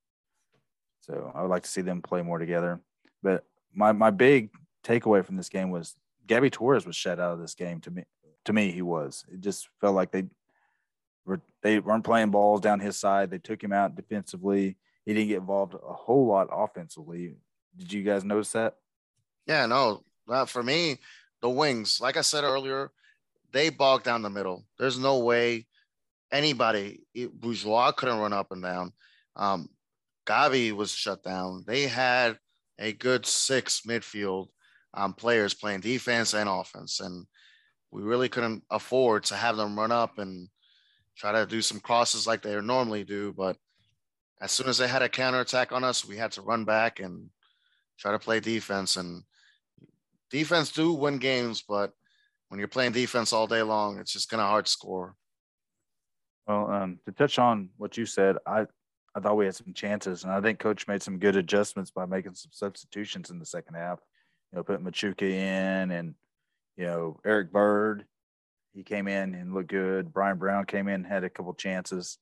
So 1.00 1.32
I 1.34 1.42
would 1.42 1.50
like 1.50 1.62
to 1.62 1.68
see 1.68 1.80
them 1.80 2.02
play 2.02 2.22
more 2.22 2.38
together. 2.38 2.80
But 3.22 3.44
my 3.74 3.92
my 3.92 4.10
big 4.10 4.50
takeaway 4.84 5.24
from 5.24 5.36
this 5.36 5.48
game 5.48 5.70
was 5.70 5.96
Gabby 6.30 6.48
Torres 6.48 6.86
was 6.86 6.94
shut 6.94 7.18
out 7.18 7.32
of 7.32 7.40
this 7.40 7.54
game. 7.54 7.80
To 7.80 7.90
me, 7.90 8.04
to 8.44 8.52
me, 8.52 8.70
he 8.70 8.82
was. 8.82 9.24
It 9.32 9.40
just 9.40 9.68
felt 9.80 9.96
like 9.96 10.12
they 10.12 10.26
were 11.26 11.40
they 11.60 11.80
weren't 11.80 12.04
playing 12.04 12.30
balls 12.30 12.60
down 12.60 12.78
his 12.78 12.96
side. 12.96 13.32
They 13.32 13.38
took 13.38 13.60
him 13.60 13.72
out 13.72 13.96
defensively. 13.96 14.76
He 15.04 15.12
didn't 15.12 15.26
get 15.26 15.38
involved 15.38 15.74
a 15.74 15.92
whole 15.92 16.28
lot 16.28 16.46
offensively. 16.52 17.34
Did 17.76 17.92
you 17.92 18.04
guys 18.04 18.22
notice 18.22 18.52
that? 18.52 18.76
Yeah, 19.48 19.66
no. 19.66 20.04
Uh, 20.28 20.44
for 20.44 20.62
me, 20.62 20.98
the 21.42 21.48
wings, 21.50 22.00
like 22.00 22.16
I 22.16 22.20
said 22.20 22.44
earlier, 22.44 22.92
they 23.50 23.68
bogged 23.68 24.04
down 24.04 24.22
the 24.22 24.30
middle. 24.30 24.64
There's 24.78 25.00
no 25.00 25.18
way 25.18 25.66
anybody, 26.30 27.00
Bourgeois 27.34 27.90
couldn't 27.90 28.20
run 28.20 28.32
up 28.32 28.52
and 28.52 28.62
down. 28.62 28.92
Um, 29.34 29.68
Gavi 30.26 30.70
was 30.70 30.92
shut 30.92 31.24
down. 31.24 31.64
They 31.66 31.88
had 31.88 32.38
a 32.78 32.92
good 32.92 33.26
six 33.26 33.80
midfield 33.80 34.50
um, 34.94 35.14
players 35.14 35.54
playing 35.54 35.80
defense 35.80 36.34
and 36.34 36.48
offense, 36.48 37.00
and 37.00 37.26
we 37.90 38.02
really 38.02 38.28
couldn't 38.28 38.62
afford 38.70 39.24
to 39.24 39.34
have 39.34 39.56
them 39.56 39.78
run 39.78 39.92
up 39.92 40.18
and 40.18 40.48
try 41.16 41.32
to 41.32 41.46
do 41.46 41.60
some 41.62 41.80
crosses 41.80 42.26
like 42.26 42.42
they 42.42 42.60
normally 42.60 43.04
do. 43.04 43.32
But 43.32 43.56
as 44.40 44.52
soon 44.52 44.68
as 44.68 44.78
they 44.78 44.88
had 44.88 45.02
a 45.02 45.08
counterattack 45.08 45.72
on 45.72 45.84
us, 45.84 46.06
we 46.06 46.16
had 46.16 46.32
to 46.32 46.42
run 46.42 46.64
back 46.64 47.00
and 47.00 47.30
try 47.98 48.12
to 48.12 48.18
play 48.18 48.40
defense. 48.40 48.96
And 48.96 49.22
defense 50.30 50.72
do 50.72 50.92
win 50.92 51.18
games, 51.18 51.62
but 51.66 51.92
when 52.48 52.58
you're 52.58 52.68
playing 52.68 52.92
defense 52.92 53.32
all 53.32 53.46
day 53.46 53.62
long, 53.62 53.98
it's 53.98 54.12
just 54.12 54.30
kind 54.30 54.40
of 54.40 54.48
hard 54.48 54.66
to 54.66 54.70
score. 54.70 55.14
Well, 56.46 56.70
um, 56.70 56.98
to 57.06 57.12
touch 57.12 57.38
on 57.38 57.68
what 57.76 57.96
you 57.96 58.06
said, 58.06 58.36
I 58.46 58.66
I 59.14 59.20
thought 59.20 59.36
we 59.36 59.44
had 59.44 59.56
some 59.56 59.74
chances, 59.74 60.22
and 60.22 60.32
I 60.32 60.40
think 60.40 60.60
coach 60.60 60.86
made 60.86 61.02
some 61.02 61.18
good 61.18 61.36
adjustments 61.36 61.90
by 61.90 62.06
making 62.06 62.34
some 62.34 62.50
substitutions 62.52 63.30
in 63.30 63.40
the 63.40 63.46
second 63.46 63.74
half. 63.74 63.98
You 64.52 64.58
know, 64.58 64.62
putting 64.64 64.84
Machuca 64.84 65.22
in, 65.22 65.90
and 65.90 66.14
you 66.76 66.86
know 66.86 67.20
Eric 67.24 67.52
Bird, 67.52 68.04
he 68.72 68.82
came 68.82 69.06
in 69.06 69.34
and 69.34 69.54
looked 69.54 69.68
good. 69.68 70.12
Brian 70.12 70.38
Brown 70.38 70.64
came 70.64 70.88
in, 70.88 71.04
had 71.04 71.24
a 71.24 71.30
couple 71.30 71.54
chances. 71.54 72.18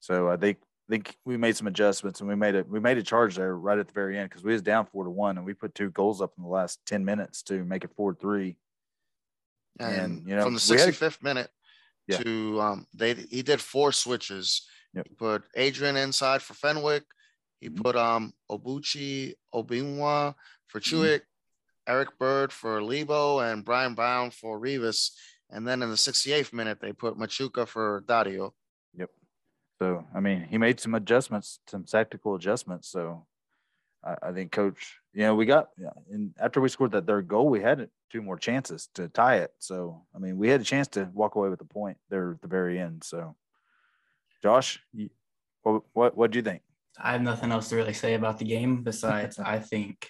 So 0.00 0.28
I 0.28 0.36
think 0.36 0.58
think 0.88 1.16
we 1.24 1.36
made 1.36 1.56
some 1.56 1.66
adjustments, 1.66 2.20
and 2.20 2.28
we 2.28 2.34
made 2.36 2.54
a, 2.54 2.64
we 2.64 2.80
made 2.80 2.98
a 2.98 3.02
charge 3.02 3.36
there 3.36 3.56
right 3.56 3.78
at 3.78 3.86
the 3.88 3.92
very 3.92 4.18
end 4.18 4.28
because 4.30 4.44
we 4.44 4.52
was 4.52 4.62
down 4.62 4.86
four 4.86 5.04
to 5.04 5.10
one, 5.10 5.36
and 5.38 5.46
we 5.46 5.54
put 5.54 5.74
two 5.74 5.90
goals 5.90 6.20
up 6.20 6.32
in 6.36 6.44
the 6.44 6.48
last 6.50 6.80
ten 6.86 7.04
minutes 7.04 7.42
to 7.44 7.64
make 7.64 7.84
it 7.84 7.90
four 7.96 8.14
three. 8.14 8.56
And, 9.78 9.94
and 9.94 10.28
you 10.28 10.36
know, 10.36 10.42
from 10.44 10.54
the 10.54 10.60
65th 10.60 11.22
minute 11.22 11.48
Yeah. 12.06 12.18
to 12.18 12.60
um, 12.60 12.86
they 12.94 13.14
he 13.14 13.42
did 13.42 13.60
four 13.60 13.92
switches. 13.92 14.66
Yep. 14.94 15.06
He 15.08 15.14
put 15.14 15.44
Adrian 15.56 15.96
inside 15.96 16.42
for 16.42 16.54
Fenwick. 16.54 17.04
He 17.60 17.68
Mhm. 17.70 17.82
put 17.82 17.96
um 17.96 18.32
Obuchi 18.50 19.34
Obinwa 19.54 20.34
for 20.68 20.80
Mm-hmm. 20.80 20.96
Chuik, 20.96 21.20
Eric 21.90 22.16
Bird 22.20 22.52
for 22.52 22.80
Lebo, 22.80 23.40
and 23.40 23.64
Brian 23.64 23.94
Brown 23.94 24.30
for 24.30 24.60
Rivas. 24.60 25.10
And 25.50 25.66
then 25.66 25.82
in 25.82 25.90
the 25.90 25.96
68th 25.96 26.52
minute, 26.52 26.78
they 26.80 26.92
put 26.92 27.18
Machuca 27.18 27.66
for 27.66 28.04
Dario. 28.06 28.54
Yep. 28.96 29.10
So 29.80 30.04
I 30.14 30.20
mean, 30.20 30.46
he 30.48 30.56
made 30.56 30.78
some 30.78 30.94
adjustments, 30.94 31.58
some 31.66 31.84
tactical 31.84 32.36
adjustments. 32.36 32.88
So 32.88 33.26
I, 34.04 34.28
I 34.28 34.32
think 34.32 34.52
coach, 34.52 34.98
you 35.12 35.22
know, 35.22 35.34
we 35.34 35.46
got 35.46 35.70
yeah, 35.76 35.90
and 36.12 36.32
after 36.38 36.60
we 36.60 36.68
scored 36.68 36.92
that 36.92 37.06
third 37.08 37.26
goal, 37.26 37.48
we 37.48 37.60
had 37.60 37.88
two 38.12 38.22
more 38.22 38.38
chances 38.38 38.88
to 38.94 39.08
tie 39.08 39.38
it. 39.38 39.52
So 39.58 40.04
I 40.14 40.18
mean, 40.18 40.38
we 40.38 40.48
had 40.48 40.60
a 40.60 40.64
chance 40.64 40.86
to 40.88 41.10
walk 41.12 41.34
away 41.34 41.48
with 41.48 41.58
the 41.58 41.64
point 41.64 41.98
there 42.08 42.32
at 42.32 42.42
the 42.42 42.48
very 42.48 42.78
end. 42.78 43.02
So 43.02 43.34
Josh, 44.44 44.80
you, 44.92 45.10
what 45.62 45.82
what 45.92 46.16
what 46.16 46.30
do 46.30 46.38
you 46.38 46.44
think? 46.44 46.62
I 47.02 47.12
have 47.12 47.22
nothing 47.22 47.50
else 47.50 47.68
to 47.70 47.76
really 47.76 47.94
say 47.94 48.14
about 48.14 48.38
the 48.38 48.44
game 48.44 48.84
besides 48.84 49.40
I 49.40 49.58
think 49.58 50.08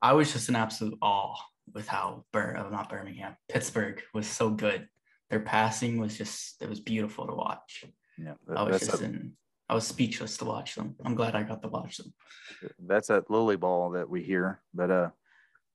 I 0.00 0.12
was 0.12 0.32
just 0.32 0.48
in 0.48 0.56
absolute 0.56 0.98
awe 1.02 1.34
with 1.74 1.88
how 1.88 2.24
Bir- 2.32 2.56
uh, 2.56 2.70
not 2.70 2.88
Birmingham, 2.88 3.36
Pittsburgh 3.48 4.00
was 4.14 4.26
so 4.26 4.50
good. 4.50 4.88
Their 5.30 5.40
passing 5.40 5.98
was 5.98 6.16
just 6.16 6.60
it 6.62 6.68
was 6.68 6.80
beautiful 6.80 7.26
to 7.26 7.34
watch. 7.34 7.84
Yeah, 8.16 8.34
I 8.54 8.62
was 8.62 8.80
just 8.80 9.00
a- 9.00 9.04
in 9.04 9.32
I 9.68 9.74
was 9.74 9.86
speechless 9.86 10.38
to 10.38 10.46
watch 10.46 10.76
them. 10.76 10.96
I'm 11.04 11.14
glad 11.14 11.34
I 11.34 11.42
got 11.42 11.60
to 11.62 11.68
watch 11.68 11.98
them. 11.98 12.14
that's 12.78 13.08
that 13.08 13.30
Lilley 13.30 13.56
ball 13.56 13.90
that 13.90 14.08
we 14.08 14.22
hear. 14.22 14.62
But 14.72 14.90
uh, 14.90 15.10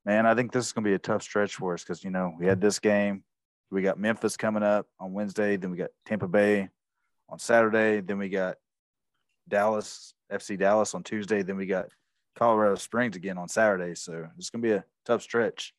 man, 0.03 0.25
I 0.25 0.33
think 0.33 0.51
this 0.51 0.65
is 0.65 0.71
going 0.71 0.83
to 0.83 0.89
be 0.89 0.95
a 0.95 0.99
tough 0.99 1.21
stretch 1.21 1.55
for 1.55 1.75
us 1.75 1.83
because 1.83 2.03
you 2.03 2.09
know 2.09 2.33
we 2.39 2.47
had 2.47 2.59
this 2.59 2.79
game, 2.79 3.23
we 3.69 3.81
got 3.83 3.99
Memphis 3.99 4.35
coming 4.35 4.63
up 4.63 4.87
on 4.99 5.13
Wednesday, 5.13 5.57
then 5.57 5.69
we 5.69 5.77
got 5.77 5.91
Tampa 6.05 6.27
Bay 6.27 6.69
on 7.29 7.37
Saturday, 7.37 8.01
then 8.01 8.17
we 8.17 8.29
got 8.29 8.55
Dallas 9.47 10.13
FC 10.31 10.57
Dallas 10.57 10.95
on 10.95 11.03
Tuesday, 11.03 11.43
then 11.43 11.57
we 11.57 11.65
got 11.67 11.87
Colorado 12.35 12.75
Springs 12.75 13.15
again 13.15 13.37
on 13.37 13.47
Saturday. 13.47 13.95
So 13.95 14.27
it's 14.37 14.49
going 14.49 14.61
to 14.61 14.67
be 14.67 14.73
a 14.73 14.85
tough 15.05 15.21
stretch. 15.21 15.73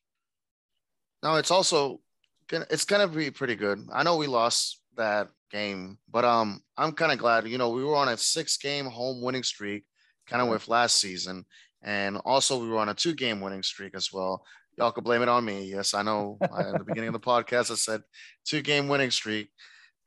No, 1.23 1.35
it's 1.35 1.51
also 1.51 2.01
gonna 2.47 2.67
it's 2.69 2.85
gonna 2.85 3.07
be 3.07 3.31
pretty 3.31 3.55
good. 3.55 3.87
I 3.91 4.03
know 4.03 4.17
we 4.17 4.27
lost 4.27 4.81
that 4.95 5.29
game, 5.51 5.97
but 6.09 6.23
um 6.23 6.61
I'm 6.77 6.91
kind 6.91 7.11
of 7.11 7.17
glad, 7.17 7.47
you 7.47 7.57
know, 7.57 7.69
we 7.71 7.83
were 7.83 7.95
on 7.95 8.09
a 8.09 8.17
six 8.17 8.57
game 8.57 8.85
home 8.85 9.23
winning 9.23 9.43
streak, 9.43 9.85
kind 10.27 10.41
of 10.41 10.49
with 10.49 10.67
last 10.67 10.99
season. 10.99 11.45
And 11.81 12.17
also 12.25 12.59
we 12.61 12.69
were 12.69 12.77
on 12.77 12.89
a 12.89 12.93
two 12.93 13.15
game 13.15 13.41
winning 13.41 13.63
streak 13.63 13.95
as 13.95 14.13
well. 14.13 14.45
Y'all 14.77 14.91
could 14.91 15.03
blame 15.03 15.21
it 15.21 15.29
on 15.29 15.43
me. 15.43 15.65
Yes, 15.65 15.93
I 15.93 16.03
know 16.03 16.37
I, 16.41 16.61
at 16.61 16.77
the 16.77 16.83
beginning 16.87 17.09
of 17.09 17.13
the 17.13 17.19
podcast 17.19 17.71
I 17.71 17.75
said 17.75 18.01
two 18.45 18.61
game 18.61 18.87
winning 18.87 19.11
streak. 19.11 19.49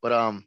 But 0.01 0.13
um 0.13 0.45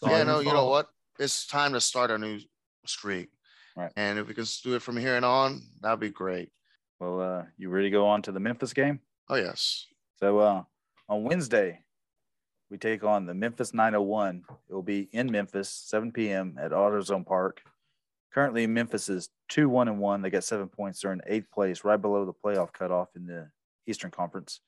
It's 0.00 0.10
yeah, 0.10 0.22
no, 0.22 0.40
you 0.40 0.52
know 0.52 0.68
what? 0.68 0.88
It's 1.18 1.46
time 1.46 1.72
to 1.72 1.80
start 1.80 2.12
a 2.12 2.18
new 2.18 2.38
streak. 2.86 3.30
Right. 3.76 3.92
And 3.96 4.18
if 4.18 4.28
we 4.28 4.34
can 4.34 4.44
do 4.62 4.74
it 4.74 4.82
from 4.82 4.96
here 4.96 5.16
and 5.16 5.24
on, 5.24 5.62
that'd 5.80 5.98
be 5.98 6.10
great. 6.10 6.50
Well, 7.00 7.20
uh, 7.20 7.42
you 7.56 7.68
ready 7.70 7.88
to 7.88 7.90
go 7.90 8.06
on 8.06 8.22
to 8.22 8.32
the 8.32 8.40
Memphis 8.40 8.72
game? 8.72 9.00
Oh 9.28 9.34
yes. 9.34 9.86
So 10.20 10.38
uh, 10.38 10.62
on 11.08 11.24
Wednesday, 11.24 11.80
we 12.70 12.78
take 12.78 13.04
on 13.04 13.26
the 13.26 13.34
Memphis 13.34 13.74
901. 13.74 14.44
It 14.68 14.72
will 14.72 14.82
be 14.82 15.08
in 15.12 15.30
Memphis, 15.30 15.68
7 15.68 16.12
p.m. 16.12 16.56
at 16.60 16.70
AutoZone 16.70 17.26
Park. 17.26 17.62
Currently, 18.32 18.66
Memphis 18.66 19.08
is 19.08 19.28
2 19.48 19.68
1 19.68 19.88
and 19.88 19.98
1. 19.98 20.22
They 20.22 20.30
got 20.30 20.44
seven 20.44 20.68
points. 20.68 21.00
They're 21.00 21.12
in 21.12 21.20
eighth 21.26 21.50
place, 21.52 21.84
right 21.84 22.00
below 22.00 22.24
the 22.24 22.32
playoff 22.32 22.72
cutoff 22.72 23.08
in 23.14 23.26
the 23.26 23.48
Eastern 23.86 24.10
Conference. 24.10 24.60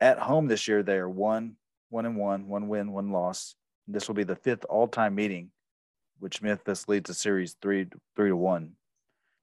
At 0.00 0.18
home 0.18 0.48
this 0.48 0.68
year, 0.68 0.82
they 0.82 0.96
are 0.96 1.08
1 1.08 1.56
1 1.90 2.06
and 2.06 2.16
1, 2.16 2.48
one 2.48 2.68
win, 2.68 2.92
one 2.92 3.12
loss. 3.12 3.54
This 3.86 4.08
will 4.08 4.14
be 4.14 4.24
the 4.24 4.36
fifth 4.36 4.64
all 4.68 4.88
time 4.88 5.14
meeting, 5.14 5.50
which 6.18 6.42
Memphis 6.42 6.88
leads 6.88 7.08
the 7.08 7.14
series 7.14 7.56
3 7.60 7.88
3 8.16 8.28
to 8.28 8.36
1. 8.36 8.72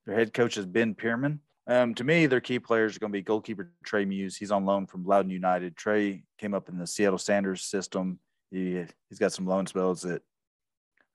Their 0.05 0.15
head 0.15 0.33
coach 0.33 0.57
is 0.57 0.65
Ben 0.65 0.95
Pirmann. 0.95 1.39
Um, 1.67 1.93
to 1.95 2.03
me, 2.03 2.25
their 2.25 2.41
key 2.41 2.59
players 2.59 2.95
are 2.95 2.99
going 2.99 3.11
to 3.11 3.17
be 3.17 3.21
goalkeeper 3.21 3.71
Trey 3.83 4.03
Muse. 4.03 4.35
He's 4.35 4.51
on 4.51 4.65
loan 4.65 4.87
from 4.87 5.05
Loudoun 5.05 5.29
United. 5.29 5.77
Trey 5.77 6.23
came 6.37 6.53
up 6.53 6.69
in 6.69 6.77
the 6.77 6.87
Seattle 6.87 7.19
Sounders 7.19 7.63
system. 7.63 8.19
He 8.49 8.83
he's 9.09 9.19
got 9.19 9.31
some 9.31 9.45
loan 9.45 9.67
spells 9.67 10.03
at 10.05 10.21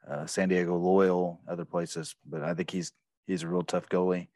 uh, 0.09 0.27
San 0.27 0.49
Diego 0.49 0.77
Loyal, 0.77 1.41
other 1.49 1.65
places, 1.65 2.15
but 2.25 2.43
I 2.43 2.55
think 2.55 2.71
he's 2.71 2.93
he's 3.27 3.43
a 3.43 3.49
real 3.49 3.63
tough 3.63 3.89
goalie. 3.89 4.29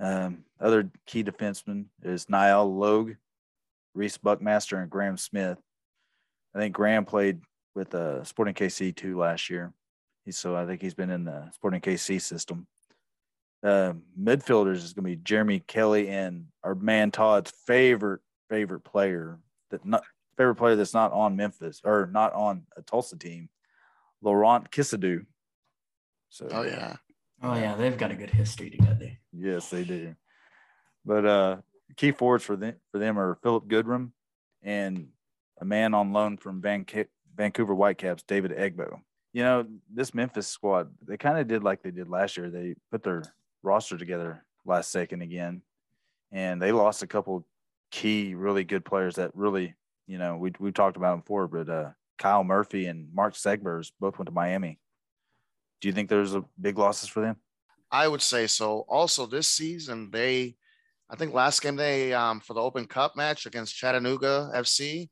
Um, 0.00 0.44
other 0.60 0.90
key 1.06 1.22
defensemen 1.22 1.86
is 2.02 2.30
Niall 2.30 2.74
Logue, 2.74 3.12
Reese 3.94 4.16
Buckmaster, 4.16 4.78
and 4.78 4.90
Graham 4.90 5.16
Smith. 5.16 5.58
I 6.54 6.58
think 6.58 6.74
Graham 6.74 7.04
played 7.04 7.40
with 7.74 7.94
uh, 7.94 8.24
Sporting 8.24 8.54
KC 8.54 8.94
too 8.94 9.18
last 9.18 9.50
year. 9.50 9.72
He's 10.24 10.38
so 10.38 10.54
I 10.56 10.66
think 10.66 10.80
he's 10.80 10.94
been 10.94 11.10
in 11.10 11.24
the 11.24 11.50
Sporting 11.52 11.80
KC 11.80 12.20
system 12.20 12.66
uh, 13.62 13.92
midfielders 14.20 14.76
is 14.76 14.92
going 14.92 15.04
to 15.04 15.16
be 15.16 15.22
Jeremy 15.22 15.60
Kelly 15.60 16.08
and 16.08 16.46
our 16.64 16.74
man 16.74 17.10
Todd's 17.10 17.52
favorite 17.66 18.20
favorite 18.48 18.80
player 18.80 19.38
that 19.70 19.84
not 19.84 20.02
favorite 20.36 20.56
player 20.56 20.76
that's 20.76 20.94
not 20.94 21.12
on 21.12 21.36
Memphis 21.36 21.80
or 21.84 22.08
not 22.12 22.32
on 22.34 22.66
a 22.76 22.82
Tulsa 22.82 23.16
team, 23.16 23.48
Laurent 24.20 24.70
Kissiedou. 24.70 25.24
So 26.30 26.48
Oh 26.50 26.62
yeah. 26.62 26.96
Oh 27.42 27.54
yeah, 27.54 27.74
they've 27.74 27.96
got 27.96 28.10
a 28.10 28.16
good 28.16 28.30
history 28.30 28.70
together. 28.70 29.12
yes, 29.32 29.68
they 29.68 29.84
do. 29.84 30.14
But 31.04 31.26
uh, 31.26 31.56
key 31.96 32.12
forwards 32.12 32.44
for 32.44 32.56
them 32.56 32.76
for 32.90 32.98
them 32.98 33.18
are 33.18 33.38
Philip 33.42 33.66
Goodrum 33.68 34.12
and 34.62 35.08
a 35.60 35.64
man 35.64 35.94
on 35.94 36.12
loan 36.12 36.36
from 36.36 36.60
Van- 36.60 36.86
Vancouver 37.36 37.74
Whitecaps, 37.74 38.24
David 38.24 38.52
Egbo. 38.52 39.00
You 39.32 39.42
know, 39.42 39.66
this 39.92 40.14
Memphis 40.14 40.46
squad, 40.46 40.90
they 41.06 41.16
kind 41.16 41.38
of 41.38 41.48
did 41.48 41.64
like 41.64 41.82
they 41.82 41.90
did 41.90 42.08
last 42.08 42.36
year. 42.36 42.50
They 42.50 42.74
put 42.90 43.02
their 43.02 43.22
roster 43.62 43.96
together 43.96 44.44
last 44.64 44.90
second 44.90 45.22
again, 45.22 45.62
and 46.30 46.60
they 46.60 46.72
lost 46.72 47.02
a 47.02 47.06
couple 47.06 47.46
key, 47.90 48.34
really 48.34 48.64
good 48.64 48.84
players 48.84 49.16
that 49.16 49.30
really, 49.34 49.74
you 50.06 50.18
know, 50.18 50.36
we 50.36 50.52
we 50.58 50.72
talked 50.72 50.96
about 50.96 51.12
them 51.12 51.20
before, 51.20 51.48
but 51.48 51.68
uh, 51.68 51.90
Kyle 52.18 52.44
Murphy 52.44 52.86
and 52.86 53.08
Mark 53.14 53.34
Segbers 53.34 53.92
both 54.00 54.18
went 54.18 54.26
to 54.26 54.32
Miami. 54.32 54.78
Do 55.80 55.88
you 55.88 55.94
think 55.94 56.08
there's 56.08 56.34
a 56.34 56.44
big 56.60 56.78
losses 56.78 57.08
for 57.08 57.20
them? 57.20 57.36
I 57.90 58.08
would 58.08 58.22
say 58.22 58.46
so. 58.46 58.84
Also, 58.88 59.26
this 59.26 59.48
season 59.48 60.10
they, 60.10 60.56
I 61.10 61.16
think 61.16 61.34
last 61.34 61.60
game 61.60 61.76
they 61.76 62.14
um, 62.14 62.40
for 62.40 62.54
the 62.54 62.62
Open 62.62 62.86
Cup 62.86 63.16
match 63.16 63.46
against 63.46 63.76
Chattanooga 63.76 64.50
FC, 64.54 65.10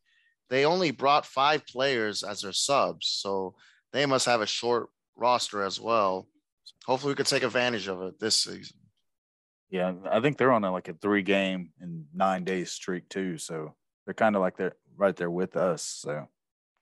they 0.48 0.64
only 0.64 0.90
brought 0.90 1.26
five 1.26 1.66
players 1.66 2.22
as 2.22 2.40
their 2.40 2.52
subs, 2.52 3.06
so 3.06 3.54
they 3.92 4.06
must 4.06 4.26
have 4.26 4.40
a 4.40 4.46
short 4.46 4.88
roster 5.16 5.62
as 5.62 5.80
well. 5.80 6.26
hopefully 6.86 7.12
we 7.12 7.16
could 7.16 7.26
take 7.26 7.42
advantage 7.42 7.88
of 7.88 8.02
it 8.02 8.18
this 8.18 8.36
season. 8.36 8.76
Yeah, 9.70 9.92
I 10.10 10.20
think 10.20 10.36
they're 10.36 10.52
on 10.52 10.64
a, 10.64 10.72
like 10.72 10.88
a 10.88 10.94
three 10.94 11.22
game 11.22 11.70
and 11.80 12.06
nine 12.12 12.44
days 12.44 12.72
streak 12.72 13.08
too. 13.08 13.38
So 13.38 13.74
they're 14.04 14.14
kind 14.14 14.34
of 14.34 14.42
like 14.42 14.56
they're 14.56 14.74
right 14.96 15.14
there 15.14 15.30
with 15.30 15.56
us. 15.56 15.82
So 15.82 16.26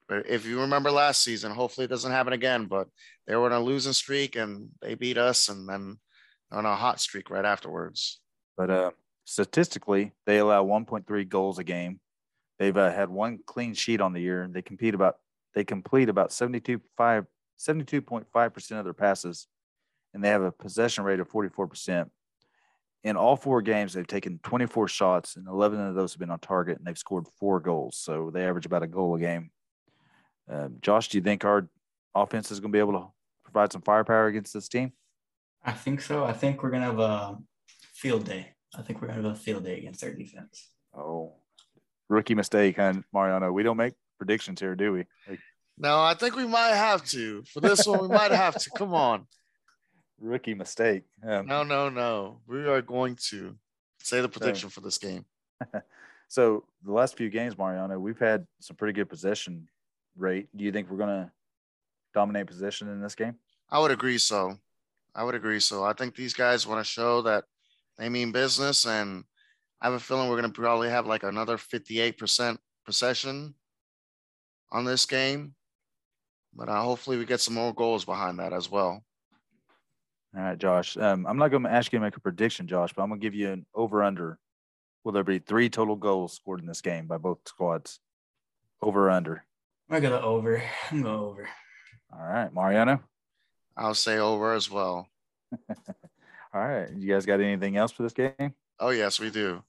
But 0.09 0.27
if 0.27 0.47
you 0.47 0.61
remember 0.61 0.91
last 0.91 1.23
season, 1.23 1.53
hopefully 1.53 1.85
it 1.85 1.91
doesn't 1.91 2.13
happen 2.13 2.33
again. 2.33 2.65
But 2.65 2.89
they 3.27 3.37
were 3.37 3.47
on 3.47 3.53
a 3.53 3.61
losing 3.61 3.93
streak 3.93 4.37
and 4.37 4.71
they 4.81 4.95
beat 4.95 5.19
us, 5.19 5.49
and 5.49 5.69
then 5.69 5.99
on 6.51 6.65
a 6.65 6.75
hot 6.75 7.01
streak 7.01 7.29
right 7.29 7.45
afterwards. 7.45 8.21
But 8.57 8.71
uh, 8.71 8.91
statistically, 9.25 10.13
they 10.25 10.39
allow 10.39 10.65
1.3 10.65 11.29
goals 11.29 11.59
a 11.59 11.65
game. 11.65 12.01
They've 12.59 12.77
uh, 12.77 12.91
had 12.91 13.11
one 13.11 13.41
clean 13.47 13.75
sheet 13.75 14.01
on 14.01 14.15
the 14.15 14.21
year. 14.21 14.49
They 14.51 14.63
compete 14.63 14.95
about 14.95 15.17
they 15.55 15.65
complete 15.65 16.09
about 16.09 16.33
72 16.33 16.81
5 16.97 17.27
72.5 17.59 18.55
percent 18.55 18.79
of 18.79 18.85
their 18.85 18.95
passes, 18.95 19.49
and 20.15 20.23
they 20.23 20.29
have 20.29 20.43
a 20.43 20.53
possession 20.53 21.05
rate 21.05 21.21
of 21.21 21.29
44 21.29 21.67
percent. 21.67 22.11
In 23.05 23.17
all 23.17 23.37
four 23.37 23.63
games, 23.63 23.93
they've 23.93 24.07
taken 24.07 24.41
24 24.43 24.89
shots, 24.89 25.37
and 25.37 25.47
11 25.47 25.81
of 25.81 25.95
those 25.95 26.13
have 26.13 26.21
been 26.21 26.31
on 26.31 26.41
target, 26.41 26.79
and 26.79 26.87
they've 26.87 26.99
scored 26.99 27.27
four 27.39 27.61
goals. 27.61 27.97
So 27.97 28.31
they 28.33 28.45
average 28.45 28.67
about 28.67 28.83
a 28.83 28.89
goal 28.89 29.15
a 29.15 29.21
game. 29.21 29.51
Uh, 30.51 30.69
Josh, 30.81 31.09
do 31.09 31.19
you 31.19 31.23
think 31.23 31.45
our 31.45 31.69
offense 32.15 32.51
is 32.51 32.59
going 32.61 32.73
to 32.73 32.77
be 32.77 32.81
able 32.81 33.01
to 33.01 33.07
provide 33.45 33.73
some 33.73 33.83
firepower 33.83 34.27
against 34.27 34.53
this 34.53 34.69
team? 34.69 34.93
I 35.65 35.73
think 35.73 36.01
so. 36.01 36.25
I 36.25 36.33
think 36.33 36.63
we're 36.63 36.71
gonna 36.71 36.87
have 36.87 36.99
a 36.99 37.39
field 37.93 38.25
day. 38.25 38.55
I 38.77 38.83
think 38.83 39.01
we're 39.01 39.09
gonna 39.09 39.23
have 39.23 39.33
a 39.33 39.35
field 39.35 39.65
day 39.65 39.79
against 39.79 40.01
their 40.01 40.15
defense. 40.15 40.71
Oh, 40.97 41.35
rookie 42.09 42.35
mistake, 42.35 42.77
huh, 42.77 42.95
Mariano? 43.13 43.53
We 43.53 43.63
don't 43.63 43.77
make 43.77 43.95
predictions 44.19 44.61
here, 44.61 44.75
do 44.75 44.93
we? 44.93 45.05
Like, 45.29 45.41
No, 45.77 46.01
I 46.01 46.15
think 46.15 46.37
we 46.37 46.47
might 46.47 46.75
have 46.75 47.05
to. 47.07 47.43
For 47.45 47.61
this 47.61 47.87
one, 47.87 48.01
we 48.03 48.09
might 48.09 48.33
have 48.33 48.59
to. 48.59 48.71
Come 48.77 48.95
on. 48.95 49.27
rookie 50.21 50.55
mistake. 50.55 51.05
Um, 51.27 51.47
No, 51.47 51.63
no, 51.63 51.89
no. 51.89 52.41
We 52.47 52.67
are 52.67 52.83
going 52.83 53.17
to 53.31 53.57
say 54.03 54.21
the 54.21 54.29
prediction 54.29 54.69
for 54.69 54.81
this 54.81 54.99
game. 54.99 55.25
So 56.29 56.65
the 56.85 56.93
last 56.93 57.17
few 57.17 57.31
games, 57.31 57.57
Mariano, 57.57 57.99
we've 57.99 58.19
had 58.19 58.47
some 58.61 58.77
pretty 58.77 58.93
good 58.93 59.09
possession 59.09 59.67
rate. 60.15 60.49
Do 60.55 60.63
you 60.63 60.71
think 60.71 60.91
we're 60.91 60.99
going 60.99 61.25
to 61.25 61.33
dominate 62.13 62.47
possession 62.47 62.89
in 62.89 63.01
this 63.01 63.15
game? 63.15 63.37
I 63.71 63.79
would 63.79 63.91
agree 63.91 64.19
so. 64.19 64.59
I 65.15 65.25
would 65.25 65.35
agree 65.35 65.59
so. 65.59 65.85
I 65.85 65.95
think 65.95 66.15
these 66.15 66.35
guys 66.35 66.67
want 66.67 66.85
to 66.85 66.85
show 66.85 67.23
that 67.23 67.45
they 67.97 68.11
mean 68.11 68.31
business, 68.31 68.87
and 68.87 69.25
I 69.81 69.87
have 69.87 69.95
a 69.95 69.99
feeling 69.99 70.29
we're 70.29 70.39
going 70.39 70.53
to 70.53 70.61
probably 70.61 70.91
have 70.91 71.07
like 71.07 71.23
another 71.23 71.57
58% 71.57 72.59
possession 72.85 73.55
on 74.71 74.85
this 74.85 75.07
game. 75.07 75.55
But 76.55 76.69
uh, 76.69 76.83
hopefully, 76.83 77.17
we 77.19 77.25
get 77.25 77.41
some 77.41 77.55
more 77.55 77.75
goals 77.75 78.05
behind 78.05 78.39
that 78.39 78.53
as 78.53 78.71
well. 78.71 79.05
All 80.37 80.43
right, 80.43 80.59
Josh. 80.59 80.97
Um, 80.97 81.27
I'm 81.27 81.39
not 81.39 81.49
going 81.49 81.63
to 81.63 81.71
ask 81.71 81.93
you 81.93 81.99
to 81.99 82.05
make 82.05 82.17
a 82.17 82.21
prediction, 82.21 82.67
Josh, 82.67 82.93
but 82.95 83.03
I'm 83.03 83.09
going 83.09 83.21
to 83.21 83.25
give 83.25 83.35
you 83.35 83.51
an 83.51 83.67
over 83.75 84.03
under. 84.03 84.39
Will 85.05 85.13
there 85.13 85.25
be 85.25 85.39
three 85.39 85.71
total 85.71 85.97
goals 85.97 86.35
scored 86.35 86.61
in 86.61 86.67
this 86.67 86.81
game 86.81 87.07
by 87.07 87.17
both 87.17 87.39
squads? 87.47 88.01
Over 88.83 89.09
or 89.09 89.11
under? 89.11 89.45
I'm 89.91 90.03
gonna 90.03 90.21
over. 90.21 90.63
I'm 90.91 91.03
going 91.03 91.15
over. 91.15 91.49
All 92.13 92.27
right, 92.27 92.53
Mariano. 92.53 93.01
I'll 93.77 93.95
say 93.95 94.19
over 94.19 94.53
as 94.53 94.71
well. 94.71 95.09
All 96.55 96.69
right. 96.69 96.91
You 96.95 97.13
guys 97.13 97.27
got 97.27 97.41
anything 97.41 97.77
else 97.77 97.93
for 97.93 98.03
this 98.03 98.13
game? 98.13 98.55
Oh, 98.81 98.91
yes, 98.91 99.19
we 99.19 99.31
do. 99.31 99.63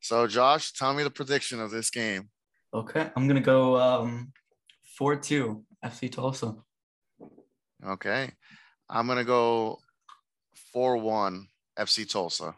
So, 0.00 0.26
Josh, 0.26 0.72
tell 0.72 0.94
me 0.94 1.02
the 1.02 1.10
prediction 1.10 1.60
of 1.60 1.70
this 1.70 1.90
game. 1.90 2.30
Okay, 2.72 3.10
I'm 3.16 3.26
gonna 3.28 3.40
go 3.40 3.76
um 3.80 4.32
four 5.00 5.16
two 5.16 5.64
FC 5.82 6.12
Tulsa. 6.12 6.54
Okay. 7.84 8.30
I'm 8.90 9.06
going 9.06 9.16
to 9.16 9.24
go 9.24 9.78
4 10.74 10.98
1 10.98 11.46
FC 11.78 12.06
Tulsa. 12.06 12.54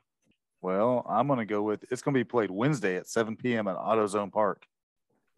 Well, 0.60 1.06
I'm 1.08 1.28
going 1.28 1.38
to 1.38 1.44
go 1.44 1.62
with 1.62 1.84
it's 1.90 2.02
going 2.02 2.14
to 2.14 2.18
be 2.20 2.24
played 2.24 2.50
Wednesday 2.50 2.96
at 2.96 3.06
7 3.06 3.36
p.m. 3.36 3.68
at 3.68 3.76
AutoZone 3.76 4.32
Park. 4.32 4.66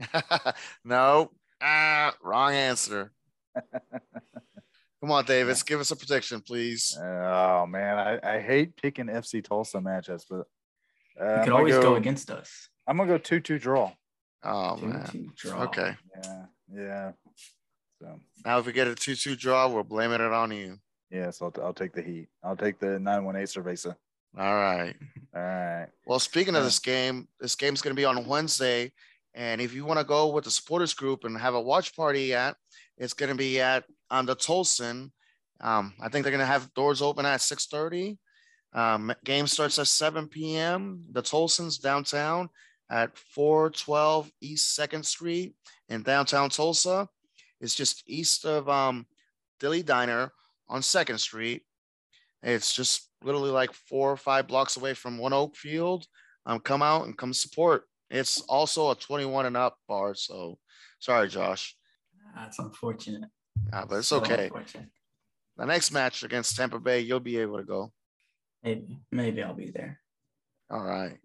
no. 0.84 1.30
Ah, 1.60 2.14
wrong 2.22 2.54
answer. 2.54 3.12
Come 5.00 5.10
on, 5.10 5.26
Davis. 5.26 5.62
Give 5.62 5.80
us 5.80 5.90
a 5.90 5.96
prediction, 5.96 6.40
please. 6.40 6.96
Oh 6.98 7.66
man, 7.66 7.98
I, 7.98 8.36
I 8.36 8.40
hate 8.40 8.76
picking 8.76 9.06
FC 9.06 9.44
Tulsa 9.44 9.76
matchups, 9.78 10.24
but 10.30 10.46
uh, 11.20 11.24
You 11.24 11.30
I'm 11.30 11.44
could 11.44 11.52
always 11.52 11.74
go, 11.74 11.82
go 11.82 11.94
against 11.96 12.30
us. 12.30 12.68
I'm 12.86 12.96
gonna 12.96 13.08
go 13.10 13.18
two 13.18 13.40
two 13.40 13.58
draw. 13.58 13.92
Oh, 14.42 14.76
Two, 14.76 14.86
man. 14.86 15.06
two, 15.10 15.30
draw. 15.36 15.62
Okay. 15.64 15.94
Yeah, 16.22 16.44
yeah. 16.72 17.12
So 18.00 18.18
Now, 18.44 18.58
if 18.58 18.66
we 18.66 18.72
get 18.72 18.88
a 18.88 18.94
2 18.94 19.14
2 19.14 19.36
draw, 19.36 19.68
we're 19.68 19.82
blaming 19.82 20.20
it 20.20 20.32
on 20.32 20.50
you. 20.50 20.78
yeah, 21.10 21.30
so 21.30 21.46
I'll, 21.56 21.64
I'll 21.66 21.74
take 21.74 21.92
the 21.92 22.02
heat. 22.02 22.28
I'll 22.42 22.56
take 22.56 22.78
the 22.78 22.98
nine 22.98 23.24
one 23.24 23.36
eight 23.36 23.48
Cerveza. 23.48 23.94
All 24.36 24.54
right. 24.54 24.94
All 25.34 25.40
right. 25.42 25.88
Well, 26.06 26.18
speaking 26.18 26.56
of 26.56 26.64
this 26.64 26.80
game, 26.80 27.28
this 27.40 27.54
game's 27.54 27.82
going 27.82 27.94
to 27.94 28.00
be 28.00 28.04
on 28.04 28.26
Wednesday. 28.26 28.92
And 29.34 29.60
if 29.60 29.72
you 29.74 29.84
want 29.84 29.98
to 30.00 30.04
go 30.04 30.28
with 30.28 30.44
the 30.44 30.50
supporters 30.50 30.94
group 30.94 31.24
and 31.24 31.36
have 31.38 31.54
a 31.54 31.60
watch 31.60 31.94
party 31.96 32.34
at, 32.34 32.56
it's 32.98 33.14
going 33.14 33.30
to 33.30 33.36
be 33.36 33.60
at 33.60 33.84
on 34.10 34.26
the 34.26 34.36
Tolson. 34.36 35.10
Um, 35.60 35.94
I 36.00 36.08
think 36.08 36.24
they're 36.24 36.32
going 36.32 36.38
to 36.40 36.46
have 36.46 36.72
doors 36.74 37.00
open 37.02 37.26
at 37.26 37.40
6:30. 37.40 38.18
Um, 38.72 39.12
game 39.24 39.46
starts 39.46 39.78
at 39.78 39.86
7 39.86 40.28
p.m. 40.28 41.04
The 41.12 41.22
Tolson's 41.22 41.78
downtown 41.78 42.48
at 42.90 43.16
412 43.16 44.30
East 44.40 44.74
Second 44.74 45.04
Street 45.04 45.54
in 45.88 46.02
downtown 46.02 46.50
Tulsa. 46.50 47.08
It's 47.60 47.74
just 47.74 48.02
east 48.06 48.44
of 48.44 48.68
um, 48.68 49.06
Dilly 49.60 49.82
Diner 49.82 50.32
on 50.68 50.82
Second 50.82 51.18
Street. 51.18 51.62
It's 52.42 52.74
just 52.74 53.08
literally 53.22 53.50
like 53.50 53.72
four 53.72 54.12
or 54.12 54.16
five 54.16 54.46
blocks 54.46 54.76
away 54.76 54.94
from 54.94 55.18
ONEOK 55.18 55.56
Field. 55.56 56.06
Um, 56.46 56.60
come 56.60 56.82
out 56.82 57.06
and 57.06 57.16
come 57.16 57.32
support. 57.32 57.84
It's 58.10 58.42
also 58.42 58.90
a 58.90 58.94
21 58.94 59.46
and 59.46 59.56
up 59.56 59.78
bar. 59.88 60.14
So 60.14 60.58
sorry, 60.98 61.28
Josh, 61.28 61.74
That's 62.34 62.58
unfortunate. 62.58 63.30
uh, 63.72 63.86
but 63.86 63.96
it's 63.96 64.08
So 64.08 64.18
okay. 64.18 64.50
The 65.56 65.64
next 65.66 65.92
match 65.92 66.22
against 66.22 66.56
Tampa 66.56 66.78
Bay, 66.80 67.00
you'll 67.00 67.20
be 67.20 67.38
able 67.38 67.58
to 67.58 67.64
go. 67.64 67.92
Maybe, 68.62 68.98
maybe 69.10 69.42
I'll 69.42 69.54
be 69.54 69.70
there. 69.70 70.00
All 70.70 70.82
right. 70.82 71.16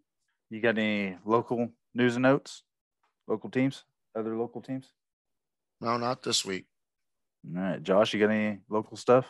You 0.49 0.61
got 0.61 0.77
any 0.77 1.17
local 1.25 1.69
news 1.93 2.15
and 2.15 2.23
notes? 2.23 2.63
Local 3.27 3.49
teams? 3.49 3.83
Other 4.15 4.35
local 4.35 4.61
teams? 4.61 4.87
No, 5.79 5.97
not 5.97 6.23
this 6.23 6.43
week. 6.43 6.65
All 7.55 7.61
right, 7.61 7.81
Josh, 7.81 8.13
you 8.13 8.19
got 8.19 8.31
any 8.31 8.59
local 8.69 8.97
stuff? 8.97 9.27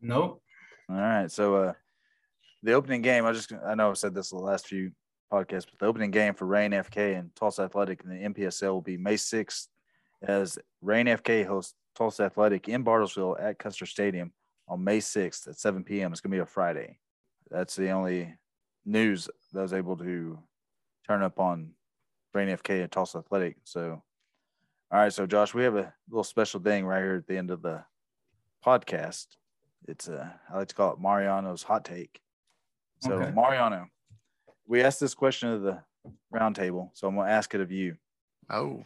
Nope. 0.00 0.42
All 0.90 0.96
right. 0.96 1.30
So 1.30 1.56
uh 1.56 1.72
the 2.64 2.72
opening 2.72 3.02
game, 3.02 3.24
I 3.24 3.32
just 3.32 3.52
I 3.64 3.74
know 3.74 3.90
I've 3.90 3.98
said 3.98 4.14
this 4.14 4.30
the 4.30 4.36
last 4.36 4.66
few 4.66 4.92
podcasts, 5.32 5.66
but 5.70 5.78
the 5.78 5.86
opening 5.86 6.10
game 6.10 6.34
for 6.34 6.46
Rain 6.46 6.72
FK 6.72 7.18
and 7.18 7.34
Tulsa 7.34 7.62
Athletic 7.62 8.02
in 8.04 8.10
the 8.10 8.28
NPSL 8.28 8.72
will 8.72 8.82
be 8.82 8.96
May 8.96 9.14
6th 9.14 9.68
as 10.22 10.58
Rain 10.82 11.06
FK 11.06 11.46
hosts 11.46 11.74
Tulsa 11.94 12.24
Athletic 12.24 12.68
in 12.68 12.84
Bartlesville 12.84 13.40
at 13.40 13.58
Custer 13.58 13.86
Stadium 13.86 14.32
on 14.68 14.84
May 14.84 14.98
6th 14.98 15.48
at 15.48 15.58
7 15.58 15.84
p.m. 15.84 16.12
It's 16.12 16.20
gonna 16.20 16.34
be 16.34 16.40
a 16.40 16.46
Friday. 16.46 16.98
That's 17.50 17.76
the 17.76 17.90
only 17.90 18.34
news 18.84 19.28
that 19.52 19.60
I 19.60 19.62
was 19.62 19.72
able 19.72 19.96
to 19.98 20.38
turn 21.06 21.22
up 21.22 21.38
on 21.38 21.70
Brain 22.32 22.48
FK 22.48 22.82
and 22.82 22.90
Tulsa 22.92 23.18
Athletic. 23.18 23.56
So 23.64 24.02
all 24.90 24.98
right, 24.98 25.12
so 25.12 25.26
Josh, 25.26 25.54
we 25.54 25.62
have 25.64 25.76
a 25.76 25.92
little 26.10 26.24
special 26.24 26.60
thing 26.60 26.84
right 26.84 27.02
here 27.02 27.16
at 27.16 27.26
the 27.26 27.36
end 27.38 27.50
of 27.50 27.62
the 27.62 27.82
podcast. 28.64 29.26
It's 29.88 30.08
uh, 30.08 30.28
I 30.52 30.58
like 30.58 30.68
to 30.68 30.74
call 30.74 30.92
it 30.92 31.00
Mariano's 31.00 31.62
hot 31.62 31.84
take. 31.84 32.20
So 33.00 33.14
Okay. 33.14 33.32
Mariano, 33.32 33.86
we 34.66 34.82
asked 34.82 35.00
this 35.00 35.14
question 35.14 35.48
of 35.48 35.62
the 35.62 35.82
roundtable, 36.32 36.90
so 36.94 37.08
I'm 37.08 37.16
gonna 37.16 37.30
ask 37.30 37.54
it 37.54 37.60
of 37.60 37.72
you. 37.72 37.96
Oh, 38.50 38.84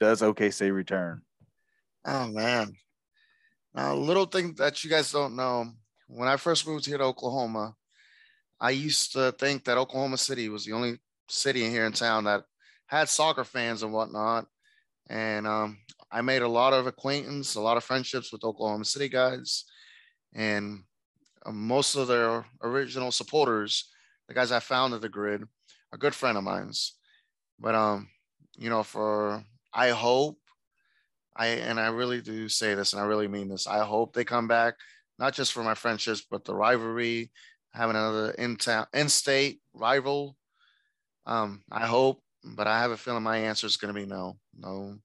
Does 0.00 0.22
OKC 0.22 0.72
return? 0.72 1.22
oh 2.06 2.28
man. 2.28 2.72
Now, 3.74 3.92
a 3.92 3.96
little 3.96 4.24
thing 4.24 4.54
that 4.54 4.82
you 4.82 4.88
guys 4.90 5.12
don't 5.12 5.36
know 5.36 5.66
when 6.08 6.28
I 6.28 6.36
first 6.38 6.66
moved 6.66 6.86
here 6.86 6.96
to 6.98 7.04
Oklahoma, 7.04 7.74
I 8.60 8.70
used 8.70 9.12
to 9.12 9.32
think 9.32 9.64
that 9.64 9.78
Oklahoma 9.78 10.16
City 10.18 10.48
was 10.48 10.64
the 10.64 10.72
only 10.72 10.98
city 11.28 11.64
in 11.64 11.70
here 11.70 11.86
in 11.86 11.92
town 11.92 12.24
that 12.24 12.44
had 12.86 13.08
soccer 13.08 13.44
fans 13.44 13.82
and 13.82 13.92
whatnot. 13.92 14.46
And 15.08 15.46
um, 15.46 15.78
I 16.10 16.22
made 16.22 16.42
a 16.42 16.48
lot 16.48 16.72
of 16.72 16.86
acquaintance, 16.86 17.54
a 17.54 17.60
lot 17.60 17.76
of 17.76 17.84
friendships 17.84 18.32
with 18.32 18.44
Oklahoma 18.44 18.84
City 18.84 19.08
guys. 19.08 19.64
And 20.34 20.84
uh, 21.44 21.52
most 21.52 21.96
of 21.96 22.08
their 22.08 22.44
original 22.62 23.12
supporters, 23.12 23.90
the 24.28 24.34
guys 24.34 24.52
I 24.52 24.60
found 24.60 24.94
at 24.94 25.00
the 25.00 25.08
grid, 25.08 25.44
are 25.92 25.98
good 25.98 26.14
friend 26.14 26.38
of 26.38 26.44
mine's. 26.44 26.94
But 27.58 27.74
um, 27.74 28.08
you 28.56 28.70
know, 28.70 28.82
for 28.82 29.44
I 29.72 29.90
hope 29.90 30.38
I 31.36 31.48
and 31.48 31.78
I 31.78 31.88
really 31.88 32.20
do 32.20 32.48
say 32.48 32.74
this, 32.74 32.92
and 32.92 33.02
I 33.02 33.06
really 33.06 33.28
mean 33.28 33.48
this. 33.48 33.66
I 33.66 33.84
hope 33.84 34.12
they 34.12 34.24
come 34.24 34.48
back, 34.48 34.74
not 35.18 35.34
just 35.34 35.52
for 35.52 35.62
my 35.62 35.74
friendships, 35.74 36.24
but 36.28 36.44
the 36.44 36.54
rivalry, 36.54 37.30
having 37.76 37.96
another 37.96 38.30
in 38.32 38.56
town, 38.56 38.86
in 38.94 39.08
state 39.08 39.60
rival. 39.74 40.36
Um, 41.26 41.62
I 41.70 41.86
hope, 41.86 42.22
but 42.42 42.66
I 42.66 42.80
have 42.80 42.90
a 42.90 42.96
feeling 42.96 43.22
my 43.22 43.36
answer 43.36 43.66
is 43.66 43.76
going 43.76 43.94
to 43.94 44.00
be 44.00 44.06
no, 44.06 44.38
no, 44.58 44.96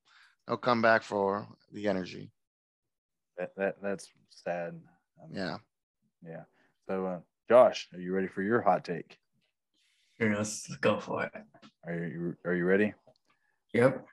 no 0.48 0.58
comeback 0.58 1.04
for 1.04 1.48
the 1.74 1.88
energy. 1.88 2.32
That, 3.38 3.52
that 3.58 3.76
that's 3.82 4.08
sad. 4.30 4.80
I 5.22 5.28
mean, 5.28 5.36
Yeah. 5.38 5.58
Yeah. 6.26 6.44
So, 6.88 7.06
uh, 7.06 7.20
Josh, 7.50 7.90
are 7.94 8.00
you 8.00 8.14
ready 8.14 8.28
for 8.28 8.42
your 8.42 8.62
hot 8.62 8.86
take? 8.86 9.18
Sure, 10.18 10.36
let's, 10.36 10.70
let's 10.70 10.80
go 10.80 11.00
for 11.00 11.26
it. 11.26 11.32
Are 11.86 11.94
you 11.94 12.36
Are 12.46 12.54
you 12.54 12.66
ready? 12.66 12.94
Yep. 13.74 14.06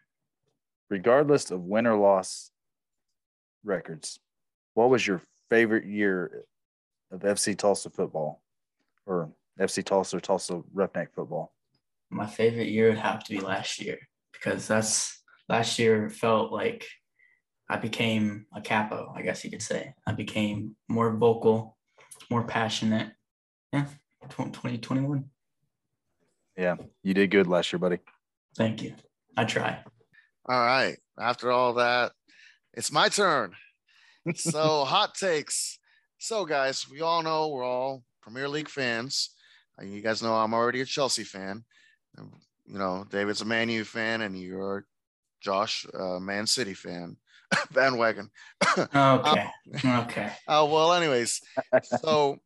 Regardless 0.90 1.50
of 1.50 1.60
win 1.60 1.86
or 1.86 1.96
loss 1.96 2.50
records, 3.62 4.18
what 4.74 4.88
was 4.88 5.06
your 5.06 5.20
favorite 5.50 5.84
year 5.84 6.44
of 7.10 7.20
FC 7.20 7.56
Tulsa 7.56 7.90
football, 7.90 8.40
or 9.08 9.32
FC 9.58 9.84
Tulsa 9.84 10.18
or 10.18 10.20
Tulsa 10.20 10.62
Roughneck 10.72 11.14
football? 11.14 11.52
My 12.10 12.26
favorite 12.26 12.68
year 12.68 12.90
would 12.90 12.98
have 12.98 13.24
to 13.24 13.30
be 13.30 13.40
last 13.40 13.80
year 13.80 13.98
because 14.32 14.68
that's 14.68 15.22
last 15.48 15.78
year 15.78 16.08
felt 16.10 16.52
like 16.52 16.86
I 17.68 17.76
became 17.76 18.46
a 18.54 18.60
capo, 18.60 19.12
I 19.16 19.22
guess 19.22 19.44
you 19.44 19.50
could 19.50 19.62
say. 19.62 19.94
I 20.06 20.12
became 20.12 20.76
more 20.88 21.16
vocal, 21.16 21.76
more 22.30 22.44
passionate. 22.44 23.12
Yeah, 23.72 23.86
2021. 24.30 25.24
Yeah, 26.56 26.76
you 27.02 27.14
did 27.14 27.30
good 27.30 27.46
last 27.46 27.72
year, 27.72 27.78
buddy. 27.78 27.98
Thank 28.56 28.82
you. 28.82 28.94
I 29.36 29.44
try. 29.44 29.78
All 30.48 30.58
right. 30.58 30.96
After 31.18 31.52
all 31.52 31.74
that, 31.74 32.12
it's 32.74 32.92
my 32.92 33.08
turn. 33.08 33.54
So, 34.34 34.84
hot 34.84 35.14
takes. 35.14 35.78
So, 36.18 36.44
guys, 36.44 36.86
we 36.90 37.00
all 37.00 37.22
know 37.22 37.48
we're 37.48 37.64
all 37.64 38.04
Premier 38.28 38.48
League 38.48 38.68
fans. 38.68 39.30
Uh, 39.80 39.84
You 39.84 40.02
guys 40.02 40.22
know 40.22 40.34
I'm 40.34 40.52
already 40.52 40.82
a 40.82 40.84
Chelsea 40.84 41.24
fan. 41.24 41.64
Um, 42.18 42.32
You 42.66 42.78
know, 42.78 43.06
David's 43.08 43.40
a 43.40 43.46
Man 43.46 43.70
U 43.70 43.84
fan, 43.84 44.20
and 44.20 44.38
you're 44.38 44.84
Josh, 45.40 45.86
uh, 45.94 46.18
Man 46.20 46.46
City 46.46 46.74
fan. 46.74 47.16
Bandwagon. 47.72 48.30
Okay. 48.76 49.46
okay. 49.84 50.32
Oh, 50.46 50.66
well, 50.66 50.92
anyways. 50.92 51.40
So, 52.02 52.36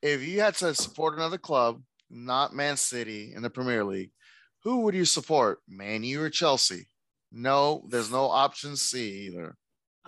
if 0.00 0.22
you 0.22 0.40
had 0.40 0.54
to 0.56 0.72
support 0.76 1.14
another 1.14 1.38
club, 1.38 1.82
not 2.08 2.54
Man 2.54 2.76
City 2.76 3.32
in 3.34 3.42
the 3.42 3.50
Premier 3.50 3.82
League, 3.82 4.12
who 4.62 4.82
would 4.82 4.94
you 4.94 5.04
support? 5.04 5.58
Man 5.66 6.04
U 6.04 6.22
or 6.22 6.30
Chelsea? 6.30 6.86
No, 7.32 7.84
there's 7.88 8.12
no 8.12 8.26
option 8.30 8.76
C 8.76 9.26
either. 9.26 9.56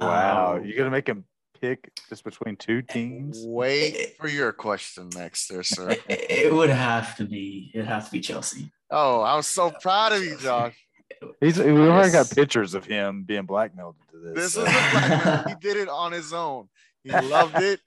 Wow, 0.01 0.57
Um, 0.57 0.65
you're 0.65 0.79
gonna 0.79 0.91
make 0.91 1.09
him 1.09 1.25
pick 1.61 1.91
just 2.09 2.25
between 2.25 2.57
two 2.57 2.83
teams? 2.83 3.39
Wait 3.45 4.17
for 4.19 4.29
your 4.29 4.53
question 4.53 5.09
next, 5.15 5.49
there, 5.49 5.63
sir. 5.63 5.91
it, 5.91 6.03
it 6.09 6.53
would 6.55 6.71
have 6.71 7.17
to 7.17 7.25
be. 7.25 7.71
It 7.75 7.85
has 7.87 8.07
to 8.07 8.11
be 8.13 8.21
Chelsea. 8.21 8.71
Oh, 8.91 9.23
I'm 9.23 9.43
so 9.43 9.71
proud 9.71 10.13
of 10.13 10.25
you, 10.25 10.37
Josh. 10.39 10.75
He's 11.41 11.59
we 11.59 11.71
already 11.73 12.13
got 12.13 12.31
pictures 12.31 12.75
of 12.75 12.85
him 12.85 13.25
being 13.25 13.45
blackmailed 13.45 13.97
into 14.13 14.25
this. 14.33 14.35
This 14.35 14.53
so- 14.55 14.63
is 14.63 14.69
a 14.69 14.71
black 14.73 15.49
he 15.49 15.55
did 15.61 15.77
it 15.77 15.89
on 15.89 16.13
his 16.13 16.33
own. 16.33 16.69
He 17.05 17.11
loved 17.11 17.57
it. 17.57 17.81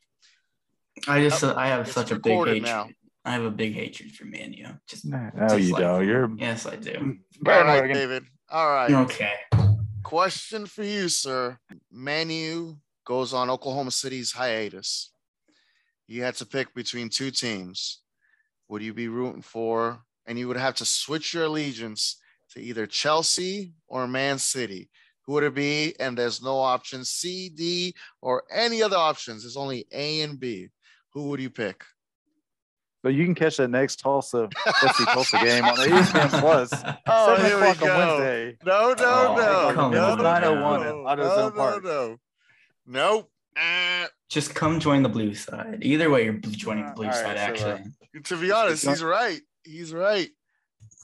I 1.08 1.22
just 1.22 1.44
I 1.44 1.68
have 1.68 1.82
It's 1.88 1.94
such 1.94 2.12
a 2.12 2.20
big 2.20 2.34
hatred. 2.34 2.64
now. 2.64 2.90
I 3.26 3.32
have 3.32 3.44
a 3.44 3.52
big 3.52 3.74
hatred 3.74 4.12
for 4.12 4.26
Man 4.26 4.54
U. 4.54 4.68
Just 4.88 5.06
no, 5.06 5.32
just 5.50 5.60
you 5.60 5.74
like- 5.74 5.82
don't. 5.82 6.06
You're 6.08 6.30
Yes, 6.38 6.66
I 6.66 6.76
do. 6.76 7.18
All 7.48 7.64
right, 7.64 7.92
David. 7.94 8.24
All 8.52 8.70
right. 8.70 8.92
Okay. 8.92 9.32
Question 10.04 10.66
for 10.66 10.84
you, 10.84 11.10
sir. 11.10 11.58
Man 11.92 12.30
U 12.30 12.78
goes 13.06 13.34
on 13.34 13.50
Oklahoma 13.50 13.92
City's 13.92 14.32
hiatus. 14.32 15.12
You 16.08 16.24
had 16.24 16.36
to 16.36 16.46
pick 16.46 16.74
between 16.74 17.10
two 17.10 17.32
teams. 17.32 18.00
Would 18.70 18.82
you 18.82 18.94
be 18.94 19.08
rooting 19.08 19.42
for? 19.42 20.00
And 20.26 20.38
you 20.40 20.48
would 20.48 20.58
have 20.58 20.76
to 20.76 20.86
switch 20.86 21.34
your 21.34 21.46
allegiance 21.46 22.18
to 22.52 22.62
either 22.62 22.86
Chelsea 22.86 23.74
or 23.88 24.08
Man 24.08 24.38
City. 24.40 24.90
Who 25.26 25.34
would 25.34 25.44
it 25.44 25.54
be? 25.56 25.96
And 26.00 26.18
there's 26.18 26.42
no 26.42 26.60
option 26.60 27.04
C, 27.06 27.50
D, 27.50 27.94
or 28.22 28.44
any 28.54 28.84
other 28.84 28.98
options. 28.98 29.44
There's 29.44 29.58
only 29.58 29.86
A 29.92 30.22
and 30.22 30.40
B. 30.40 30.70
Who 31.14 31.30
would 31.30 31.40
you 31.40 31.50
pick? 31.50 31.84
So 33.02 33.10
you 33.10 33.26
can 33.26 33.36
catch 33.36 33.58
that 33.58 33.68
next 33.70 33.98
Tulsa 33.98 34.48
FC 34.66 35.14
Tulsa 35.14 35.38
game 35.44 35.66
on 35.66 35.76
ESPN 35.76 36.40
Plus. 36.40 36.72
Oh, 37.08 37.36
seven 37.36 37.46
here 37.46 37.60
we 37.60 37.68
o'clock 37.70 37.82
on 37.82 37.88
go. 37.88 37.98
Wednesday. 38.18 38.58
No, 38.66 38.94
no, 38.94 38.96
Oh, 38.98 39.36
no. 39.36 39.74
come 39.74 39.92
no, 39.92 40.12
on 40.12 40.18
no, 40.18 40.24
now. 40.24 40.40
no, 40.40 40.56
901 40.56 40.82
at 40.82 40.88
no, 40.88 41.04
AutoZone 41.04 41.38
no, 41.38 41.52
Park. 41.52 41.84
no. 41.84 42.18
Nope. 42.86 43.30
Uh, 43.56 44.08
Just 44.30 44.56
come 44.56 44.80
join 44.80 45.04
the 45.04 45.10
blue 45.10 45.34
side. 45.36 45.80
Either 45.82 46.10
way, 46.10 46.26
you're 46.26 46.34
joining 46.34 46.86
the 46.88 46.92
blue 46.94 47.06
All 47.06 47.12
right, 47.12 47.38
side. 47.38 47.58
so, 47.60 47.68
uh, 47.68 47.72
actually, 47.78 48.22
to 48.24 48.38
be 48.38 48.52
honest, 48.52 48.86
he's 48.86 49.04
right. 49.04 49.40
He's 49.64 49.94
right. 49.94 50.30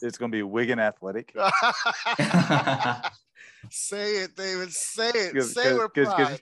It's 0.01 0.17
gonna 0.17 0.31
be 0.31 0.43
Wigan 0.43 0.79
Athletic. 0.79 1.33
Say 3.69 4.17
it, 4.23 4.35
David. 4.35 4.71
Say 4.71 5.09
it. 5.09 5.33
'Cause- 5.33 5.53
Say 5.53 5.69
it 5.69 5.73
with 5.77 5.93
'cause- 5.93 6.07
'cause 6.07 6.15
pride. 6.27 6.41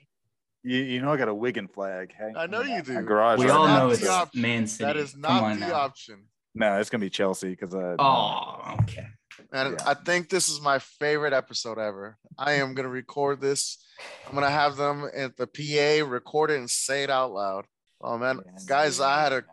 You, 0.64 0.78
you 0.78 1.00
know 1.02 1.12
I 1.12 1.16
got 1.16 1.28
a 1.28 1.34
Wigan 1.34 1.68
flag. 1.68 2.12
Hey, 2.16 2.32
I 2.36 2.46
know 2.46 2.62
you 2.62 2.82
do. 2.82 3.00
Garage. 3.02 3.38
we 3.38 3.46
That's 3.46 3.56
all 3.56 3.68
know 3.68 3.90
it's 3.90 4.06
option. 4.06 4.42
Man 4.42 4.66
City. 4.66 4.84
That 4.84 4.96
is 4.96 5.16
not 5.16 5.42
on 5.42 5.60
the 5.60 5.68
now. 5.68 5.74
option. 5.74 6.24
No, 6.54 6.78
it's 6.80 6.90
gonna 6.90 7.00
be 7.02 7.10
Chelsea 7.10 7.50
because 7.50 7.74
uh, 7.74 7.96
Oh, 7.98 8.76
okay. 8.82 9.06
And 9.52 9.74
Yeah. 9.74 9.84
I 9.86 9.94
think 9.94 10.28
this 10.28 10.48
is 10.48 10.60
my 10.60 10.78
favorite 10.78 11.32
episode 11.32 11.78
ever. 11.78 12.18
I 12.36 12.52
am 12.54 12.74
gonna 12.74 12.88
record 12.88 13.40
this. 13.40 13.78
I'm 14.26 14.34
gonna 14.34 14.50
have 14.50 14.76
them 14.76 15.08
at 15.14 15.36
the 15.36 15.46
PA 15.46 16.04
record 16.08 16.50
it 16.50 16.58
and 16.58 16.70
say 16.70 17.02
it 17.02 17.10
out 17.10 17.32
loud. 17.32 17.66
Oh 18.00 18.16
man, 18.18 18.42
guys, 18.66 19.00
I 19.00 19.22
had 19.22 19.32
a 19.32 19.44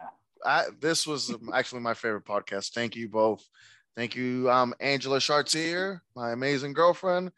I, 0.46 0.66
this 0.80 1.08
was 1.08 1.34
actually 1.54 1.82
my 1.82 1.96
favorite 1.96 2.26
podcast. 2.26 2.74
Thank 2.74 2.96
you 2.96 3.10
both. 3.10 3.44
Thank 3.96 4.16
you, 4.16 4.50
um, 4.52 4.74
Angela 4.80 5.20
Chartier, 5.20 6.02
my 6.16 6.32
amazing 6.32 6.74
girlfriend, 6.74 7.32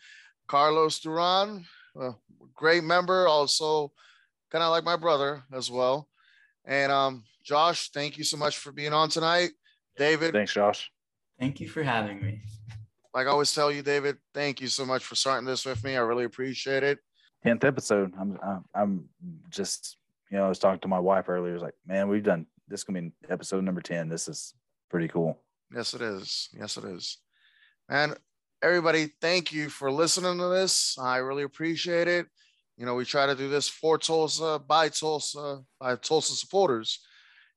Carlos 0.48 1.00
Duran, 1.00 1.66
a 2.00 2.12
great 2.56 2.84
member, 2.84 3.28
also 3.28 3.94
kind 4.52 4.64
of 4.64 4.72
like 4.72 4.84
my 4.84 4.96
brother 4.96 5.44
as 5.54 5.70
well. 5.70 6.10
And 6.66 6.92
um, 6.92 7.24
Josh, 7.44 7.92
thank 7.92 8.18
you 8.18 8.24
so 8.24 8.38
much 8.38 8.58
for 8.58 8.72
being 8.72 8.92
on 8.92 9.10
tonight. 9.10 9.52
David, 9.98 10.34
Thanks, 10.34 10.54
Josh. 10.54 10.92
Thank 11.40 11.60
you 11.60 11.68
for 11.68 11.84
having 11.84 12.22
me. 12.22 12.42
like 13.14 13.28
I 13.28 13.30
always 13.30 13.54
tell 13.54 13.72
you, 13.72 13.82
David, 13.82 14.18
thank 14.34 14.60
you 14.62 14.68
so 14.68 14.86
much 14.86 15.04
for 15.04 15.16
starting 15.16 15.46
this 15.46 15.66
with 15.66 15.84
me. 15.84 15.96
I 15.96 16.00
really 16.02 16.24
appreciate 16.26 16.84
it. 16.84 17.00
Tenth 17.44 17.64
episode. 17.64 18.14
I'm 18.20 18.38
I'm- 18.44 18.66
I'm 18.74 19.10
just 19.50 19.98
you 20.32 20.38
know 20.38 20.46
I 20.46 20.50
was 20.50 20.60
talking 20.60 20.82
to 20.82 20.88
my 20.88 21.00
wife 21.00 21.30
earlier. 21.30 21.52
I 21.52 21.54
was 21.54 21.64
like, 21.64 21.76
man, 21.86 22.10
we've 22.10 22.24
done 22.24 22.46
this. 22.68 22.82
is 22.82 22.84
Gonna 22.84 23.02
be 23.02 23.12
episode 23.30 23.64
number 23.64 23.82
ten. 23.82 24.10
This 24.10 24.28
is 24.28 24.54
pretty 24.90 25.08
cool. 25.08 25.40
Yes, 25.74 25.94
it 25.94 26.02
is. 26.02 26.50
Yes, 26.58 26.78
it 26.78 26.86
is. 26.86 27.18
And 27.90 28.16
everybody, 28.64 29.14
thank 29.22 29.52
you 29.54 29.70
for 29.70 29.92
listening 29.92 30.38
to 30.40 30.48
this. 30.48 30.98
I 31.00 31.18
really 31.18 31.44
appreciate 31.44 32.08
it. 32.08 32.28
You 32.78 32.86
know, 32.86 32.96
we 32.96 33.06
try 33.06 33.26
to 33.26 33.36
do 33.36 33.50
this 33.50 33.68
for 33.68 33.98
Tulsa, 33.98 34.60
by 34.66 34.90
Tulsa, 34.90 35.62
by 35.80 35.96
Tulsa 35.96 36.34
supporters. 36.36 37.00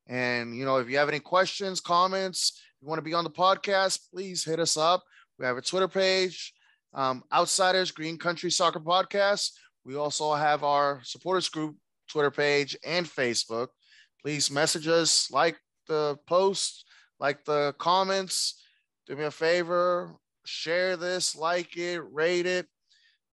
And, 0.06 0.56
you 0.56 0.64
know, 0.64 0.78
if 0.78 0.88
you 0.88 0.96
have 0.98 1.08
any 1.08 1.20
questions, 1.20 1.80
comments, 1.80 2.60
you 2.80 2.88
want 2.88 2.98
to 2.98 3.02
be 3.02 3.14
on 3.14 3.24
the 3.24 3.30
podcast, 3.30 4.10
please 4.12 4.44
hit 4.44 4.58
us 4.58 4.76
up. 4.76 5.04
We 5.38 5.44
have 5.44 5.56
a 5.56 5.62
Twitter 5.62 5.88
page, 5.88 6.52
um, 6.94 7.22
Outsiders 7.32 7.90
Green 7.90 8.16
Country 8.16 8.50
Soccer 8.50 8.80
Podcast. 8.80 9.50
We 9.84 9.96
also 9.96 10.34
have 10.34 10.64
our 10.64 11.00
supporters 11.04 11.48
group 11.48 11.76
Twitter 12.08 12.30
page 12.30 12.76
and 12.84 13.06
Facebook. 13.06 13.68
Please 14.22 14.50
message 14.50 14.88
us, 14.88 15.30
like 15.30 15.56
the 15.88 16.18
post, 16.26 16.84
like 17.18 17.44
the 17.44 17.74
comments. 17.78 18.62
Do 19.06 19.16
me 19.16 19.24
a 19.24 19.30
favor, 19.30 20.14
share 20.44 20.96
this, 20.96 21.36
like 21.36 21.76
it, 21.76 22.00
rate 22.12 22.46
it. 22.46 22.66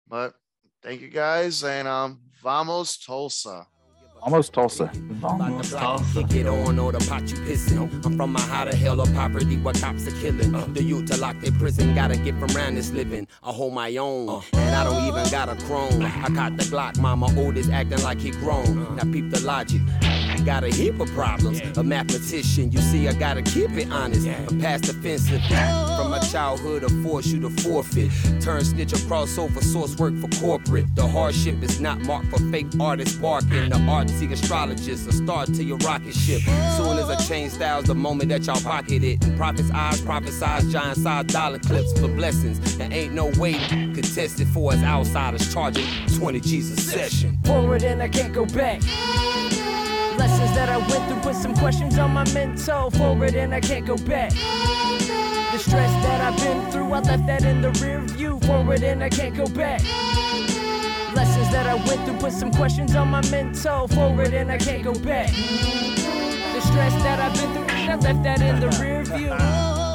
But 0.09 0.35
thank 0.83 1.01
you 1.01 1.09
guys, 1.09 1.65
and 1.65 1.87
um, 1.87 2.21
vamos 2.43 2.99
Tulsa. 2.99 3.67
Almost 4.23 4.53
Tulsa. 4.53 4.91
Vamos, 4.95 5.71
block, 5.71 5.83
Tulsa. 5.83 6.23
kick 6.25 6.37
it 6.41 6.47
on 6.47 6.79
or 6.79 6.93
the 6.93 6.99
pot 7.09 7.23
you 7.31 7.37
pissin'. 7.39 8.05
I'm 8.05 8.17
from 8.17 8.37
a 8.37 8.41
how 8.41 8.65
the 8.65 8.77
hell 8.77 9.01
of 9.01 9.13
property 9.15 9.57
where 9.57 9.75
cops 9.75 10.07
are 10.07 10.11
killing. 10.21 10.55
Uh. 10.55 10.67
The 10.73 10.83
youth 10.83 11.07
to 11.11 11.17
lock 11.17 11.39
their 11.41 11.53
prison, 11.53 11.95
gotta 11.95 12.17
get 12.17 12.39
from 12.39 12.49
round 12.55 12.77
this 12.77 12.91
living. 12.91 13.27
I 13.43 13.53
hold 13.53 13.73
my 13.75 13.97
own, 13.97 14.29
uh. 14.29 14.41
and 14.53 14.75
I 14.77 14.85
don't 14.85 15.05
even 15.09 15.31
got 15.31 15.49
a 15.49 15.57
crone. 15.65 16.03
I 16.03 16.29
caught 16.29 16.57
the 16.57 16.65
Glock, 16.65 16.99
mama 16.99 17.29
oldest 17.39 17.71
acting 17.71 18.03
like 18.03 18.21
he 18.21 18.31
grown. 18.31 18.87
Uh. 18.87 18.95
Now 18.97 19.13
peep 19.13 19.31
the 19.31 19.41
logic. 19.41 19.81
Got 20.45 20.65
a 20.65 20.69
heap 20.69 20.99
of 21.01 21.11
problems. 21.13 21.61
A 21.77 21.83
mathematician, 21.83 22.73
you 22.73 22.81
see, 22.81 23.09
I 23.09 23.13
gotta 23.13 23.43
keep 23.43 23.71
it 23.73 23.91
honest. 23.91 24.27
A 24.27 24.55
past 24.59 24.89
offensive. 24.89 25.41
Oh, 25.51 26.00
My 26.11 26.19
childhood, 26.19 26.83
I 26.83 26.89
force 27.05 27.29
you 27.29 27.39
to 27.43 27.51
forfeit. 27.51 28.11
Turn 28.41 28.65
snitch 28.65 28.93
across 28.93 29.39
over 29.39 29.61
source 29.61 29.97
work 29.97 30.13
for 30.17 30.27
corporate. 30.41 30.93
The 30.97 31.07
hardship 31.07 31.63
is 31.63 31.81
not 31.81 32.01
marked 32.01 32.27
for 32.31 32.39
fake 32.51 32.67
artists 32.81 33.15
barking. 33.15 33.69
The 33.69 33.77
artsy 33.77 34.29
astrologist, 34.33 35.07
a 35.07 35.13
start 35.13 35.55
to 35.55 35.63
your 35.63 35.77
rocket 35.79 36.13
ship. 36.13 36.41
Soon 36.77 36.99
as 36.99 37.09
I 37.09 37.15
change 37.29 37.53
styles, 37.53 37.85
the 37.85 37.95
moment 37.95 38.31
that 38.31 38.45
y'all 38.45 38.61
pocket 38.61 39.05
it. 39.05 39.25
And 39.25 39.37
prophets' 39.37 39.71
eyes 39.73 40.01
prophesize 40.01 40.69
giant 40.73 40.99
size 40.99 41.27
dollar 41.27 41.61
clips 41.61 41.93
for 42.01 42.09
blessings. 42.09 42.59
There 42.77 42.93
ain't 42.93 43.15
no 43.15 43.27
way 43.39 43.55
contested 43.95 44.49
for 44.49 44.73
as 44.73 44.83
outsiders 44.83 45.53
charging 45.55 45.87
20 46.19 46.41
G's 46.41 46.73
a 46.73 46.77
session. 46.77 47.39
Forward 47.45 47.85
and 47.85 48.03
I 48.03 48.09
can't 48.09 48.33
go 48.33 48.47
back. 48.47 48.83
Lessons 50.19 50.51
that 50.57 50.69
I 50.69 50.77
went 50.77 51.09
through 51.09 51.21
put 51.21 51.41
some 51.41 51.55
questions 51.55 51.97
on 51.99 52.11
my 52.11 52.25
mental. 52.33 52.91
Forward 52.91 53.37
and 53.37 53.55
I 53.55 53.61
can't 53.61 53.87
go 53.87 53.97
back. 53.97 54.33
The 55.53 55.59
stress 55.59 55.93
that 56.05 56.21
I've 56.21 56.37
been 56.39 56.71
through, 56.71 56.93
I 56.93 57.01
left 57.01 57.27
that 57.27 57.45
in 57.45 57.61
the 57.61 57.71
rear 57.83 58.01
view. 58.01 58.39
Forward 58.41 58.83
and 58.85 59.03
I 59.03 59.09
can't 59.09 59.37
go 59.37 59.47
back. 59.47 59.83
Lessons 61.15 61.51
that 61.51 61.67
I 61.67 61.75
went 61.75 62.05
through 62.05 62.19
put 62.19 62.33
some 62.33 62.53
questions 62.53 62.95
on 62.95 63.09
my 63.09 63.21
mental. 63.31 63.89
Forward 63.89 64.33
and 64.33 64.53
I 64.53 64.59
can't 64.59 64.85
go 64.85 64.95
back. 64.95 65.29
The 65.29 66.61
stress 66.61 66.95
that 67.03 67.19
I've 67.19 67.35
been 67.35 67.53
through, 67.53 67.67
I 67.69 67.97
left 67.97 68.23
that 68.23 68.41
in 68.43 68.61
the 68.61 68.69
rear 68.81 69.05
view. 69.05 69.35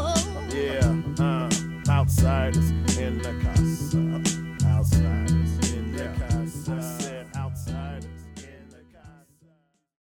Yeah, 0.55 0.95
uh, 1.19 1.49
outsiders 1.89 2.69
in 2.97 3.17
the 3.17 3.33
casa. 3.43 4.04